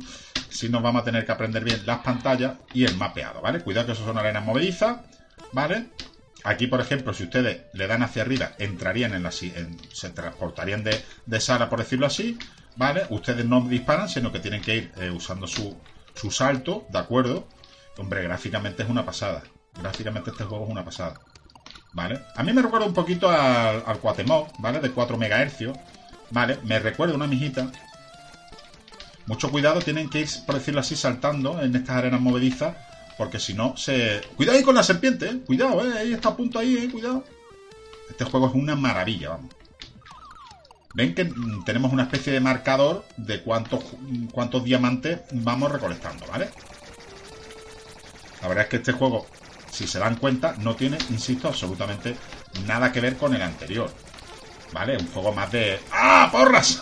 [0.49, 3.61] Sí nos vamos a tener que aprender bien las pantallas y el mapeado, ¿vale?
[3.61, 5.01] Cuidado que eso son arenas movedizas,
[5.53, 5.89] ¿vale?
[6.43, 9.31] Aquí, por ejemplo, si ustedes le dan hacia arriba, entrarían en la...
[9.31, 12.37] se transportarían de, sala, por decirlo así,
[12.75, 13.03] ¿vale?
[13.09, 15.77] Ustedes no disparan, sino que tienen que ir eh, usando su,
[16.15, 17.47] su salto, ¿de acuerdo?
[17.97, 19.43] Hombre, gráficamente es una pasada.
[19.79, 21.21] Gráficamente este juego es una pasada.
[21.93, 22.21] ¿Vale?
[22.35, 23.99] A mí me recuerda un poquito al, al
[24.59, 24.79] ¿vale?
[24.79, 25.77] De 4 MHz.
[26.31, 26.57] ¿Vale?
[26.63, 27.71] Me recuerda una mijita.
[29.25, 32.75] Mucho cuidado, tienen que ir, por decirlo así, saltando en estas arenas movedizas,
[33.17, 34.21] porque si no se...
[34.35, 35.39] Cuidado ahí con la serpiente, ¿eh?
[35.45, 35.99] Cuidado, ¿eh?
[35.99, 36.89] Ahí está a punto ahí, ¿eh?
[36.91, 37.23] Cuidado.
[38.09, 39.53] Este juego es una maravilla, vamos.
[40.93, 41.31] Ven que
[41.65, 43.83] tenemos una especie de marcador de cuántos,
[44.31, 46.49] cuántos diamantes vamos recolectando, ¿vale?
[48.41, 49.25] La verdad es que este juego,
[49.71, 52.15] si se dan cuenta, no tiene, insisto, absolutamente
[52.65, 53.89] nada que ver con el anterior.
[54.73, 54.97] ¿Vale?
[54.97, 55.79] Un juego más de...
[55.91, 56.81] ¡Ah, porras!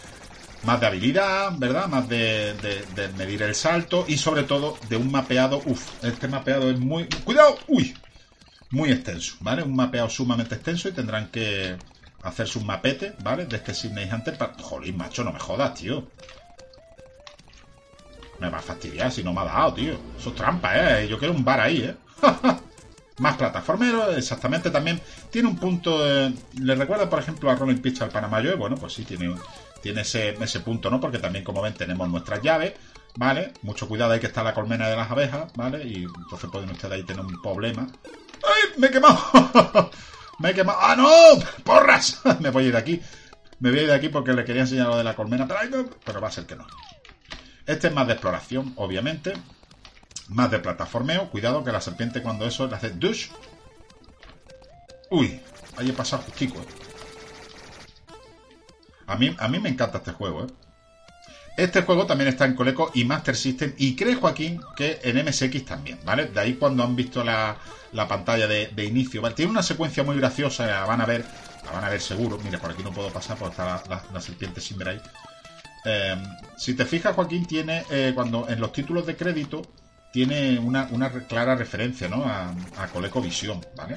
[0.64, 1.86] más de habilidad, ¿verdad?
[1.86, 5.62] Más de, de, medir el salto y sobre todo de un mapeado...
[5.66, 7.06] Uf, este mapeado es muy...
[7.24, 7.58] ¡Cuidado!
[7.68, 7.94] ¡Uy!
[8.70, 9.62] Muy extenso, ¿vale?
[9.62, 11.76] Un mapeado sumamente extenso y tendrán que
[12.22, 13.46] hacerse un mapete, ¿vale?
[13.46, 14.54] De este Sydney Hunter para...
[14.60, 16.08] Jolín, macho, no me jodas, tío.
[18.38, 19.98] Me va a fastidiar si no me ha dado, tío.
[20.18, 21.08] Eso es trampa, ¿eh?
[21.08, 21.96] Yo quiero un bar ahí, ¿eh?
[23.18, 24.70] Más plataformero, exactamente.
[24.70, 25.00] También
[25.30, 25.98] tiene un punto...
[26.60, 28.56] ¿Le recuerda, por ejemplo, a Rolling Pitch al Panamayo?
[28.56, 29.34] Bueno, pues sí, tiene,
[29.82, 31.00] tiene ese, ese punto, ¿no?
[31.00, 32.74] Porque también, como ven, tenemos nuestras llaves,
[33.16, 33.52] ¿vale?
[33.62, 35.84] Mucho cuidado, hay que está la colmena de las abejas, ¿vale?
[35.84, 37.88] Y entonces pueden ustedes ahí tener un problema.
[38.44, 38.78] ¡Ay!
[38.78, 39.18] ¡Me he quemado!
[40.38, 40.78] ¡Me he quemado!
[40.80, 41.08] ¡Ah, no!
[41.64, 42.20] ¡Porras!
[42.40, 43.02] me voy a ir de aquí.
[43.60, 45.48] Me voy a ir de aquí porque le quería enseñar lo de la colmena,
[46.04, 46.66] pero, va a ser que no.
[47.66, 49.32] Este es más de exploración, obviamente.
[50.28, 51.28] Más de plataformeo.
[51.30, 53.28] Cuidado que la serpiente cuando eso le hace dush.
[55.10, 55.40] Uy,
[55.76, 56.66] ahí he pasado justico, eh.
[59.06, 60.46] A mí, a mí me encanta este juego, ¿eh?
[61.56, 65.64] Este juego también está en Coleco y Master System y creo, Joaquín, que en MSX
[65.64, 66.26] también, ¿vale?
[66.26, 67.56] De ahí cuando han visto la,
[68.08, 69.34] pantalla de, inicio, ¿vale?
[69.34, 71.24] Tiene una secuencia muy graciosa, la van a ver,
[71.64, 72.38] la van a ver seguro.
[72.44, 73.82] Mire, por aquí no puedo pasar porque está
[74.12, 75.00] la, serpiente sin ver ahí.
[75.84, 76.22] Em,
[76.56, 79.62] si te fijas, Joaquín tiene, eh, cuando en los títulos de crédito,
[80.12, 80.88] tiene una,
[81.28, 82.24] clara referencia, ¿no?
[82.24, 83.96] A, a ColecoVision, ¿vale?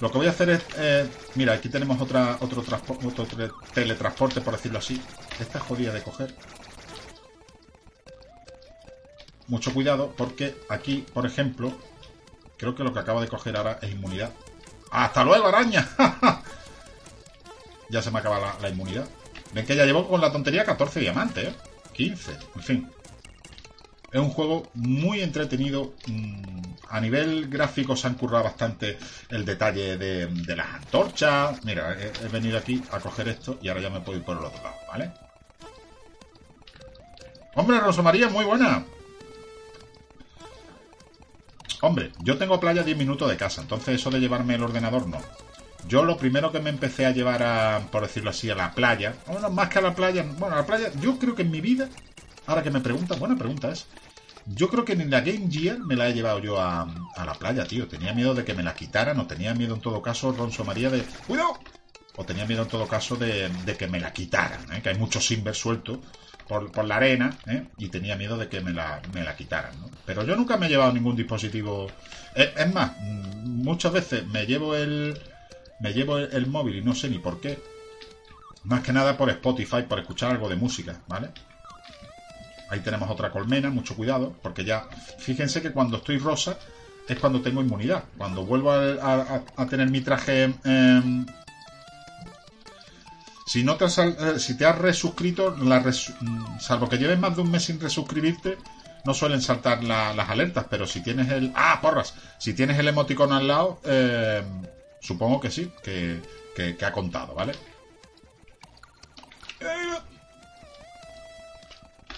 [0.00, 2.62] Lo que voy a hacer es, eh, mira, aquí tenemos otra, otro,
[3.04, 3.26] otro
[3.72, 5.00] teletransporte, por decirlo así.
[5.40, 6.34] Esta es jodida de coger.
[9.48, 11.72] Mucho cuidado porque aquí, por ejemplo,
[12.56, 14.30] creo que lo que acabo de coger ahora es inmunidad.
[14.90, 15.88] ¡Hasta luego, araña!
[17.90, 19.06] ya se me acaba la inmunidad.
[19.52, 21.54] Ven que ya llevo con la tontería 14 diamantes, ¿eh?
[21.92, 22.90] 15, en fin.
[24.12, 25.94] Es un juego muy entretenido.
[26.06, 28.98] Mm, a nivel gráfico se han currado bastante
[29.30, 31.64] el detalle de, las antorchas.
[31.64, 34.44] Mira, he, venido aquí a coger esto y ahora ya me puedo ir por el
[34.44, 35.12] otro lado, ¿vale?
[37.54, 38.84] Hombre, Rosa María, muy buena.
[41.80, 45.20] Hombre, yo tengo playa 10 minutos de casa, entonces eso de llevarme el ordenador no.
[45.88, 49.14] Yo lo primero que me empecé a llevar a, por decirlo así, a la playa,
[49.26, 51.60] bueno, más que a la playa, bueno, a la playa, yo creo que en mi
[51.60, 51.88] vida,
[52.46, 53.86] ahora que me preguntan, buena pregunta es,
[54.46, 56.86] yo creo que ni la Game Gear me la he llevado yo a,
[57.16, 57.88] la playa, tío.
[57.88, 60.88] Tenía miedo de que me la quitaran, o tenía miedo en todo caso, Ronso María,
[60.88, 61.58] de ¡Cuidado!
[62.14, 64.80] O tenía miedo en todo caso de, que me la quitaran, ¿eh?
[64.82, 66.00] que hay mucho Simber suelto
[66.48, 67.64] por, la arena, ¿eh?
[67.78, 69.90] y tenía miedo de que me la, me la quitaran, ¿no?
[70.04, 71.88] Pero yo nunca me he llevado ningún dispositivo.
[72.34, 75.18] es más, mm, muchas veces me llevo el
[75.80, 77.58] me llevo el, móvil y no sé ni por qué.
[78.64, 81.30] Más que nada por Spotify, por escuchar algo de música, ¿vale?
[82.68, 86.58] Ahí tenemos otra colmena, mucho cuidado, porque ya, fíjense que cuando estoy rosa
[87.06, 88.04] es cuando tengo inmunidad.
[88.18, 90.54] Cuando vuelvo a, tener mi traje...
[90.64, 91.26] Em,
[93.46, 95.84] si no te has, eh, si te has resuscrito, la
[96.60, 98.58] salvo que lleves más de un mes sin resuscribirte,
[99.04, 101.52] no suelen saltar las alertas, pero si tienes el...
[101.54, 102.14] ¡Ah, porras!
[102.38, 104.42] Si tienes el emoticono al lado, eh,
[105.06, 107.52] Supongo que sí, que, ha contado, ¿vale?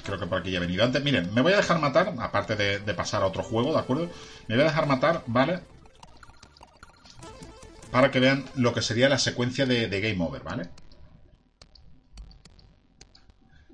[0.05, 1.05] Creo que por aquí ya he venido antes.
[1.05, 4.10] Miren, me voy a dejar matar, aparte de, pasar a otro juego, ¿de acuerdo?
[4.46, 5.60] Me voy a dejar matar, ¿vale?
[7.90, 10.70] Para que vean lo que sería la secuencia de, Game Over, ¿vale?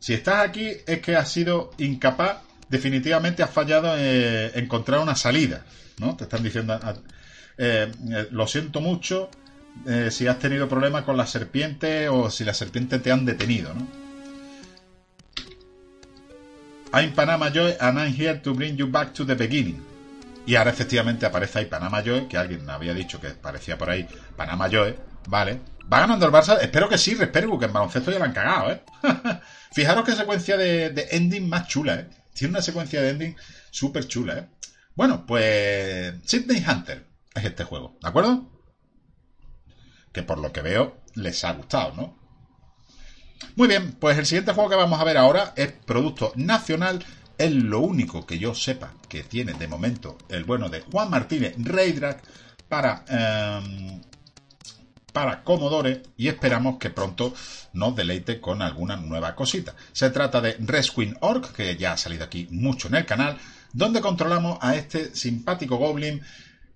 [0.05, 5.65] Si estás aquí es que has sido incapaz, definitivamente has fallado en encontrar una salida,
[5.99, 6.15] ¿no?
[6.15, 6.79] Te están diciendo...
[7.57, 9.31] Eh, eh, lo siento mucho
[9.87, 13.73] eh, si has tenido problemas con la serpiente o si la serpiente te han detenido,
[13.73, 13.89] ¿no?
[16.93, 19.83] I'm Panama Joy and I'm here to bring you back to the beginning.
[20.45, 24.07] Y ahora efectivamente aparece ahí Panama Joy, que alguien había dicho que parecía por ahí
[24.37, 24.97] Panama Joy,
[25.29, 25.61] ¿vale?
[25.93, 26.59] ¿Va ganando el Barça?
[26.61, 28.83] Espero que sí, Respergu, que en baloncesto ya lo han cagado, ¿eh?
[29.73, 32.09] Fijaros qué secuencia de, ending más chula, ¿eh?
[32.33, 33.37] Tiene una secuencia de ending
[33.71, 34.49] súper chula, ¿eh?
[34.95, 38.51] Bueno, pues Sydney Hunter es este juego, ¿de acuerdo?
[40.13, 42.25] Que por lo que veo les ha gustado, ¿no?
[43.57, 47.05] Muy bien, pues el siguiente juego que vamos a ver ahora es producto nacional.
[47.37, 51.55] Es lo único que yo sepa que tiene de momento el bueno de Juan Martínez
[51.59, 52.23] Reydrac
[52.69, 54.01] para, em,
[55.15, 57.33] para Commodore y esperamos que pronto
[57.73, 59.77] nos deleite con alguna nueva cosita.
[59.93, 63.39] Se trata de Resqueen Orc, que ya ha salido aquí mucho en el canal,
[63.73, 66.21] donde controlamos a este simpático goblin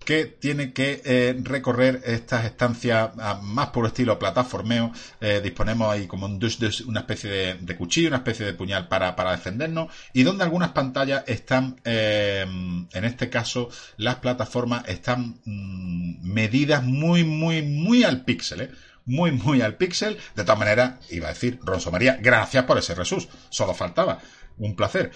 [0.05, 4.91] que tiene que eh, recorrer estas estancias ah, más por estilo plataformeo.
[5.21, 6.39] Eh, disponemos ahí como un
[6.87, 11.79] una especie de, cuchillo, una especie de puñal para, defendernos y donde algunas pantallas están,
[11.83, 12.45] eh,
[12.91, 18.71] en este caso, las plataformas están mm, medidas muy, muy, muy al píxel,
[19.05, 20.17] muy, muy al píxel.
[20.35, 23.27] De todas maneras, iba a decir, Ronso María, gracias por ese resus.
[23.49, 24.19] Solo faltaba.
[24.57, 25.11] Un placer.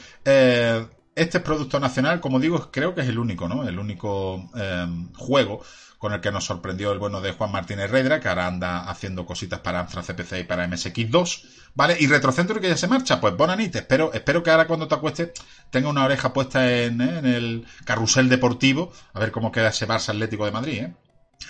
[1.16, 3.68] Este producto nacional, como digo, creo que es el único, ¿no?
[3.68, 5.62] El único em, juego
[6.04, 9.26] con el que nos sorprendió el bueno de Juan Martínez Redra, que ahora anda haciendo
[9.26, 11.46] cositas para Amstrad CPC y para MSX2,
[11.76, 11.96] ¿vale?
[11.98, 15.30] Y Retrocentro que ya se marcha, pues bonanite, espero, espero que ahora cuando te acuestes
[15.70, 17.38] tenga una oreja puesta en, ¿eh?
[17.38, 20.94] el carrusel deportivo, a ver cómo queda ese Barça Atlético de Madrid, ¿eh?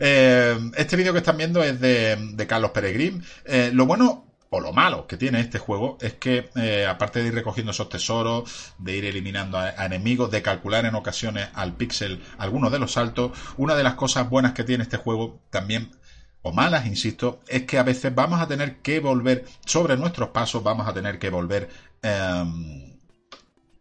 [0.00, 3.22] eh este vídeo que están viendo es de, Carlos Peregrín.
[3.44, 4.23] Eh, lo bueno
[4.54, 7.88] o lo malo que tiene este juego es que, eh, aparte de ir recogiendo esos
[7.88, 12.92] tesoros, de ir eliminando a, enemigos, de calcular en ocasiones al píxel algunos de los
[12.92, 15.90] saltos, una de las cosas buenas que tiene este juego también
[16.42, 20.62] o malas, insisto, es que a veces vamos a tener que volver sobre nuestros pasos,
[20.62, 21.68] vamos a tener que volver
[22.02, 22.94] em,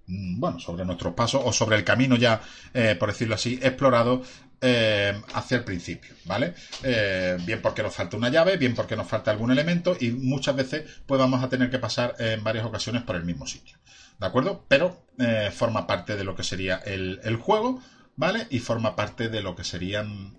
[0.06, 2.42] Mm, bueno, sobre nuestros pasos o sobre el camino ya,
[2.74, 4.22] eh, por decirlo así, explorado
[4.66, 6.54] eh, hacia el principio, ¿vale?
[6.84, 10.56] Eh, bien porque nos falta una llave, bien porque nos falta algún elemento y muchas
[10.56, 13.78] veces pues vamos a tener que pasar en varias ocasiones por el mismo sitio,
[14.20, 14.66] ¿de acuerdo?
[14.70, 15.04] Pero
[15.52, 17.82] forma parte de lo que sería el, el, juego,
[18.16, 18.48] ¿vale?
[18.50, 20.38] Y forma parte de lo que serían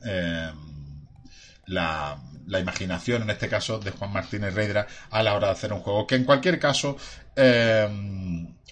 [1.66, 5.72] la, la, imaginación, en este caso, de Juan Martínez Reidra a la hora de hacer
[5.72, 6.96] un juego que en cualquier caso
[7.36, 7.88] eh,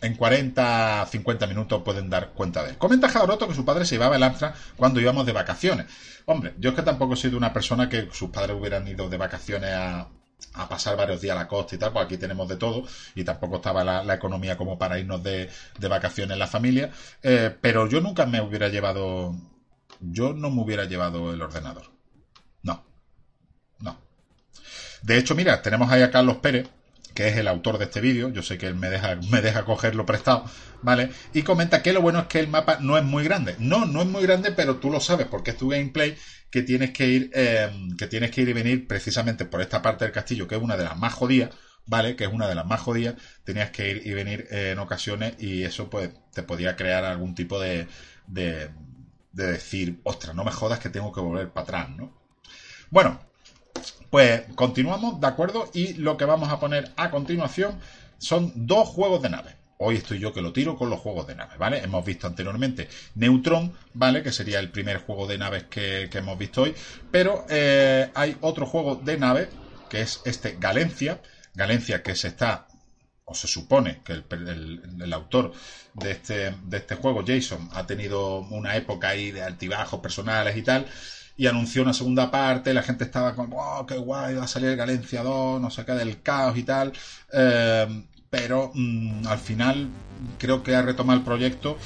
[0.02, 2.78] en 40, 50 minutos pueden dar cuenta de él.
[2.78, 5.86] Comenta Jauroto que su padre se llevaba el Amstrad cuando íbamos de vacaciones.
[6.26, 9.16] Hombre, yo es que tampoco he sido una persona que sus padres hubieran ido de
[9.16, 10.08] vacaciones a,
[10.68, 12.84] pasar varios días a la costa y tal, pues aquí tenemos de todo
[13.14, 15.48] y tampoco estaba la, economía como para irnos de,
[15.88, 16.90] vacaciones en la familia,
[17.22, 19.36] eh, pero yo nunca me hubiera llevado,
[20.00, 21.92] yo no me hubiera llevado el ordenador.
[22.62, 22.84] No,
[23.78, 23.96] no.
[25.02, 26.68] De hecho, mira, tenemos ahí a Carlos Pérez,
[27.14, 29.64] que es el autor de este vídeo, yo sé que él me deja, me deja
[29.64, 30.44] cogerlo prestado,
[30.82, 31.10] ¿vale?
[31.32, 33.54] Y comenta que lo bueno es que el mapa no es muy grande.
[33.58, 36.16] No, no es muy grande, pero tú lo sabes porque es tu gameplay
[36.50, 40.04] que tienes que ir, em, que tienes que ir y venir precisamente por esta parte
[40.04, 41.50] del castillo, que es una de las más jodidas,
[41.86, 42.16] ¿vale?
[42.16, 43.14] Que es una de las más jodidas,
[43.44, 47.60] tenías que ir y venir en ocasiones y eso pues te podía crear algún tipo
[47.60, 47.86] de,
[48.26, 48.70] de,
[49.32, 52.12] de decir, ostras, no me jodas que tengo que volver para atrás, ¿no?
[52.90, 53.20] Bueno,
[54.12, 55.70] pues continuamos, ¿de acuerdo?
[55.72, 57.80] Y lo que vamos a poner a continuación
[58.18, 59.56] son dos juegos de nave.
[59.78, 61.78] Hoy estoy yo que lo tiro con los juegos de nave, ¿vale?
[61.78, 64.22] Hemos visto anteriormente Neutron, ¿vale?
[64.22, 66.74] Que sería el primer juego de naves que, hemos visto hoy.
[67.10, 69.48] Pero eh, hay otro juego de nave,
[69.88, 71.22] que es este Galencia.
[71.54, 72.66] Galencia que se está,
[73.24, 75.52] o se supone que el, autor
[75.94, 80.62] de este, de este juego, Jason, ha tenido una época ahí de altibajos personales y
[80.62, 80.86] tal
[81.36, 84.76] y anunció una segunda parte, la gente estaba como, oh, qué guay, va a salir
[84.76, 86.92] Galencia 2, no sé qué, del caos y tal,
[87.32, 89.88] eh, pero mm, al final
[90.38, 91.76] creo que ha retomado el proyecto,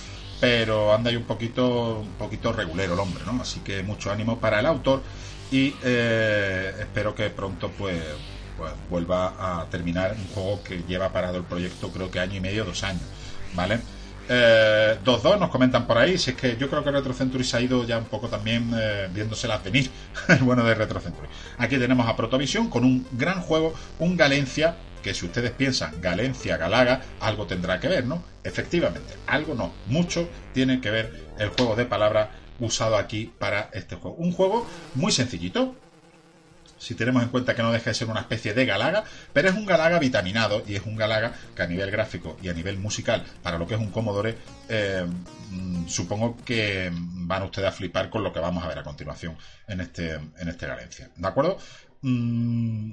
[0.40, 3.40] pero anda ahí un poquito, un poquito regulero el hombre, ¿no?
[3.40, 5.02] Así que mucho ánimo para el autor
[5.50, 8.02] y eh, espero que pronto pues,
[8.56, 12.40] pues vuelva a terminar un juego que lleva parado el proyecto creo que año y
[12.40, 13.02] medio, dos años,
[13.54, 13.80] ¿vale?
[14.28, 16.18] Eh, 2-2 nos comentan por ahí.
[16.18, 18.70] Si es que yo creo que Retro Century se ha ido ya un poco también
[18.76, 19.90] eh, viéndoselas venir.
[20.28, 21.28] el bueno de Retro Century.
[21.58, 24.76] Aquí tenemos a Protovision con un gran juego, un Galencia.
[25.02, 28.24] Que si ustedes piensan Galencia, Galaga, algo tendrá que ver, ¿no?
[28.42, 29.72] Efectivamente, algo no.
[29.86, 34.16] Mucho tiene que ver el juego de palabras usado aquí para este juego.
[34.16, 34.66] Un juego
[34.96, 35.76] muy sencillito,
[36.78, 39.54] si tenemos en cuenta que no deja de ser una especie de Galaga, pero es
[39.54, 43.24] un Galaga vitaminado y es un Galaga que a nivel gráfico y a nivel musical,
[43.42, 44.36] para lo que es un Commodore,
[44.68, 45.06] eh,
[45.50, 49.36] mm, supongo que van ustedes a flipar con lo que vamos a ver a continuación
[49.68, 51.10] en este, en este Galencia.
[51.16, 51.58] ¿De acuerdo?
[52.02, 52.92] Mm,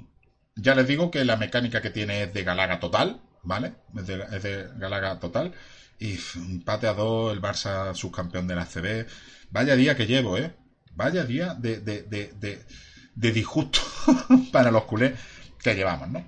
[0.56, 3.74] ya les digo que la mecánica que tiene es de Galaga total, ¿vale?
[3.96, 5.52] Es de, Galaga total.
[5.98, 9.06] Y empate a dos, el Barça subcampeón de la CB.
[9.50, 10.52] Vaya día que llevo, ¿eh?
[10.96, 11.80] Vaya día de
[13.14, 13.80] disgusto
[14.52, 15.12] para los culés
[15.62, 16.24] que llevamos, ¿no?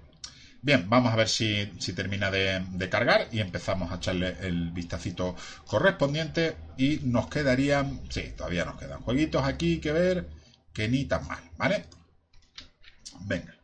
[0.62, 5.36] Bien, vamos a ver si, termina de, cargar y empezamos a echarle el vistacito
[5.66, 10.26] correspondiente y nos quedarían, sí, todavía nos quedan jueguitos aquí que ver
[10.72, 11.84] que ni tan mal, ¿vale?
[13.20, 13.54] Venga,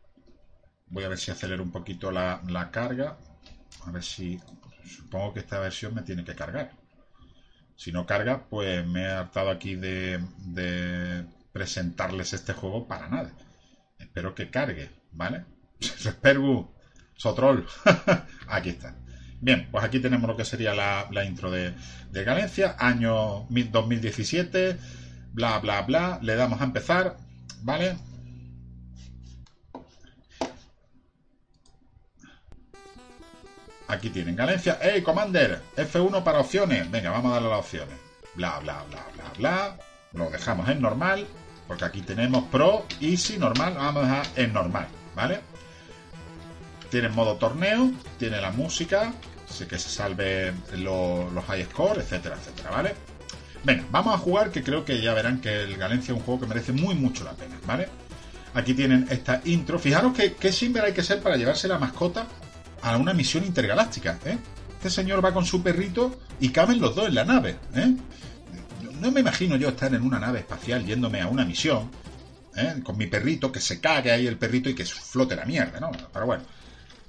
[0.87, 3.17] voy a ver si acelero un poquito la, carga,
[3.85, 4.39] a ver si,
[4.85, 6.71] supongo que esta versión me tiene que cargar.
[7.75, 10.19] Si no carga, pues me he hartado aquí de
[11.53, 13.31] presentarles este juego para nada.
[13.99, 15.45] Espero que cargue, ¿vale?
[16.03, 16.73] Respergu,
[17.15, 17.65] Sotrol,
[18.47, 18.95] aquí está.
[19.39, 21.73] Bien, pues aquí tenemos lo que sería la, intro de,
[22.11, 24.77] de Galencia, año 2017,
[25.33, 26.19] bla, bla, bla.
[26.21, 27.17] Le damos a empezar,
[27.61, 27.97] ¿vale?
[33.89, 34.79] Aquí tienen Galencia.
[34.81, 35.61] ¡Hey, Commander!
[35.75, 36.89] F1 para opciones.
[36.89, 37.95] Venga, vamos a darle las opciones.
[38.33, 39.77] Bla, bla, bla, bla, bla.
[40.13, 41.27] Lo dejamos en normal.
[41.67, 43.75] Porque aquí tenemos Pro, Easy, normal.
[43.75, 45.41] Vamos a dejar en normal, ¿vale?
[46.89, 47.91] Tiene modo torneo.
[48.17, 49.13] Tiene la música.
[49.49, 52.95] Así que se salve los high score, etcétera, etcétera, ¿vale?
[53.63, 56.41] Venga, vamos a jugar que creo que ya verán que el Galencia es un juego
[56.41, 57.87] que merece muy mucho la pena, ¿vale?
[58.53, 59.79] Aquí tienen esta intro.
[59.79, 62.27] Fijaros que qué Simber hay que ser para llevarse la mascota
[62.81, 64.19] a una misión intergaláctica.
[64.25, 64.37] ¿eh?
[64.75, 67.57] Este señor va con su perrito y caben los dos en la nave.
[67.75, 67.95] ¿eh?
[69.03, 71.91] No me imagino yo estar en una nave espacial yéndome a una misión
[72.55, 72.75] ¿eh?
[72.81, 75.91] con mi perrito, que se cague ahí el perrito y que flote la mierda, ¿no?
[76.13, 76.43] Pero bueno,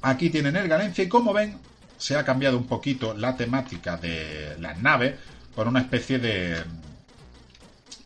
[0.03, 1.57] aquí tienen el Galencia y como ven,
[1.97, 5.15] se ha cambiado un poquito la temática de las naves
[5.55, 6.65] por una especie de,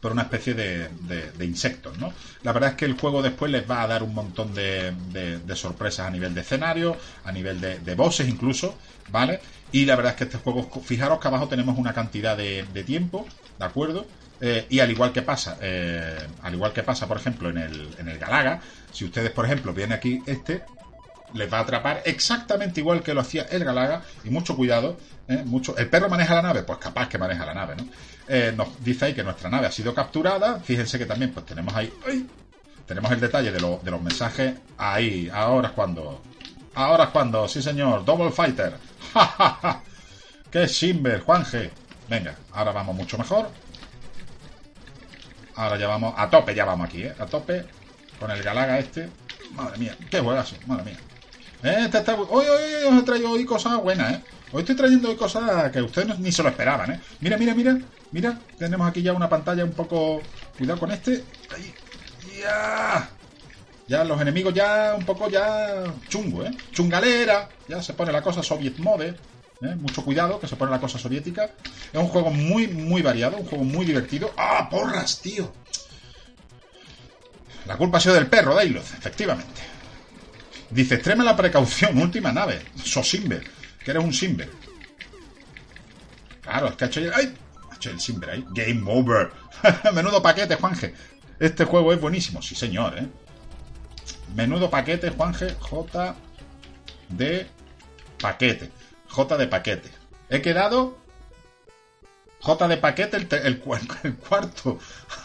[0.02, 0.90] por una especie de,
[1.39, 2.12] de, insectos, ¿no?
[2.43, 4.93] La verdad es que el juego después les va a dar un montón de,
[5.55, 6.94] sorpresas a nivel de escenario,
[7.24, 8.77] a nivel de, de bosses incluso,
[9.10, 9.40] ¿vale?
[9.73, 13.27] Y la verdad es que este juego, fijaros que abajo tenemos una cantidad de, tiempo,
[13.59, 14.07] ¿de acuerdo?
[14.41, 17.95] Eh, y al igual que pasa, eh, al igual que pasa, por ejemplo, en el,
[17.99, 18.61] en el Galaga,
[18.93, 20.63] si ustedes, por ejemplo, vienen aquí este,
[21.35, 25.43] les va a atrapar exactamente igual que lo hacía el Galaga, y mucho cuidado, ¿eh?
[25.45, 25.77] mucho.
[25.77, 26.63] ¿El perro maneja la nave?
[26.63, 27.89] Pues capaz que maneja la nave, ¿no?
[28.57, 30.61] Nos dice ahí que nuestra nave ha sido capturada.
[30.61, 31.93] Fíjense que también pues tenemos ahí...
[32.87, 35.31] tenemos el detalle de, de, los mensajes ahí.
[35.33, 36.23] Ahora es cuando...
[36.75, 38.75] Ahora es cuando, sí señor, Double Fighter.
[39.15, 39.83] ¡Ja,
[40.51, 41.71] qué Simber, Juanje!
[42.09, 43.51] Venga, ahora vamos mucho mejor.
[45.55, 47.15] Ahora ya vamos a tope, ya vamos aquí, ¿eh?
[47.19, 47.65] A tope
[48.19, 49.09] con el Galaga este.
[49.53, 50.99] Madre mía, qué juegazo, madre mía.
[51.63, 52.15] Eh, este está...
[52.15, 54.25] Hoy, hoy, os he traído hoy cosas buenas, ¿eh?
[54.53, 57.01] Hoy estoy trayendo hoy cosas que ustedes ni se lo esperaban, ¿eh?
[57.21, 57.79] Mira, mira, mira.
[58.13, 60.23] Mira, tenemos aquí ya una pantalla un poco...
[60.57, 61.25] Cuidado con este.
[61.55, 61.75] Ahí.
[62.41, 63.11] Ya.
[63.87, 66.51] Ya los enemigos ya un poco ya chungo, ¿eh?
[66.73, 67.49] Chungalera.
[67.69, 69.17] Ya se pone la cosa Soviet Mode.
[69.63, 69.75] ¿Eh?
[69.77, 71.51] Mucho cuidado, que se pone la cosa soviética.
[71.93, 74.33] Es un juego muy, muy variado, un juego muy divertido.
[74.37, 75.53] ¡Ah, porras, tío!
[77.67, 79.61] La culpa ha sido del perro, Dailoth, efectivamente.
[80.71, 82.61] Dice, extrema la precaución, última nave.
[82.83, 83.45] Sosimber,
[83.85, 84.51] que eres un Simber.
[86.43, 87.01] Claro, es que ha hecho...
[87.15, 87.35] ¡Ay!
[87.85, 88.45] el Simber ahí.
[88.51, 89.31] Game over.
[89.95, 90.95] Menudo paquete, Juanje.
[91.39, 93.07] Este juego es buenísimo, sí señor, ¿eh?
[94.35, 95.55] Menudo paquete, Juanje.
[95.61, 96.17] J
[97.09, 97.47] de
[98.21, 98.71] paquete.
[99.09, 99.91] J de paquete.
[100.31, 100.99] He quedado
[102.41, 103.59] J de paquete el,
[104.29, 104.79] cuarto.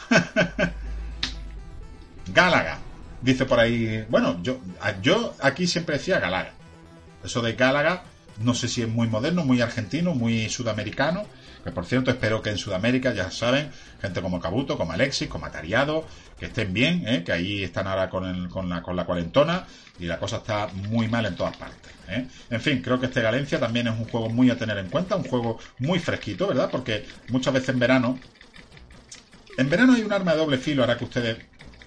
[2.34, 2.80] Gálaga.
[3.22, 4.06] Dice por ahí.
[4.10, 4.60] Bueno, yo,
[5.02, 6.54] yo aquí siempre decía Gálaga.
[7.24, 8.04] Eso de Gálaga,
[8.40, 11.26] no sé si es muy moderno, muy argentino, muy sudamericano.
[11.64, 15.46] Que por cierto, espero que en Sudamérica, ya saben, gente como Cabuto, como Alexis, como
[15.46, 16.06] Atariado,
[16.44, 17.24] que estén bien, ¿eh?
[17.24, 19.65] que ahí están ahora con, con, la, con la cuarentona
[19.98, 21.94] y la cosa está muy mal en todas partes.
[22.10, 22.28] ¿eh?
[22.49, 25.15] En fin, creo que este Galencia también es un juego muy a tener en cuenta,
[25.15, 26.70] un juego muy fresquito, ¿verdad?
[26.70, 28.20] Porque muchas veces en verano.
[29.57, 31.38] En verano hay un arma de doble filo, ahora que ustedes,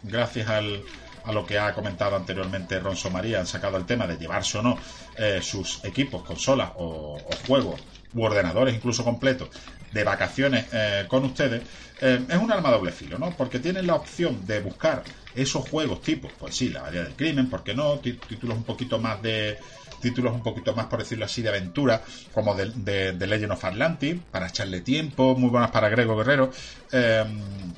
[0.03, 4.57] gracias a lo que ha comentado anteriormente Ronso María, han sacado el tema de llevarse
[4.57, 4.79] o no
[5.19, 7.79] eh, sus equipos, consolas o, o juegos
[8.15, 9.51] u ordenadores incluso completos
[9.93, 11.63] de vacaciones eh, con ustedes,
[12.01, 13.37] eh, es un arma doble filo, ¿no?
[13.37, 15.03] Porque tienen la opción de buscar
[15.35, 17.99] esos juegos tipo, pues sí, la variedad del crimen, ¿por qué no?
[18.01, 19.59] Títulos un poquito más de
[20.01, 22.03] títulos un poquito más, por decirlo así, de aventura,
[22.33, 26.51] como de, de, Legend of Atlantis, para echarle tiempo, muy buenas para Grego Guerrero,
[26.93, 27.73] em,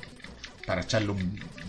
[0.65, 1.13] para echarle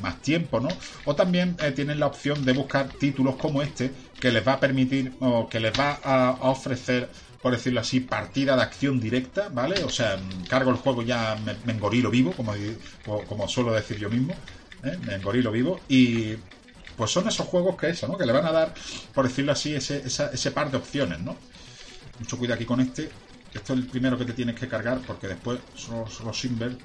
[0.01, 0.69] más tiempo, ¿no?
[1.05, 3.91] O también eh, tienen la opción de buscar títulos como este,
[4.21, 7.09] que les va a permitir, o que les va a ofrecer
[7.41, 9.83] por decirlo así, partida de acción directa, ¿vale?
[9.85, 10.19] O sea,
[10.49, 12.53] cargo el juego ya, me, engorilo vivo, como,
[13.27, 14.35] como suelo decir yo mismo,
[14.85, 14.99] ¿eh?
[15.05, 16.37] me engorilo vivo, y
[16.97, 18.19] pues son esos juegos que eso, ¿no?
[18.19, 18.75] Que le van a dar,
[19.15, 21.35] por decirlo así, ese, ese par de opciones, ¿no?
[22.19, 23.11] Mucho cuidado aquí con este.
[23.55, 26.77] Esto es el primero que te tienes que cargar, porque después son los Simber.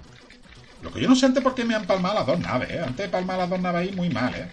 [0.82, 2.80] Lo que yo no sé antes por qué me han palmado las dos naves, ¿eh?
[2.80, 4.48] Antes de palmar las dos naves ahí, muy mal, ¿eh?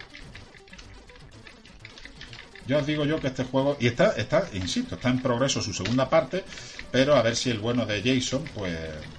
[2.65, 5.73] Yo os digo yo que este juego, y está, está, insisto, está en progreso su
[5.73, 6.45] segunda parte,
[6.91, 8.77] pero a ver si el bueno de Jason, pues,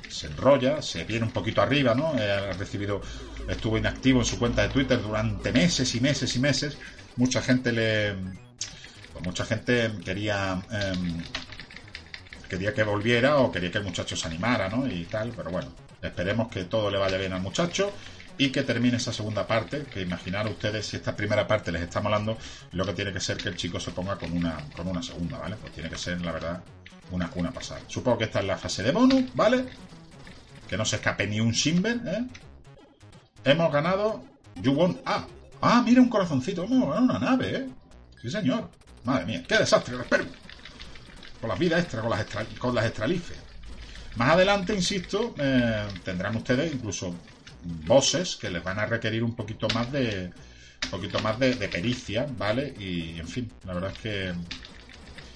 [0.09, 2.19] se enrolla, se viene un poquito arriba, ¿no?
[2.19, 3.03] Eh, ha recibido,
[3.49, 6.79] estuvo inactivo en su cuenta de Twitter durante meses y meses y meses.
[7.17, 8.15] Mucha gente le,
[9.13, 11.23] pues mucha gente quería, em,
[12.49, 14.87] quería que volviera o quería que el muchacho se animara, ¿no?
[14.87, 17.93] Y tal, pero bueno, esperemos que todo le vaya bien al muchacho
[18.37, 22.01] y que termine esa segunda parte, que imaginar ustedes si esta primera parte les está
[22.01, 22.37] molando,
[22.73, 25.39] lo que tiene que ser que el chico se ponga con una, con una segunda,
[25.39, 25.57] ¿vale?
[25.57, 26.63] Pues tiene que ser, la verdad,
[27.11, 27.81] una, una pasada.
[27.87, 29.67] Supongo que esta es la fase de bonus, ¿vale?
[30.69, 32.25] Que no se escape ni un Simber, ¿eh?
[33.45, 34.25] Hemos ganado...
[34.63, 35.01] You won...
[35.05, 35.27] Ah,
[35.61, 36.65] ah, mira un corazoncito.
[36.65, 37.69] Hemos ganado una nave, ¿eh?
[38.21, 38.71] Sí, señor.
[39.05, 40.25] Madre mía, qué desastre, espero.
[41.41, 43.37] Con las vidas extra, con las, extra, con las extralifes.
[44.17, 47.15] Más adelante, insisto, eh, tendrán ustedes incluso
[47.65, 50.33] bosses que les van a requerir un poquito más de
[50.85, 52.75] un poquito más de, pericia, ¿vale?
[52.79, 54.35] Y en fin, la verdad es que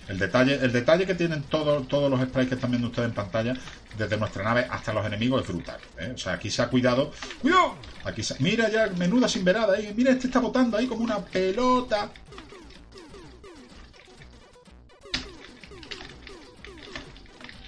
[0.08, 3.14] el detalle, el detalle que tienen todos todos los sprites que están viendo ustedes en
[3.14, 3.54] pantalla,
[3.96, 5.80] desde nuestra nave hasta los enemigos, es brutal.
[5.98, 6.12] ¿eh?
[6.14, 7.12] O sea, aquí se ha cuidado.
[7.40, 7.76] ¡Cuidado!
[8.04, 9.92] Aquí se, mira ya, menuda sin verada ahí.
[9.96, 12.10] Mira, este está botando ahí como una pelota.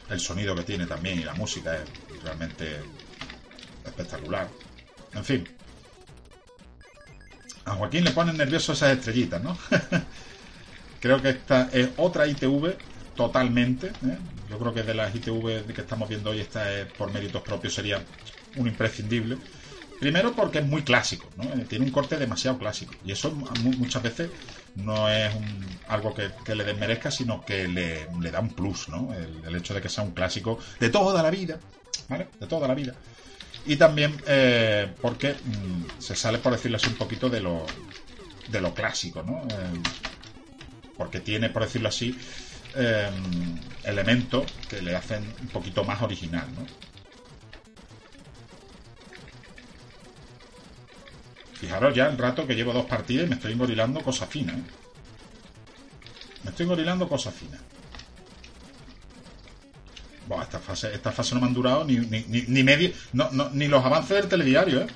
[0.08, 2.80] El sonido que tiene también y la música es realmente
[4.02, 4.48] espectacular.
[5.14, 5.48] En fin.
[7.64, 9.56] A Joaquín le ponen nervioso esas estrellitas, ¿no?
[11.00, 12.76] creo que esta es otra ITV
[13.16, 13.88] totalmente.
[13.88, 14.18] ¿eh?
[14.48, 17.74] Yo creo que de las ITV que estamos viendo hoy, esta es por méritos propios
[17.74, 18.02] sería
[18.56, 19.38] un imprescindible.
[19.98, 21.44] Primero porque es muy clásico, ¿no?
[21.44, 22.94] Eh, tiene un corte demasiado clásico.
[23.04, 24.30] Y eso muchas veces
[24.74, 25.30] no es
[25.88, 29.12] algo que, le desmerezca, sino que le, da un plus, ¿no?
[29.12, 31.58] El, el, hecho de que sea un clásico de toda la vida,
[32.08, 32.28] ¿vale?
[32.40, 32.94] De toda la vida
[33.64, 37.66] y también eh, porque mm, se sale, por decirlo así, un poquito de lo,
[38.48, 39.42] de lo clásico, ¿no?
[39.50, 39.82] Eh,
[40.96, 42.18] porque tiene, por decirlo así,
[42.74, 43.10] eh,
[43.84, 46.66] elementos que le hacen un poquito más original, ¿no?
[51.52, 54.64] Fijaros ya el rato que llevo dos partidas y me estoy engorilando cosas finas, ¿eh?
[56.42, 57.34] Me estoy engorilando cosas
[60.30, 63.50] finas esta fase, esta fase no me han durado ni, ni, ni, medio, no, no,
[63.50, 64.86] ni los avances del telediario, ¿eh?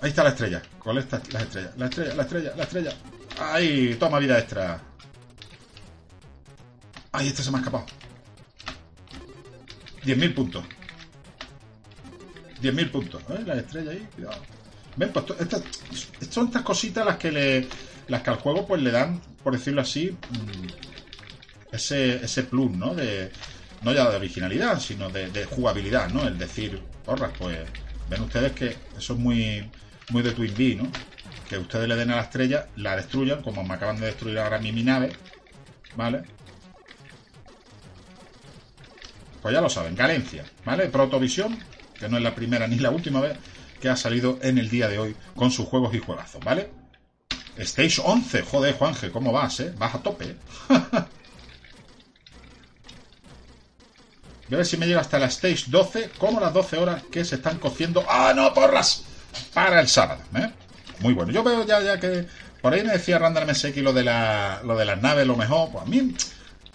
[0.00, 0.60] Ahí está la estrella.
[0.80, 1.72] ¿Cuál está la estrella?
[1.76, 2.92] La estrella, la estrella, la estrella.
[3.38, 3.96] ¡Ay!
[4.00, 4.82] Toma vida extra.
[7.12, 7.28] ¡Ay!
[7.28, 7.86] Este se me ha escapado.
[10.04, 10.64] 10.000 puntos.
[12.60, 13.22] 10.000 puntos.
[13.30, 13.44] ¿eh?
[13.46, 14.08] La estrella ahí.
[14.16, 14.42] Cuidado.
[14.96, 15.24] Ven, pues
[16.30, 17.68] son estas cositas las que le.
[18.08, 22.94] Las que al juego pues le dan por decirlo así, mm, ese, ese plus, ¿no?
[22.94, 23.30] De,
[23.82, 26.26] no ya de originalidad, sino de, jugabilidad, ¿no?
[26.26, 27.58] El decir, porras, pues
[28.08, 29.70] ven ustedes que eso es muy,
[30.10, 30.88] muy de Twin Bee, ¿no?
[31.48, 34.58] Que ustedes le den a la estrella, la destruyan, como me acaban de destruir ahora
[34.58, 35.12] mi, mi nave,
[35.96, 36.22] ¿vale?
[39.42, 40.88] Pues ya lo saben, Galencia, ¿vale?
[40.88, 41.58] Protovisión,
[41.98, 43.36] que no es la primera ni la última vez
[43.80, 46.70] que ha salido en el día de hoy con sus juegos y juegazos, ¿vale?
[47.56, 49.72] Stage 11, joder, Juanje, ¿cómo vas, eh?
[49.76, 50.36] Vas a tope.
[54.48, 57.24] Voy a ver si me llega hasta la Stage 12, como las 12 horas que
[57.24, 58.04] se están cociendo.
[58.08, 59.04] ¡Ah, no, porras!
[59.54, 60.50] Para el sábado, ¿eh?
[61.00, 61.32] Muy bueno.
[61.32, 62.26] Yo veo ya, ya que.
[62.60, 65.70] Por ahí me decía Randall MSX lo de, la, lo de las naves, lo mejor.
[65.72, 66.14] Pues a mí,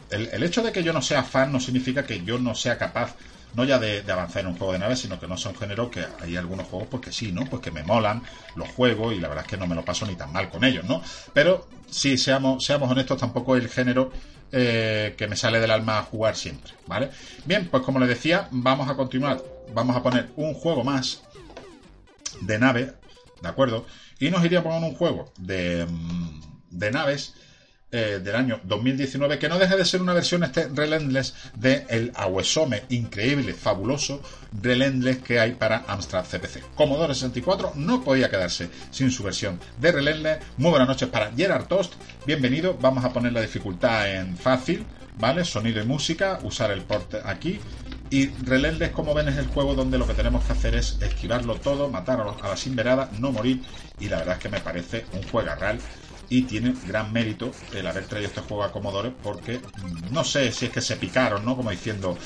[0.09, 2.77] el, el hecho de que yo no sea fan no significa que yo no sea
[2.77, 3.15] capaz
[3.57, 6.05] no ya de, avanzar en un juego de naves, sino que no son géneros que
[6.21, 7.43] hay algunos juegos pues que sí, ¿no?
[7.45, 8.21] Pues que me molan,
[8.55, 10.63] los juegos y la verdad es que no me lo paso ni tan mal con
[10.63, 11.01] ellos, ¿no?
[11.33, 14.11] Pero sí, seamos, seamos honestos, tampoco es el género
[14.51, 17.09] eh, que me sale del alma a jugar siempre, ¿vale?
[17.45, 19.41] Bien, pues como les decía, vamos a continuar,
[19.73, 21.23] vamos a poner un juego más
[22.41, 22.93] de nave,
[23.41, 23.87] ¿de acuerdo?
[24.19, 27.33] Y nos iría a poner un juego de, mm, de naves
[27.89, 32.11] eh, del año 2019, que no deja de ser una versión este Relentless de el
[32.15, 34.21] Awesome increíble, fabuloso
[34.61, 36.75] Relentless que hay para Amstrad CPC.
[36.75, 40.39] Commodore 64 no podía quedarse sin su versión de Relentless.
[40.57, 41.93] Muy buenas noches para Gerard Toast,
[42.25, 42.77] bienvenido.
[42.81, 44.85] Vamos a poner la dificultad en fácil,
[45.17, 45.45] ¿vale?
[45.45, 47.61] Sonido y música, usar el port aquí.
[48.09, 51.55] Y Relentless, como ven, es el juego donde lo que tenemos que hacer es esquivarlo
[51.55, 53.61] todo, matar a, la sinverada, no morir.
[53.99, 55.79] Y la verdad es que me parece un juego real
[56.29, 59.61] y tiene gran mérito el haber traído este juego a Commodore porque
[60.11, 61.55] no sé si es que se picaron, ¿no?
[61.55, 62.17] Como diciendo,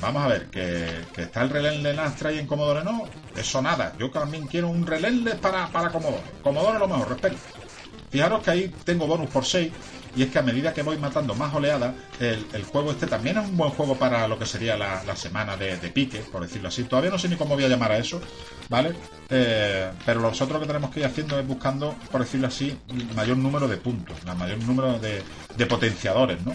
[0.00, 4.46] vamos a ver, que, está el Relentless Astra en Commodore, no, eso nada, yo también
[4.46, 6.22] quiero un Relentless para, para Commodore.
[6.42, 7.36] Commodore lo mejor, respeto.
[8.10, 9.72] Fijaros que ahí tengo bonus por 6
[10.16, 13.48] y es que a medida que voy matando más oleadas, el, juego este también es
[13.48, 16.84] un buen juego para lo que sería la, semana de, pique, por decirlo así.
[16.84, 18.20] Todavía no sé ni cómo voy a llamar a eso,
[18.68, 18.94] ¿vale?
[19.28, 23.14] Eh, pero nosotros lo que tenemos que ir haciendo es buscando, por decirlo así, el
[23.14, 25.22] mayor número de puntos, el mayor número de,
[25.56, 26.52] de potenciadores, ¿no?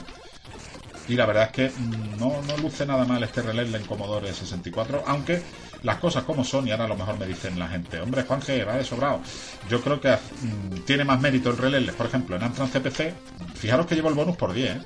[1.08, 4.34] Y la verdad es que mm, no, no luce nada mal este relé en Commodore
[4.34, 5.42] 64, aunque
[5.84, 8.64] las cosas como son, y ahora a lo mejor me dicen la gente, hombre, Juanje,
[8.64, 9.22] va de sobrado.
[9.70, 13.14] Yo creo que mm, tiene más mérito el relé, por ejemplo, en Amstrad CPC,
[13.56, 14.82] fijaros que llevo el bonus por 10, ¿eh?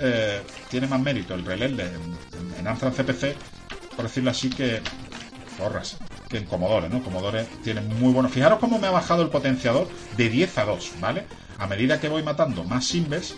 [0.00, 1.76] Eh, tiene más mérito el relé en,
[2.66, 3.36] en CPC
[3.98, 4.80] por decirlo así, que
[5.56, 5.96] zorras,
[6.28, 7.02] que en Commodore, ¿no?
[7.02, 8.28] Commodore tiene muy bueno.
[8.28, 11.26] Fijaros cómo me ha bajado el potenciador de 10 a 2, ¿vale?
[11.58, 13.34] A medida que voy matando más Simbers,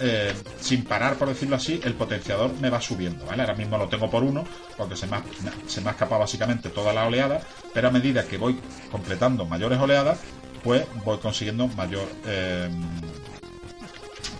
[0.00, 3.42] eh, sin parar, por decirlo así, el potenciador me va subiendo, ¿vale?
[3.42, 4.44] Ahora mismo lo tengo por uno,
[4.76, 5.24] porque se me ha,
[5.66, 7.40] se me ha escapado básicamente toda la oleada,
[7.72, 8.58] pero a medida que voy
[8.90, 10.18] completando mayores oleadas,
[10.62, 12.08] pues voy consiguiendo mayor...
[12.26, 12.68] Eh,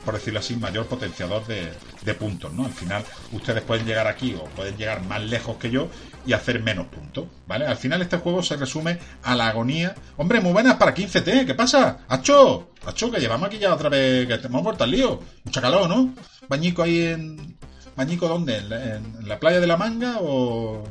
[0.05, 2.67] por decirlo así, mayor potenciador de, puntos, ¿no?
[2.67, 3.03] Al final,
[3.33, 5.89] ustedes pueden llegar aquí o pueden llegar más lejos que yo
[6.27, 7.67] y hacer menos puntos, ¿vale?
[7.67, 9.95] Al final este juego se resume a la agonía.
[10.17, 11.99] Hombre, muy buenas para 15T, ¿qué pasa?
[12.09, 12.71] ¡Acho!
[12.87, 15.21] ¡Acho, que llevamos aquí ya otra vez, que hemos vuelto al lío!
[15.45, 16.15] Mucha calor, ¿no?
[16.49, 17.57] Bañico ahí en...
[17.97, 18.57] ¿Bañico dónde?
[18.59, 20.85] ¿En la, playa de la manga o...?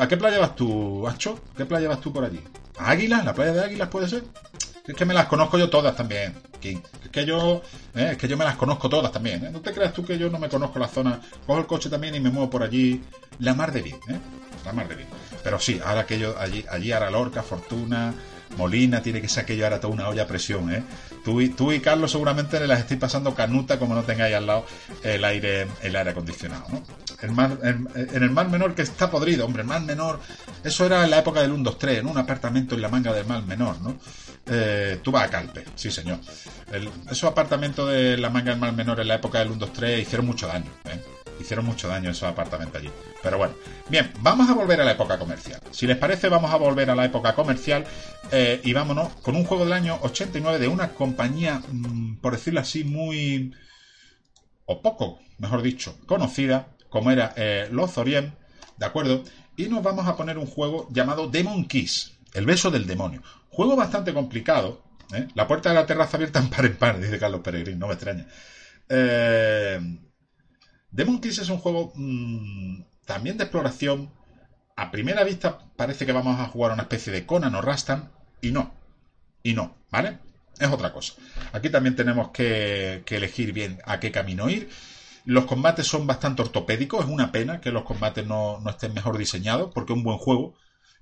[0.00, 1.40] ¿A qué playa vas tú, Acho?
[1.56, 2.40] ¿Qué playa vas tú por allí?
[2.78, 3.24] ¿A Águilas?
[3.24, 4.24] ¿La playa de Águilas puede ser?
[4.86, 7.62] Es que me las conozco yo todas también, Es que yo,
[7.94, 9.44] eh, es que yo me las conozco todas también.
[9.44, 9.50] ¿eh?
[9.50, 11.20] No te creas tú que yo no me conozco la zona.
[11.46, 13.02] Cojo el coche también y me muevo por allí.
[13.38, 14.18] La mar de bien, ¿eh?
[14.64, 15.08] La mar de bien.
[15.44, 18.12] Pero sí, ahora que yo allí, allí ahora Lorca, Fortuna,
[18.56, 20.82] Molina, tiene que ser aquello ahora toda una olla a presión, ¿eh?
[21.24, 24.46] Tú y, tú y Carlos seguramente le las estáis pasando canuta como no tengáis al
[24.46, 24.64] lado
[25.02, 26.82] el aire, el aire acondicionado, ¿no?
[27.20, 30.20] El mar, en el mar menor que está podrido, hombre, el mar menor,
[30.64, 33.12] eso era en la época del 1, 2, 3, en un apartamento en la manga
[33.12, 33.96] del mar menor, ¿no?
[34.50, 36.18] Eh, tú vas a Calpe, sí señor.
[37.10, 40.02] esos apartamentos de la manga del mar menor en la época del 1, 2, 3
[40.02, 41.00] hicieron mucho daño, ¿eh?
[41.40, 42.90] Hicieron mucho daño esos apartamentos allí.
[43.22, 43.54] Pero bueno,
[43.88, 45.60] bien, vamos a volver a la época comercial.
[45.70, 47.84] Si les parece, vamos a volver a la época comercial
[48.32, 52.60] eh, y vámonos con un juego del año 89 de una compañía, mm, por decirlo
[52.60, 53.54] así, muy...
[54.66, 57.34] o poco, mejor dicho, conocida, como era
[57.70, 58.34] Lozorien,
[58.76, 59.22] ¿de acuerdo?
[59.56, 63.22] Y nos vamos a poner un juego llamado Demon Kiss, el beso del demonio.
[63.50, 65.28] Juego bastante complicado, ¿eh?
[65.34, 67.94] La puerta de la terraza abierta en par en par, dice Carlos Peregrín, no me
[67.94, 68.26] extraña.
[68.88, 69.80] Eh,
[70.90, 74.12] Demon Kiss es un juego mm, también de exploración.
[74.76, 78.52] A primera vista parece que vamos a jugar una especie de Conan o Rastan, y
[78.52, 78.74] no.
[79.42, 80.18] Y no, ¿vale?
[80.58, 81.14] Es otra cosa.
[81.52, 84.68] Aquí también tenemos que, que elegir bien a qué camino ir.
[85.24, 89.70] Los combates son bastante ortopédicos, es una pena que los combates no, estén mejor diseñados,
[89.74, 90.54] porque es un buen juego.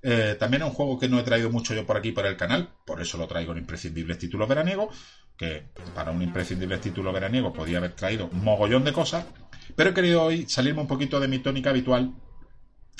[0.09, 2.37] Eh, también es un juego que no he traído mucho yo por aquí por el
[2.37, 4.95] canal, por eso lo traigo en imprescindibles títulos veraniegos,
[5.35, 9.25] que para un imprescindible título veraniego podía haber traído un mogollón de cosas,
[9.75, 12.13] pero he querido hoy salirme un poquito de mi tónica habitual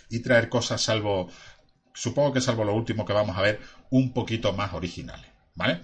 [0.09, 1.29] y traer cosas salvo,
[1.93, 5.83] supongo que salvo lo último que vamos a ver, un poquito más originales, ¿vale?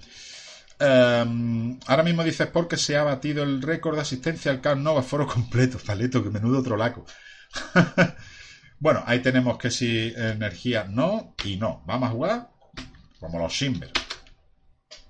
[0.78, 4.98] Em, ahora mismo dices porque se ha batido el récord de asistencia al Camp Nou
[4.98, 5.80] a foro completo.
[5.88, 7.06] Paleto, que menudo otro laco.
[8.84, 11.82] bueno, ahí tenemos que si energía no y no.
[11.86, 12.50] Vamos a jugar
[13.18, 13.90] como los Simber.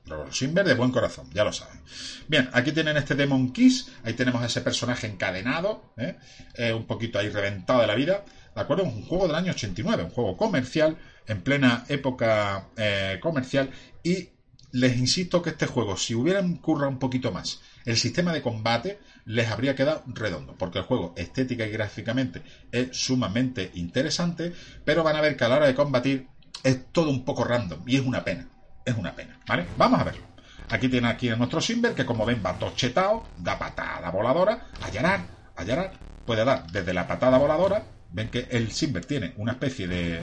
[0.05, 1.81] Los Simber de buen corazón, ya lo saben.
[2.27, 3.89] Bien, aquí tienen este Demon Kiss.
[4.03, 5.91] Ahí tenemos a ese personaje encadenado.
[5.97, 6.17] ¿eh?
[6.53, 8.23] Eh, un poquito ahí reventado de la vida.
[8.55, 8.83] ¿De acuerdo?
[8.83, 10.95] Un juego del año 89, un juego comercial,
[11.25, 13.71] en plena época eh, comercial.
[14.03, 14.29] Y
[14.71, 18.99] les insisto que este juego, si hubieran currado un poquito más el sistema de combate,
[19.25, 22.41] les habría quedado redondo, porque el juego estética y gráficamente
[22.71, 24.53] es sumamente interesante,
[24.85, 26.27] pero van a ver que a la hora de combatir
[26.63, 28.47] es todo un poco random y es una pena,
[28.85, 29.65] es una pena, ¿vale?
[29.77, 30.23] Vamos a verlo.
[30.69, 35.21] Aquí tiene aquí a nuestro Simber, que como ven va tochetado, da patada voladora, allanar,
[35.55, 35.91] allanar,
[36.25, 40.21] puede dar desde la patada voladora, ven que el Simber tiene una especie de,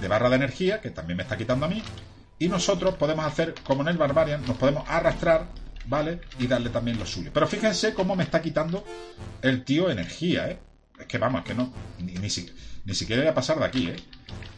[0.00, 1.82] de barra de energía, que también me está quitando a mí,
[2.38, 5.46] y nosotros podemos hacer, como en el Barbarian, nos podemos arrastrar,
[5.86, 6.20] ¿vale?
[6.38, 7.30] Y darle también lo suyo.
[7.32, 8.84] Pero fíjense cómo me está quitando
[9.42, 10.58] el tío energía, ¿eh?
[10.98, 13.96] Es que vamos, es que no, ni, ni, siquiera voy a pasar de aquí, ¿eh?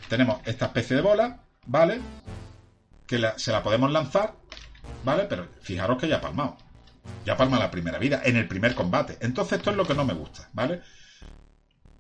[0.09, 2.01] Tenemos esta especie de bola, ¿vale?
[3.07, 4.35] Que se la podemos lanzar,
[5.05, 5.25] ¿vale?
[5.25, 6.57] Pero fijaros que ya ha palmado.
[7.25, 9.19] Ya palma la primera vida, en el primer combate.
[9.21, 10.83] Entonces esto es lo que no me gusta, ¿vale?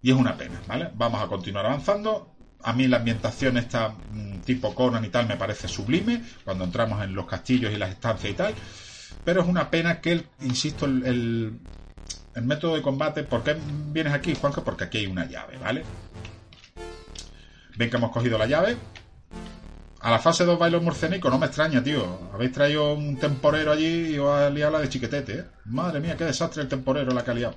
[0.03, 0.91] Y es una pena, ¿vale?
[0.95, 2.37] Vamos a continuar avanzando.
[2.63, 7.03] A mí la ambientación esta mm, tipo Conan y tal me parece sublime cuando entramos
[7.03, 8.55] en los castillos y las estancias y tal.
[9.27, 11.59] Pero es una pena que, el, insisto, el,
[12.37, 13.25] el, método de combate.
[13.25, 13.57] ¿Por qué
[13.91, 14.63] vienes aquí, Juanjo?
[14.63, 15.83] Porque aquí hay una llave, ¿vale?
[17.77, 18.77] Ven que hemos cogido la llave.
[19.99, 22.31] A la fase 2 bailo murcénico, no me extraña, tío.
[22.33, 25.45] Habéis traído un temporero allí y os ha liado la de chiquetete, ¿eh?
[25.65, 27.57] Madre mía, qué desastre el temporero la liado.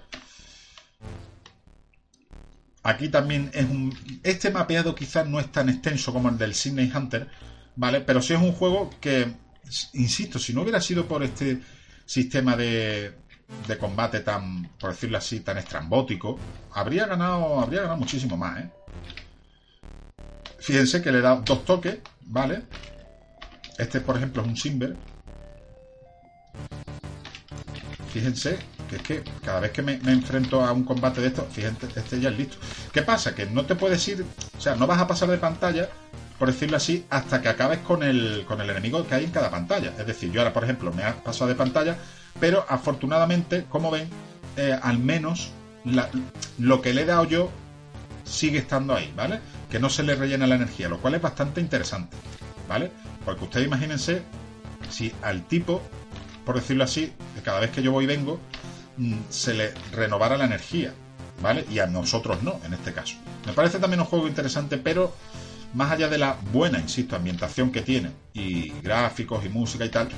[2.81, 3.95] Aquí también es un.
[4.23, 7.27] Este mapeado quizás no es tan extenso como el del Sydney Hunter,
[7.75, 8.01] ¿vale?
[8.01, 9.35] Pero sí es un juego que,
[9.93, 11.61] insisto, si no hubiera sido por este
[12.05, 13.13] sistema de,
[13.67, 16.39] de combate tan, por decirlo así, tan estrambótico,
[16.73, 18.69] habría ganado, habría ganado muchísimo más, ¿eh?
[20.59, 22.63] Fíjense que le da dos toques, ¿vale?
[23.77, 24.95] Este, por ejemplo, es un Simber.
[28.11, 28.59] Fíjense
[28.89, 32.19] que es que cada vez que me, enfrento a un combate de estos, fíjate, este
[32.19, 32.57] ya es listo.
[32.91, 33.33] ¿Qué pasa?
[33.35, 34.25] Que no te puedes ir,
[34.57, 35.89] o sea, no vas a pasar de pantalla,
[36.39, 39.51] por decirlo así, hasta que acabes con el, con el enemigo que hay en cada
[39.51, 39.93] pantalla.
[39.99, 41.97] Es decir, yo ahora, por ejemplo, me he pasado de pantalla,
[42.39, 44.07] pero afortunadamente, como ven,
[44.55, 45.51] eh, al menos
[46.57, 47.49] lo que le he dado yo
[48.23, 49.41] sigue estando ahí, ¿vale?
[49.69, 52.15] Que no se le rellena la energía, lo cual es bastante interesante,
[52.67, 52.91] ¿vale?
[53.25, 54.21] Porque ustedes imagínense
[54.89, 55.81] si al tipo,
[56.45, 57.11] por decirlo así,
[57.43, 58.39] cada vez que yo voy y vengo,
[58.97, 60.93] mm, se le renovara la energía,
[61.41, 61.65] ¿vale?
[61.69, 63.15] Y a nosotros no, en este caso.
[63.45, 65.13] Me parece también un juego interesante, pero
[65.73, 70.09] más allá de la buena, insisto, ambientación que tiene, y gráficos y música y tal,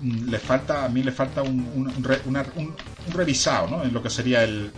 [0.00, 2.76] mm, le falta, a mí le falta un, un,
[3.12, 3.82] revisado, ¿no?
[3.84, 4.72] En lo que sería el,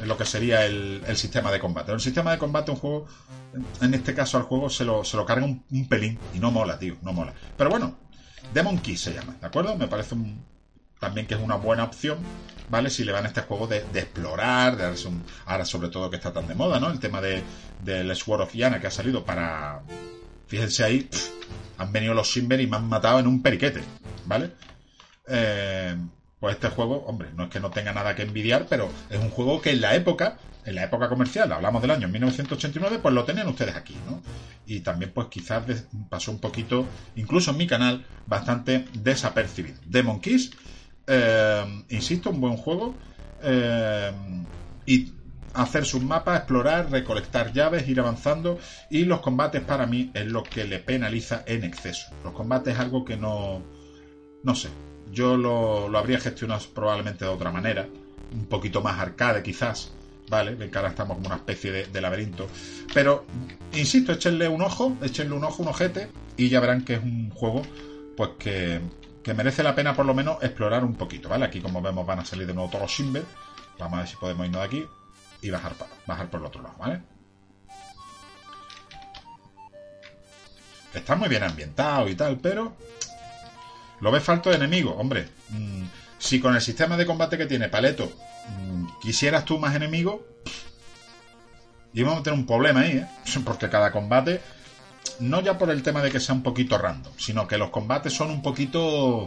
[0.00, 1.92] en lo que sería el, sistema de combate.
[1.92, 3.06] El sistema de combate, un juego,
[3.80, 6.78] en este caso al juego se lo, se lo carga un, pelín y no mola,
[6.78, 7.32] tío, no mola.
[7.56, 7.96] Pero bueno,
[8.52, 9.76] Demon Key se llama, ¿de acuerdo?
[9.76, 10.14] Me parece
[10.98, 12.18] también que es una buena opción,
[12.68, 12.90] ¿vale?
[12.90, 15.08] Si le van a este juego de, explorar, de darse
[15.46, 16.90] ahora sobre todo que está tan de moda, ¿no?
[16.90, 17.42] El tema de,
[17.84, 19.82] del Sword of Yana que ha salido para...
[20.46, 21.08] Fíjense ahí,
[21.76, 23.82] han venido los Simber y me han matado en un periquete,
[24.24, 24.52] ¿vale?
[25.26, 25.94] Eh,
[26.40, 29.30] pues este juego, hombre, no es que no tenga nada que envidiar, pero es un
[29.30, 33.24] juego que en la época, en la época comercial, hablamos del año 1989, pues lo
[33.24, 34.22] tenían ustedes aquí, ¿no?
[34.64, 35.64] Y también, pues quizás
[36.08, 39.78] pasó un poquito, incluso en mi canal, bastante desapercibido.
[39.84, 40.52] Demon Kiss,
[41.08, 42.94] eh, insisto, un buen juego.
[43.42, 44.12] Eh,
[44.86, 45.12] y
[45.54, 48.58] hacer sus mapas, explorar, recolectar llaves, ir avanzando.
[48.90, 52.08] Y los combates para mí es lo que le penaliza en exceso.
[52.24, 53.62] Los combates es algo que no.
[54.44, 54.68] No sé,
[55.12, 57.88] yo lo, habría gestionado probablemente de otra manera,
[58.32, 59.92] un poquito más arcade quizás,
[60.30, 60.56] ¿vale?
[60.56, 62.46] Que ahora estamos como una especie de, laberinto.
[62.94, 63.24] Pero,
[63.72, 67.30] insisto, échenle un ojo, échenle un ojo, un ojete, y ya verán que es un
[67.30, 67.62] juego,
[68.16, 68.80] pues que,
[69.28, 71.44] que merece la pena por lo menos explorar un poquito, ¿vale?
[71.44, 73.26] Aquí como vemos van a salir de nuevo todos los Simber.
[73.78, 74.86] Vamos a ver si podemos irnos de aquí
[75.42, 75.74] y bajar,
[76.06, 77.02] bajar por el otro lado, ¿vale?
[80.94, 82.74] Está muy bien ambientado y tal, pero
[84.00, 84.92] ¿Lo ves falto de enemigo?
[84.92, 85.84] Hombre, mm,
[86.18, 88.10] si con el sistema de combate que tiene Paleto
[88.48, 90.20] mm, quisieras tú más enemigos,
[91.92, 93.06] íbamos a tener un problema ahí, ¿eh?
[93.44, 94.40] Porque cada combate,
[95.20, 98.12] no ya por el tema de que sea un poquito random, sino que los combates
[98.12, 99.26] son un poquito,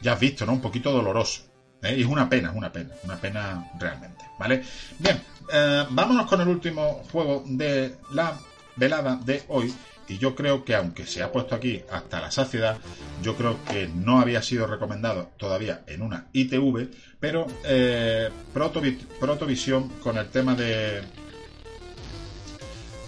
[0.00, 0.52] ya has visto, ¿no?
[0.52, 1.42] Un poquito doloroso.
[1.82, 1.96] ¿eh?
[1.98, 4.62] Es una pena, es una pena, una pena realmente, ¿vale?
[4.98, 5.20] Bien,
[5.52, 8.38] eh, vámonos con el último juego de la
[8.76, 9.74] velada de hoy,
[10.08, 12.78] y yo creo que aunque se ha puesto aquí hasta la saciedad,
[13.22, 16.88] yo creo que no había sido recomendado todavía en una ITV,
[17.20, 21.02] pero eh, Protovisión con el tema de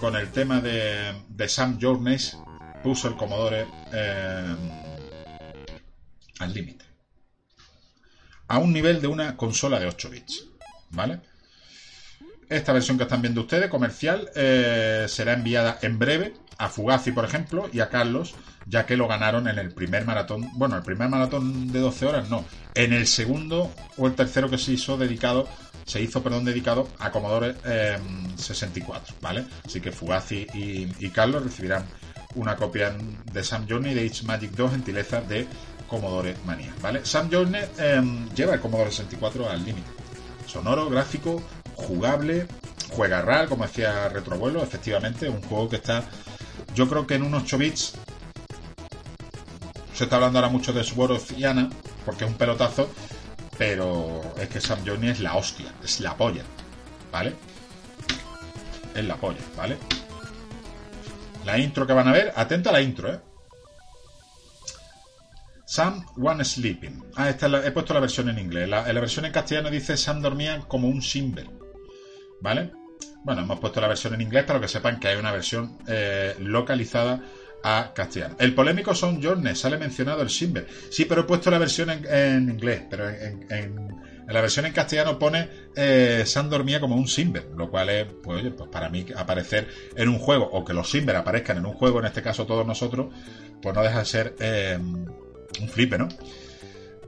[0.00, 2.36] con el tema de, de Sam Journeys
[2.82, 4.56] puso el Commodore eh,
[6.38, 6.86] al límite.
[8.48, 10.46] A un nivel de una consola de 8 bits.
[10.88, 11.20] ¿Vale?
[12.48, 17.24] Esta versión que están viendo ustedes, comercial, eh, será enviada en breve a Fugazi, por
[17.24, 18.34] ejemplo, y a Carlos,
[18.66, 20.50] ya que lo ganaron en el primer maratón.
[20.54, 22.44] Bueno, el primer maratón de 12 horas no.
[22.74, 25.46] En el segundo o el tercero que se hizo dedicado,
[25.90, 27.56] se hizo, perdón, dedicado a Commodore
[28.36, 29.44] 64, em, ¿vale?
[29.66, 31.84] Así que Fugazi y, Carlos recibirán
[32.36, 32.96] una copia
[33.32, 35.48] de Sam Journey de H Magic 2 gentileza de
[35.88, 37.04] Commodore Manía, ¿vale?
[37.04, 39.88] Sam Journey em, lleva el Commodore 64 al límite.
[40.46, 41.42] Sonoro, gráfico,
[41.74, 42.46] jugable,
[42.90, 46.04] juega RAL, como decía Retrovuelo, efectivamente, un juego que está
[46.72, 47.94] yo creo que en unos 8 bits
[49.92, 51.68] se está hablando ahora mucho de Sword of Yana,
[52.06, 52.88] porque es un pelotazo,
[53.60, 56.42] pero es que Sam Johnny es la hostia, es la polla,
[57.12, 57.34] ¿vale?
[58.94, 59.76] Es la polla, ¿vale?
[61.44, 63.20] La intro que van a ver, atenta a la intro, ¿eh?
[65.66, 67.04] Sam One Sleeping.
[67.16, 68.66] Ah, esta he puesto la versión en inglés.
[68.66, 71.50] La, la versión en castellano dice Sam dormía como un Simber.
[72.40, 72.72] ¿Vale?
[73.24, 76.34] Bueno, hemos puesto la versión en inglés para que sepan que hay una versión eh,
[76.38, 77.20] localizada
[77.62, 78.36] a castellano.
[78.38, 80.66] El polémico Son Journey, sale mencionado el Simber.
[80.90, 85.48] Sí, pero he puesto la versión en, inglés, pero en, la versión en castellano pone
[85.74, 90.08] eh, dormía como un Simber, lo cual es, pues oye, pues para mí aparecer en
[90.08, 93.12] un juego, o que los Simber aparezcan en un juego, en este caso todos nosotros,
[93.60, 96.08] pues no deja de ser eh, un flipe, ¿no?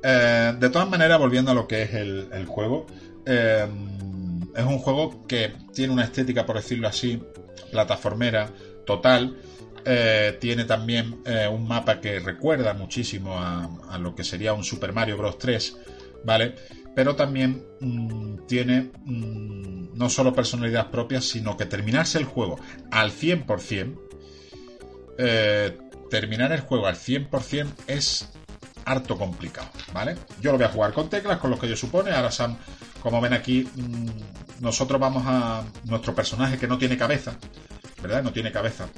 [0.02, 2.88] de todas maneras, volviendo a lo que es el, el juego,
[3.24, 7.22] es un juego que tiene una estética, por decirlo así,
[7.70, 8.50] plataformera
[8.86, 9.36] total.
[9.84, 14.92] Eh, tiene también eh, un mapa que recuerda muchísimo a, lo que sería un Super
[14.92, 15.38] Mario Bros.
[15.38, 15.76] 3,
[16.24, 16.54] ¿vale?
[16.94, 22.58] Pero también mm, tiene mm, no solo personalidad propia, sino que terminarse el juego
[22.90, 23.98] al 100%,
[25.18, 25.78] eh,
[26.10, 28.28] terminar el juego al 100% es
[28.84, 30.16] harto complicado, ¿vale?
[30.40, 32.10] Yo lo voy a jugar con teclas, con lo que yo supone.
[32.12, 32.56] Ahora, Sam,
[33.00, 35.64] como ven aquí, mm, nosotros vamos a...
[35.84, 37.36] Nuestro personaje que no tiene cabeza,
[38.00, 38.22] ¿verdad?
[38.22, 38.88] No tiene cabeza.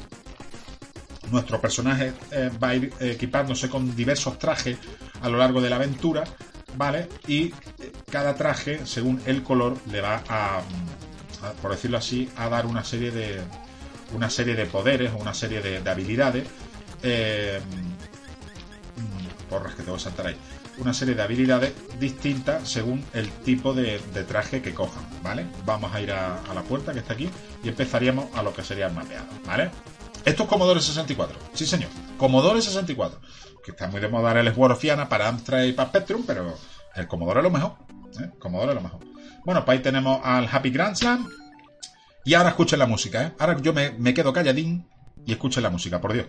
[1.34, 4.78] Nuestro personaje eh, va a ir equipándose con diversos trajes
[5.20, 6.22] a lo largo de la aventura,
[6.76, 7.08] ¿vale?
[7.26, 7.52] Y eh,
[8.08, 10.62] cada traje, según el color, le va a,
[11.60, 13.40] por decirlo así, a dar una serie de
[14.12, 16.46] una serie de poderes o una serie de, habilidades.
[17.02, 17.58] Eh,
[19.50, 20.36] porras que tengo que saltar ahí.
[20.78, 23.98] Una serie de habilidades distintas según el tipo de,
[24.28, 25.46] traje que cojan, ¿vale?
[25.64, 27.28] Vamos a ir a, la puerta que está aquí
[27.64, 29.72] y empezaríamos a lo que sería el mapeado, ¿vale?
[30.24, 33.20] Esto es Commodore 64, sí señor, Commodore 64,
[33.62, 34.78] que está muy de moda el Sword
[35.08, 36.56] para Amstrad y para Spectrum, pero
[36.94, 37.74] el Commodore es lo mejor,
[38.20, 38.30] ¿eh?
[38.38, 39.00] Commodore es lo mejor.
[39.44, 41.28] Bueno, pues ahí tenemos al Happy Grand Slam,
[42.24, 43.32] y ahora escuchen la música, ¿eh?
[43.38, 44.88] Ahora yo me, quedo calladín
[45.26, 46.26] y escuchen la música, por Dios.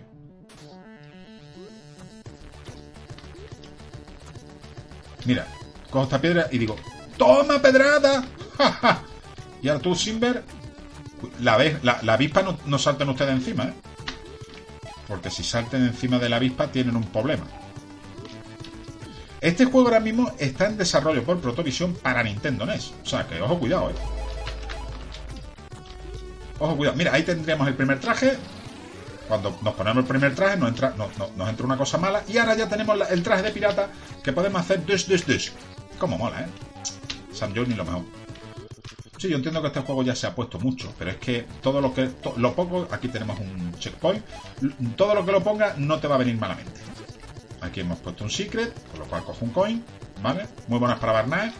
[5.24, 5.46] Mira,
[5.90, 6.76] cojo esta piedra y digo,
[7.16, 8.24] ¡Toma pedrada!
[9.62, 10.44] y ahora tú, Simber,
[11.40, 11.54] la,
[12.12, 13.72] avispa no, no salten ustedes encima, ¿eh?
[15.08, 17.46] Porque si salten encima de la avispa tienen un problema.
[19.40, 22.92] Este juego ahora mismo está en desarrollo por Protovision para Nintendo NES.
[23.02, 23.94] O sea que ojo cuidado, eh.
[26.58, 26.96] Ojo, cuidado.
[26.96, 28.36] Mira, ahí tendríamos el primer traje.
[29.28, 32.22] Cuando nos ponemos el primer traje nos entra, nos entra una cosa mala.
[32.28, 33.90] Y ahora ya tenemos el traje de pirata
[34.22, 35.50] que podemos hacer dush, dush, dush.
[35.98, 36.46] Como mola, ¿eh?
[37.32, 38.25] San Johnny lo mejor.
[39.18, 41.80] Sí, yo entiendo que este juego ya se ha puesto mucho, pero es que todo
[41.80, 44.22] lo que lo poco, aquí tenemos un checkpoint,
[44.94, 46.80] todo lo que lo ponga no te va a venir malamente.
[47.62, 49.84] Aquí hemos puesto un secret, con lo cual cojo un coin,
[50.22, 50.46] ¿vale?
[50.68, 51.52] Muy buenas para Barnae.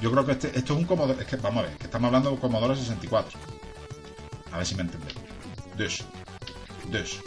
[0.00, 2.08] Yo creo que este, esto es un Commodore, es que vamos a ver, que estamos
[2.08, 3.38] hablando de un Commodore 64.
[4.52, 5.16] A ver si me entendéis.
[5.78, 6.02] Dush.
[6.90, 7.20] Dush.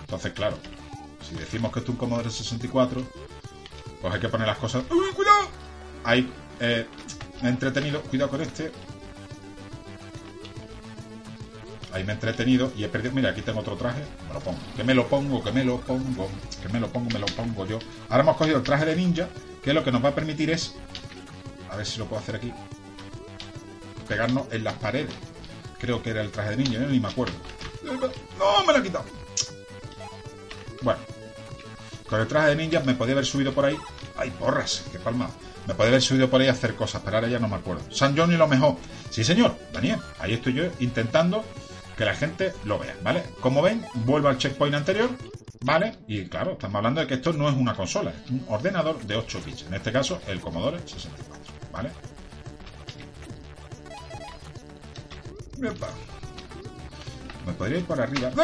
[0.00, 0.58] Entonces, claro,
[1.26, 3.02] si decimos que esto es un Commodore 64,
[4.02, 4.84] pues hay que poner las cosas.
[4.90, 5.48] ¡Uy, cuidado!
[6.04, 6.30] Ahí
[6.60, 6.86] eh,
[7.42, 8.02] entretenido.
[8.02, 8.72] Cuidado con este.
[11.92, 13.14] Ahí me he entretenido y he perdido.
[13.14, 14.02] Mira, aquí tengo otro traje.
[14.28, 14.58] Me lo pongo.
[14.76, 16.28] Que me lo pongo, que me lo pongo.
[16.62, 17.78] Que me lo pongo, me lo pongo yo.
[18.08, 19.28] Ahora hemos cogido el traje de ninja,
[19.62, 20.74] que lo que nos va a permitir es.
[21.70, 22.52] A ver si lo puedo hacer aquí
[24.08, 25.14] pegarnos en las paredes.
[25.78, 27.34] Creo que era el traje de niño, ni me acuerdo.
[27.84, 28.64] ¡No!
[28.66, 29.04] Me lo he quitado.
[30.82, 31.00] Bueno.
[32.08, 33.76] Con el traje de ninja me podía haber subido por ahí.
[34.16, 34.84] ¡Ay, porras!
[34.90, 35.30] ¡Qué palma!
[35.68, 37.82] Me podía haber subido por ahí a hacer cosas, pero ahora ya no me acuerdo.
[37.92, 38.76] San John y lo mejor.
[39.10, 39.98] Sí, señor, Daniel.
[40.18, 41.44] Ahí estoy yo intentando
[41.94, 43.22] que la gente lo vea, ¿vale?
[43.40, 45.10] Como ven, vuelvo al checkpoint anterior,
[45.60, 45.94] ¿vale?
[46.06, 49.16] Y claro, estamos hablando de que esto no es una consola, es un ordenador de
[49.16, 49.66] 8 bits.
[49.66, 51.90] En este caso, el Commodore 64, ¿vale?
[57.44, 58.30] Me podría ir por arriba.
[58.34, 58.42] ¡No,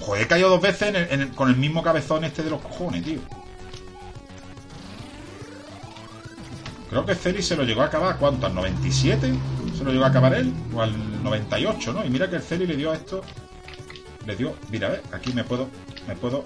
[0.00, 0.94] Joder, he caído dos veces
[1.34, 3.20] con el mismo cabezón este de los cojones, tío.
[6.90, 8.46] Creo que Celi se lo llegó a acabar, ¿cuánto?
[8.46, 9.32] ¿Al 97?
[9.76, 10.52] ¿Se lo llegó a acabar él?
[10.74, 12.04] ¿O al 98, no?
[12.04, 13.22] Y mira que el Celi le dio a esto...
[14.26, 14.54] Le dio...
[14.70, 15.68] Mira, a ver, aquí me puedo...
[16.06, 16.44] Me puedo...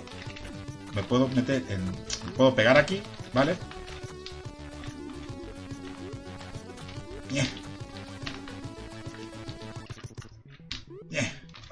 [0.94, 1.85] Me puedo meter en...
[1.85, 3.01] Me puedo pegar aquí,
[3.32, 3.56] ¿vale?
[7.31, 7.62] Bien.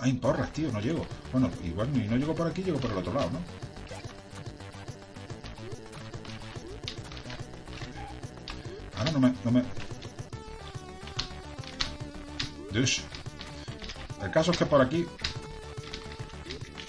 [0.03, 1.07] Ay, porras, tío, no llego.
[1.31, 3.70] Bueno, igual ni no llego por aquí, llego por el otro lado, ¿no?
[9.13, 9.35] No me...
[9.45, 9.65] No me...
[12.73, 13.03] Dios.
[14.23, 15.07] El caso es que por aquí...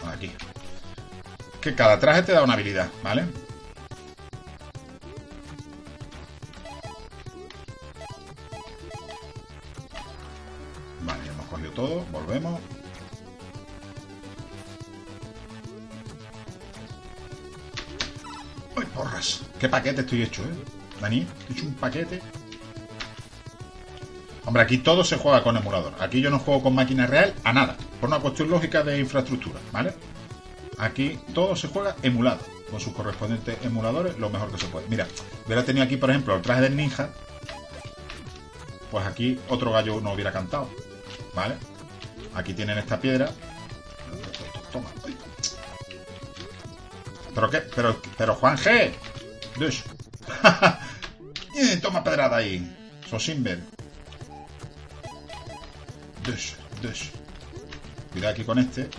[0.06, 0.32] Aquí.
[1.60, 3.26] Que cada traje te da una habilidad, ¿vale?
[11.02, 12.60] Vale, hemos cogido todo, volvemos.
[19.60, 20.81] ¿Qué paquete estoy hecho, eh?
[21.02, 22.22] Dani, he hecho un paquete.
[24.46, 25.94] Hombre, aquí todo se juega con emulador.
[26.00, 27.76] Aquí yo no juego con máquina real a nada.
[28.00, 29.94] Por una cuestión lógica de infraestructura, ¿vale?
[30.78, 32.40] Aquí todo se juega emulado.
[32.70, 34.88] Con sus correspondientes emuladores, lo mejor que se puede.
[34.88, 35.08] Mira,
[35.46, 37.10] hubiera tenido aquí, por ejemplo, el traje del ninja.
[38.90, 40.70] Pues aquí otro gallo no hubiera cantado.
[41.36, 41.56] ¿Vale?
[42.34, 43.30] Aquí tienen esta piedra.
[44.72, 44.90] Toma.
[47.36, 47.58] ¿Pero qué?
[47.76, 48.94] Pero, pero Juan G.
[52.42, 52.68] Ahí.
[53.08, 53.60] Sosimber.
[56.26, 57.12] Dush, dush.
[58.12, 58.90] Cuidado aquí con este.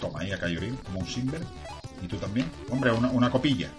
[0.00, 1.42] Toma ahí a Kayorin, como un Simber.
[2.02, 2.50] Y tú también.
[2.68, 3.70] Hombre, una, una copilla.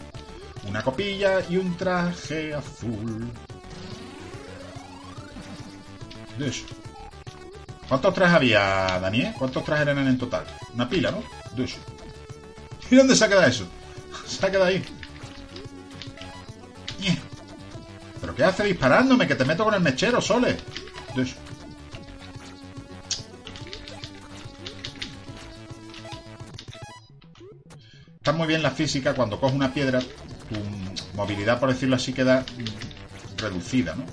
[0.69, 3.29] Una copilla y un traje azul.
[6.39, 6.63] Dush.
[7.89, 9.33] ¿Cuántos trajes había, Daniel?
[9.37, 10.45] ¿Cuántos trajes eran en total?
[10.73, 11.21] Una pila, ¿no?
[11.57, 11.75] Dush.
[12.89, 13.67] Mira dónde se ha quedado eso.
[14.25, 14.81] Se ha quedado ahí.
[18.41, 19.27] Qué hace disparándome?
[19.27, 20.57] Que te meto con el mechero, Sole.
[28.15, 29.13] Está muy bien la física.
[29.13, 32.43] Cuando coges una piedra, tu movilidad, por decirlo así, queda
[33.37, 34.05] reducida, ¿no?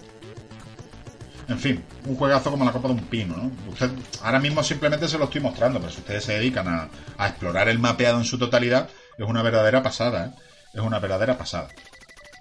[1.49, 3.51] En fin, un juegazo como la copa de un pino, ¿no?
[3.73, 3.91] Usted,
[4.23, 7.71] ahora mismo simplemente se lo estoy mostrando, pero si ustedes se dedican a, a explorar
[7.71, 10.31] el mapeado en su totalidad, es una verdadera pasada, ¿eh?
[10.75, 11.69] Es una verdadera pasada.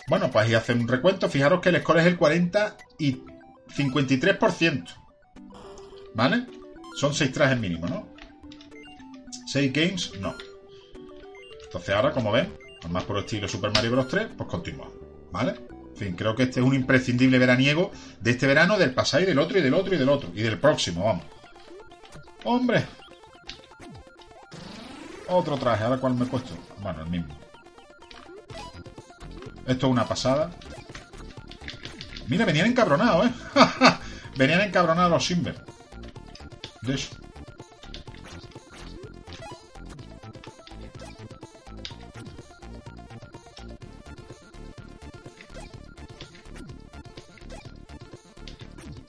[0.07, 1.29] Bueno, pues ahí hace un recuento.
[1.29, 3.23] Fijaros que el score es el 40 y
[3.75, 4.85] 53%.
[6.13, 6.45] ¿Vale?
[6.95, 8.07] Son 6 trajes mínimo, ¿no?
[9.47, 10.35] 6 games, no.
[11.65, 12.53] Entonces ahora, como ven,
[12.89, 14.07] más por estilo Super Mario Bros.
[14.07, 14.93] 3, pues continuamos.
[15.31, 15.55] ¿Vale?
[15.91, 19.25] En fin, creo que este es un imprescindible veraniego de este verano, del pasado y
[19.25, 20.29] del otro y del otro y del otro.
[20.33, 21.25] Y del próximo, vamos.
[22.45, 22.85] ¡Hombre!
[25.27, 26.53] Otro traje, ¿ahora cuál me he puesto?
[26.81, 27.46] Bueno, el mismo.
[29.67, 30.49] Esto es una pasada.
[32.27, 33.31] Mira, venían encabronados, ¿eh?
[34.37, 35.61] venían encabronados los Simber.
[36.81, 37.15] De eso.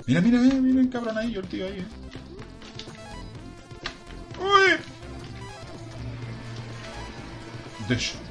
[0.06, 1.86] Mira, mira, mira, mira, encabronadillo el tío ahí, ¿eh?
[4.40, 4.78] ¡Uy!
[7.88, 8.27] De eso.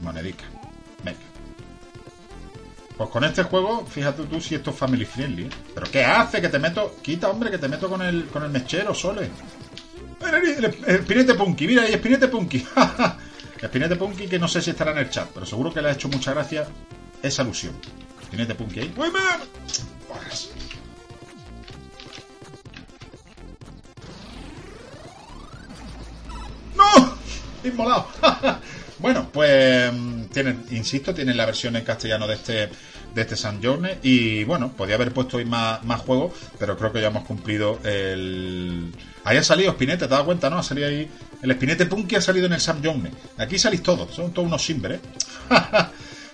[0.00, 0.44] Monedica.
[1.04, 1.18] Venga.
[2.96, 5.44] Pues con este juego, fíjate tú si esto es family friendly.
[5.44, 5.50] ¿eh?
[5.74, 6.40] ¿Pero qué hace?
[6.40, 6.96] Que te meto...
[7.02, 9.30] Quita, hombre, que te meto con el, con el mechero, Sole.
[10.86, 12.64] El, punky, mira ahí, espinete punky.
[13.62, 15.92] espinete punky que no sé si estará en el chat, pero seguro que le ha
[15.92, 16.68] hecho mucha gracia
[17.22, 17.74] esa alusión.
[18.20, 18.94] Espinete punky ahí.
[18.96, 19.08] ¡Uy,
[26.76, 27.16] ¡No!
[27.64, 28.08] Inmolado.
[29.00, 29.90] Bueno, pues
[30.32, 32.68] tienen, insisto, tienen la versión en castellano de este
[33.14, 36.92] de este San Journey y bueno, podía haber puesto hoy más, más juegos, pero creo
[36.92, 38.92] que ya hemos cumplido el...
[39.24, 40.58] Ahí ha salido Spinete, ¿te das cuenta, no?
[40.58, 41.10] Ha salido ahí...
[41.42, 43.12] El Spinete Punky ha salido en el Sam Journey.
[43.38, 45.46] Aquí salís todos, son todos unos simbres, ¿eh?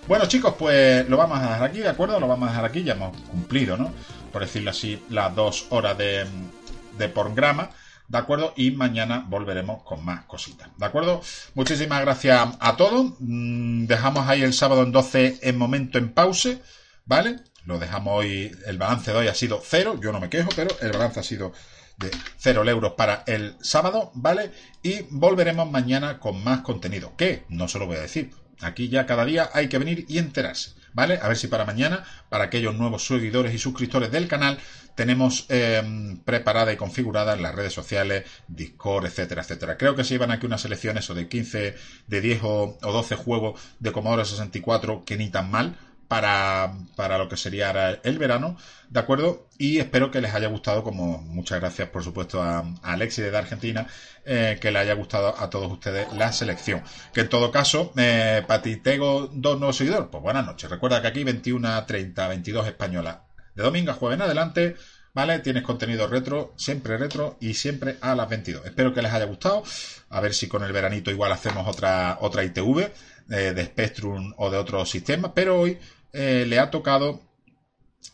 [0.07, 2.19] bueno chicos, pues lo vamos a dejar aquí, ¿de acuerdo?
[2.19, 3.93] Lo vamos a dejar aquí, ya hemos cumplido, ¿no?
[4.31, 6.25] Por decirlo así, las dos horas de,
[6.97, 7.09] de.
[8.07, 8.53] ¿De acuerdo?
[8.55, 11.21] Y mañana volveremos con más cositas, ¿de acuerdo?
[11.55, 13.13] Muchísimas gracias a todos.
[13.19, 16.61] Mm, dejamos ahí el sábado en 12 en momento en pause,
[17.05, 17.37] ¿vale?
[17.65, 20.69] Lo dejamos hoy, el balance de hoy ha sido cero, yo no me quejo, pero
[20.81, 21.51] el balance ha sido
[21.97, 24.51] de cero euros para el sábado, ¿vale?
[24.83, 28.31] Y volveremos mañana con más contenido, que no se lo voy a decir.
[28.61, 30.76] Aquí ya cada día hay que venir y enterarse.
[30.97, 31.19] ¿Vale?
[31.21, 34.57] A ver si para mañana, para aquellos nuevos seguidores y suscriptores del canal,
[34.95, 35.83] tenemos eh,
[36.25, 39.77] preparada y configurada en las redes sociales, Discord, etcétera, etcétera.
[39.77, 41.75] Creo que se iban aquí unas selecciones o de 15,
[42.07, 45.75] de 10 o, 12 juegos de Commodore 64 que ni tan mal
[46.07, 48.57] para, para lo que sería el verano,
[48.89, 49.47] ¿de acuerdo?
[49.57, 53.87] Y espero que les haya gustado, como muchas gracias por supuesto a, Alexi de Argentina,
[54.25, 56.81] eh, que le haya gustado a todos ustedes la selección.
[57.13, 60.69] Que en todo caso, eh, Patitego, dos nuevos seguidores, pues buenas noches.
[60.69, 63.23] Recuerda que aquí 21 a 30, 22 española.
[63.55, 64.75] De domingo a jueves en adelante,
[65.13, 65.39] ¿vale?
[65.39, 68.65] Tienes contenido retro, siempre retro y siempre a las 22.
[68.65, 69.63] Espero que les haya gustado.
[70.09, 72.91] A ver si con el veranito igual hacemos otra, otra ITV
[73.29, 75.77] eh, de Spectrum o de otro sistema, pero hoy
[76.13, 77.27] eh, le ha tocado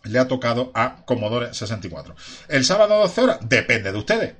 [0.03, 2.15] le ha tocado a Commodore 64.
[2.49, 4.35] El sábado 12 horas depende de ustedes.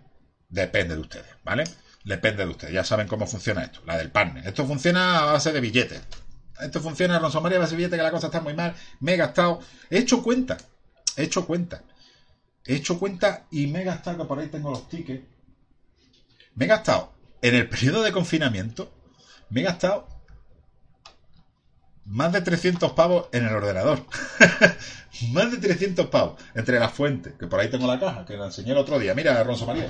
[0.50, 1.64] Depende de ustedes, ¿vale?
[2.04, 2.74] Depende de ustedes.
[2.74, 4.46] Ya saben cómo funciona esto, la del partner.
[4.46, 6.02] Esto funciona a base de billetes.
[6.60, 8.76] Esto funciona, Ronson María, a base de billetes, que la cosa está muy mal.
[9.00, 9.60] Me he gastado.
[9.90, 10.58] He hecho cuenta.
[11.16, 11.84] He hecho cuenta.
[12.66, 15.26] He hecho cuenta y me he gastado, que por ahí tengo los tickets.
[16.56, 18.92] Me he gastado en el periodo de confinamiento.
[19.50, 20.08] Me he gastado
[22.06, 24.06] más de 300 pavos en el ordenador.
[25.32, 28.46] más de 300 pavos entre las fuentes, que por ahí tengo la caja, que la
[28.46, 29.14] enseñé el otro día.
[29.14, 29.88] Mira, Ronzo María.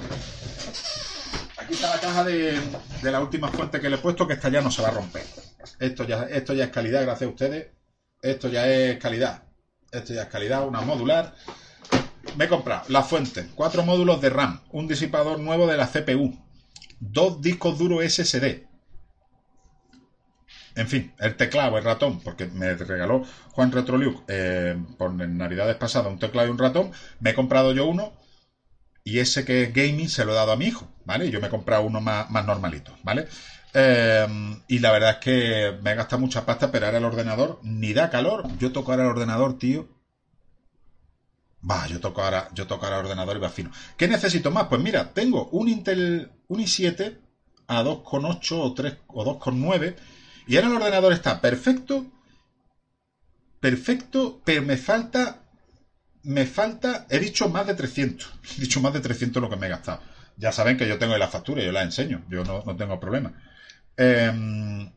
[1.58, 2.60] Aquí está la caja de,
[3.04, 5.24] la última fuente que le he puesto, que esta ya no se va a romper.
[5.80, 7.68] Esto ya, esto ya es calidad, gracias a ustedes.
[8.22, 9.44] Esto ya es calidad.
[9.92, 11.34] Esto ya es calidad, una modular.
[12.38, 16.36] Me he comprado la fuente, cuatro módulos de RAM, un disipador nuevo de la CPU,
[17.00, 18.66] dos discos duros SSD,
[20.76, 26.12] en fin, el teclado, el ratón, porque me regaló Juan Retroliuk eh, por navidades pasadas
[26.12, 28.14] un teclado y un ratón, me he comprado yo uno
[29.04, 31.30] y ese que es gaming se lo he dado a mi hijo, ¿vale?
[31.30, 33.28] Yo me he comprado uno más, normalito, ¿vale?
[33.74, 34.28] Eh,
[34.68, 37.92] y la verdad es que me he gastado mucha pasta, pero ahora el ordenador ni
[37.94, 38.48] da calor.
[38.60, 39.88] Yo toco ahora el ordenador, tío.
[41.70, 43.72] Va, yo toco ahora, yo toco ahora el ordenador y va fino.
[43.98, 44.68] ¿Qué necesito más?
[44.68, 47.18] Pues mira, tengo un Intel, un i7
[47.68, 49.96] a 2,8 o 3 o 2,9
[50.48, 52.06] y ahora el ordenador está perfecto,
[53.60, 55.44] perfecto, pero me falta,
[56.24, 59.68] me falta, he dicho más de 300, he dicho más de 300 lo que me
[59.68, 60.02] he gastado.
[60.36, 63.34] Ya saben que yo tengo la factura, yo la enseño, yo no, tengo problema.
[63.98, 64.92] Em,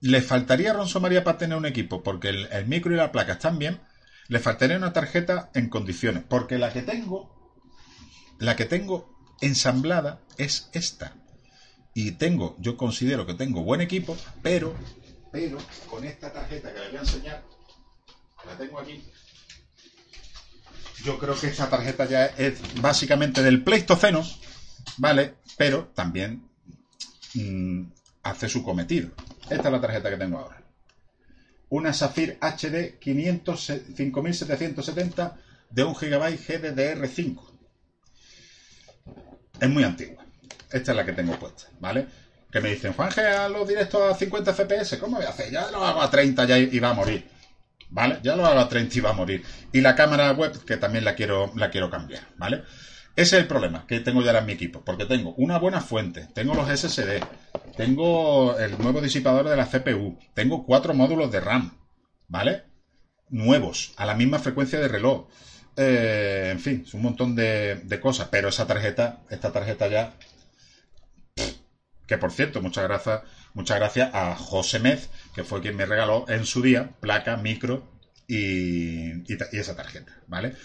[0.00, 3.34] le faltaría a Ronso María para tener un equipo, porque el, micro y la placa
[3.34, 3.80] están bien.
[4.28, 7.54] Le faltaría una tarjeta en condiciones, porque la que tengo,
[8.38, 11.12] la que tengo ensamblada es esta.
[12.00, 14.72] Y tengo, yo considero que tengo buen equipo, pero,
[15.32, 15.58] pero
[15.90, 17.42] con esta tarjeta que les voy a enseñar,
[18.46, 19.02] la tengo aquí.
[21.02, 24.24] Yo creo que esta tarjeta ya es básicamente del Pleistoceno,
[24.98, 25.38] ¿vale?
[25.56, 26.48] Pero también
[27.34, 27.86] mm,
[28.22, 29.10] hace su cometido.
[29.50, 30.62] Esta es la tarjeta que tengo ahora.
[31.68, 35.36] Una Safir HD 5770
[35.68, 37.40] de 1 GB GDDR5.
[39.60, 40.27] Es muy antigua.
[40.70, 42.06] Esta es la que tengo puesta, ¿vale?
[42.50, 44.98] Que me dicen, Juanje, a los directos a 50 FPS.
[44.98, 45.50] ¿Cómo voy a hacer?
[45.50, 47.28] Ya lo hago a 30 ya y va a morir.
[47.90, 48.18] ¿Vale?
[48.22, 49.44] Ya lo hago a 30 y va a morir.
[49.72, 52.62] Y la cámara web, que también la quiero, la quiero cambiar, ¿vale?
[53.18, 56.28] Ese es el problema que tengo ya en mi equipo, porque tengo una buena fuente,
[56.34, 57.20] tengo los SSD,
[57.76, 61.76] tengo el nuevo disipador de la CPU, tengo cuatro módulos de RAM,
[62.28, 62.62] ¿vale?
[63.28, 65.26] Nuevos, a la misma frecuencia de reloj.
[65.76, 70.14] Eh, en fin, es un montón de, cosas, pero esa tarjeta, esta tarjeta ya...
[72.08, 73.20] Que por cierto, muchas gracias,
[73.54, 77.86] muchas gracias a José Mez, que fue quien me regaló en su día placa, micro
[78.26, 80.56] y, esa tarjeta, ¿vale?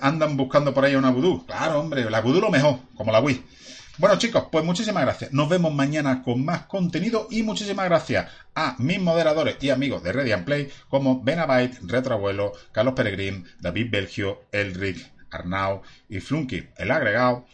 [0.00, 1.44] andan buscando por ahí una vudú.
[1.46, 3.42] Claro, hombre, la vudú lo mejor, como la Wii.
[3.98, 5.32] Bueno, chicos, pues muchísimas gracias.
[5.32, 10.12] Nos vemos mañana con más contenido y muchísimas gracias a mis moderadores y amigos de
[10.12, 14.98] Ready Play como Benabite, Retroabuelo, Carlos Peregrín, David Belgio, Elric,
[15.30, 15.80] Arnau
[16.10, 17.46] y Flunky, el agregado.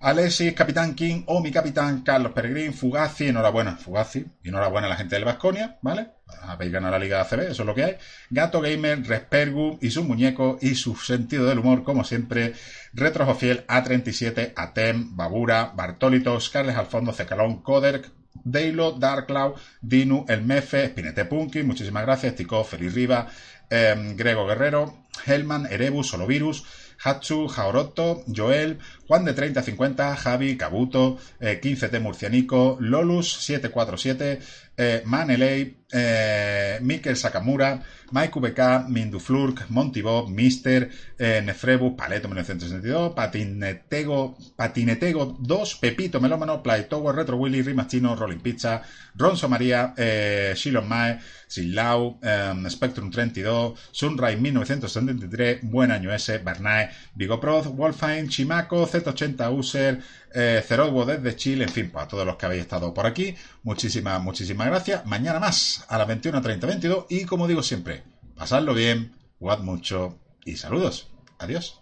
[0.00, 5.16] Alexis, Capitán King o mi capitán Carlos Peregrín, Fugazi, enhorabuena, Fugazi, enhorabuena a la gente
[5.16, 6.10] del Vasconia, ¿vale?
[6.42, 7.96] Habéis ganado la Liga de ACB, eso es lo que hay.
[8.30, 12.52] Gato Gamer, Respergu y su muñeco y su sentido del humor, como siempre.
[12.92, 18.12] Retrojofiel, A37, Atem, Babura, Bartólitos, Carles Alfondo, Cecalón, Coderk,
[18.44, 23.26] Deilo, Darkcloud, Dinu, El Mefe, Spinete Punky, muchísimas gracias, Tico, Feliz Riva,
[23.68, 26.64] em, Grego Guerrero, Helman, Erebus, Solovirus,
[26.98, 34.40] Hatsu, Jaoroto, Joel, Juan de 3050, Javi, Kabuto, 15T eh, Murcianico, Lolus 747,
[34.78, 36.78] eh, Maneley, eh,
[37.14, 37.82] Sakamura,
[38.12, 40.88] Mike VK, Minduflurk, Monty Bob, Mister,
[41.18, 48.80] eh, Nefrebu, Paleto 1962, Patinetego, Patinetego 2, Pepito Melómano, Tower, Retro Willy, Rimachino, Rolling Pizza,
[49.16, 51.18] Ronzo María, eh, Shilon Mae,
[51.48, 60.00] Silau, eh, Spectrum 32, Sunrise 1973, Buen Año S, Bernae, Vigoproz, Wolfine, Chimaco, Z80 User,
[60.34, 60.64] eh,
[61.06, 65.06] desde Chile, en fin, para todos los que habéis estado por aquí, muchísimas, muchísimas gracias.
[65.06, 68.02] Mañana más a las 21.30, 22 y como digo siempre,
[68.36, 71.08] pasadlo bien, jugad mucho y saludos.
[71.38, 71.80] Adiós.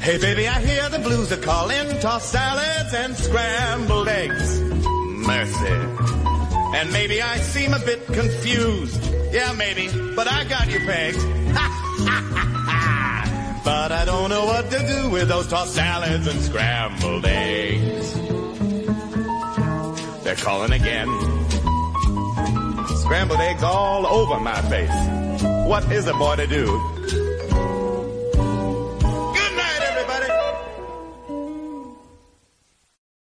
[0.00, 4.60] Hey baby, I hear the blues are calling, tossed salads and scrambled eggs.
[5.26, 5.74] Mercy.
[6.74, 9.02] And maybe I seem a bit confused.
[9.32, 12.54] Yeah, maybe, but I got you pegged.
[13.68, 18.14] But I don't know what to do with those tossed salads and scrambled eggs.
[20.24, 21.06] They're calling again.
[23.02, 24.98] Scrambled eggs all over my face.
[25.68, 27.27] What is a boy to do?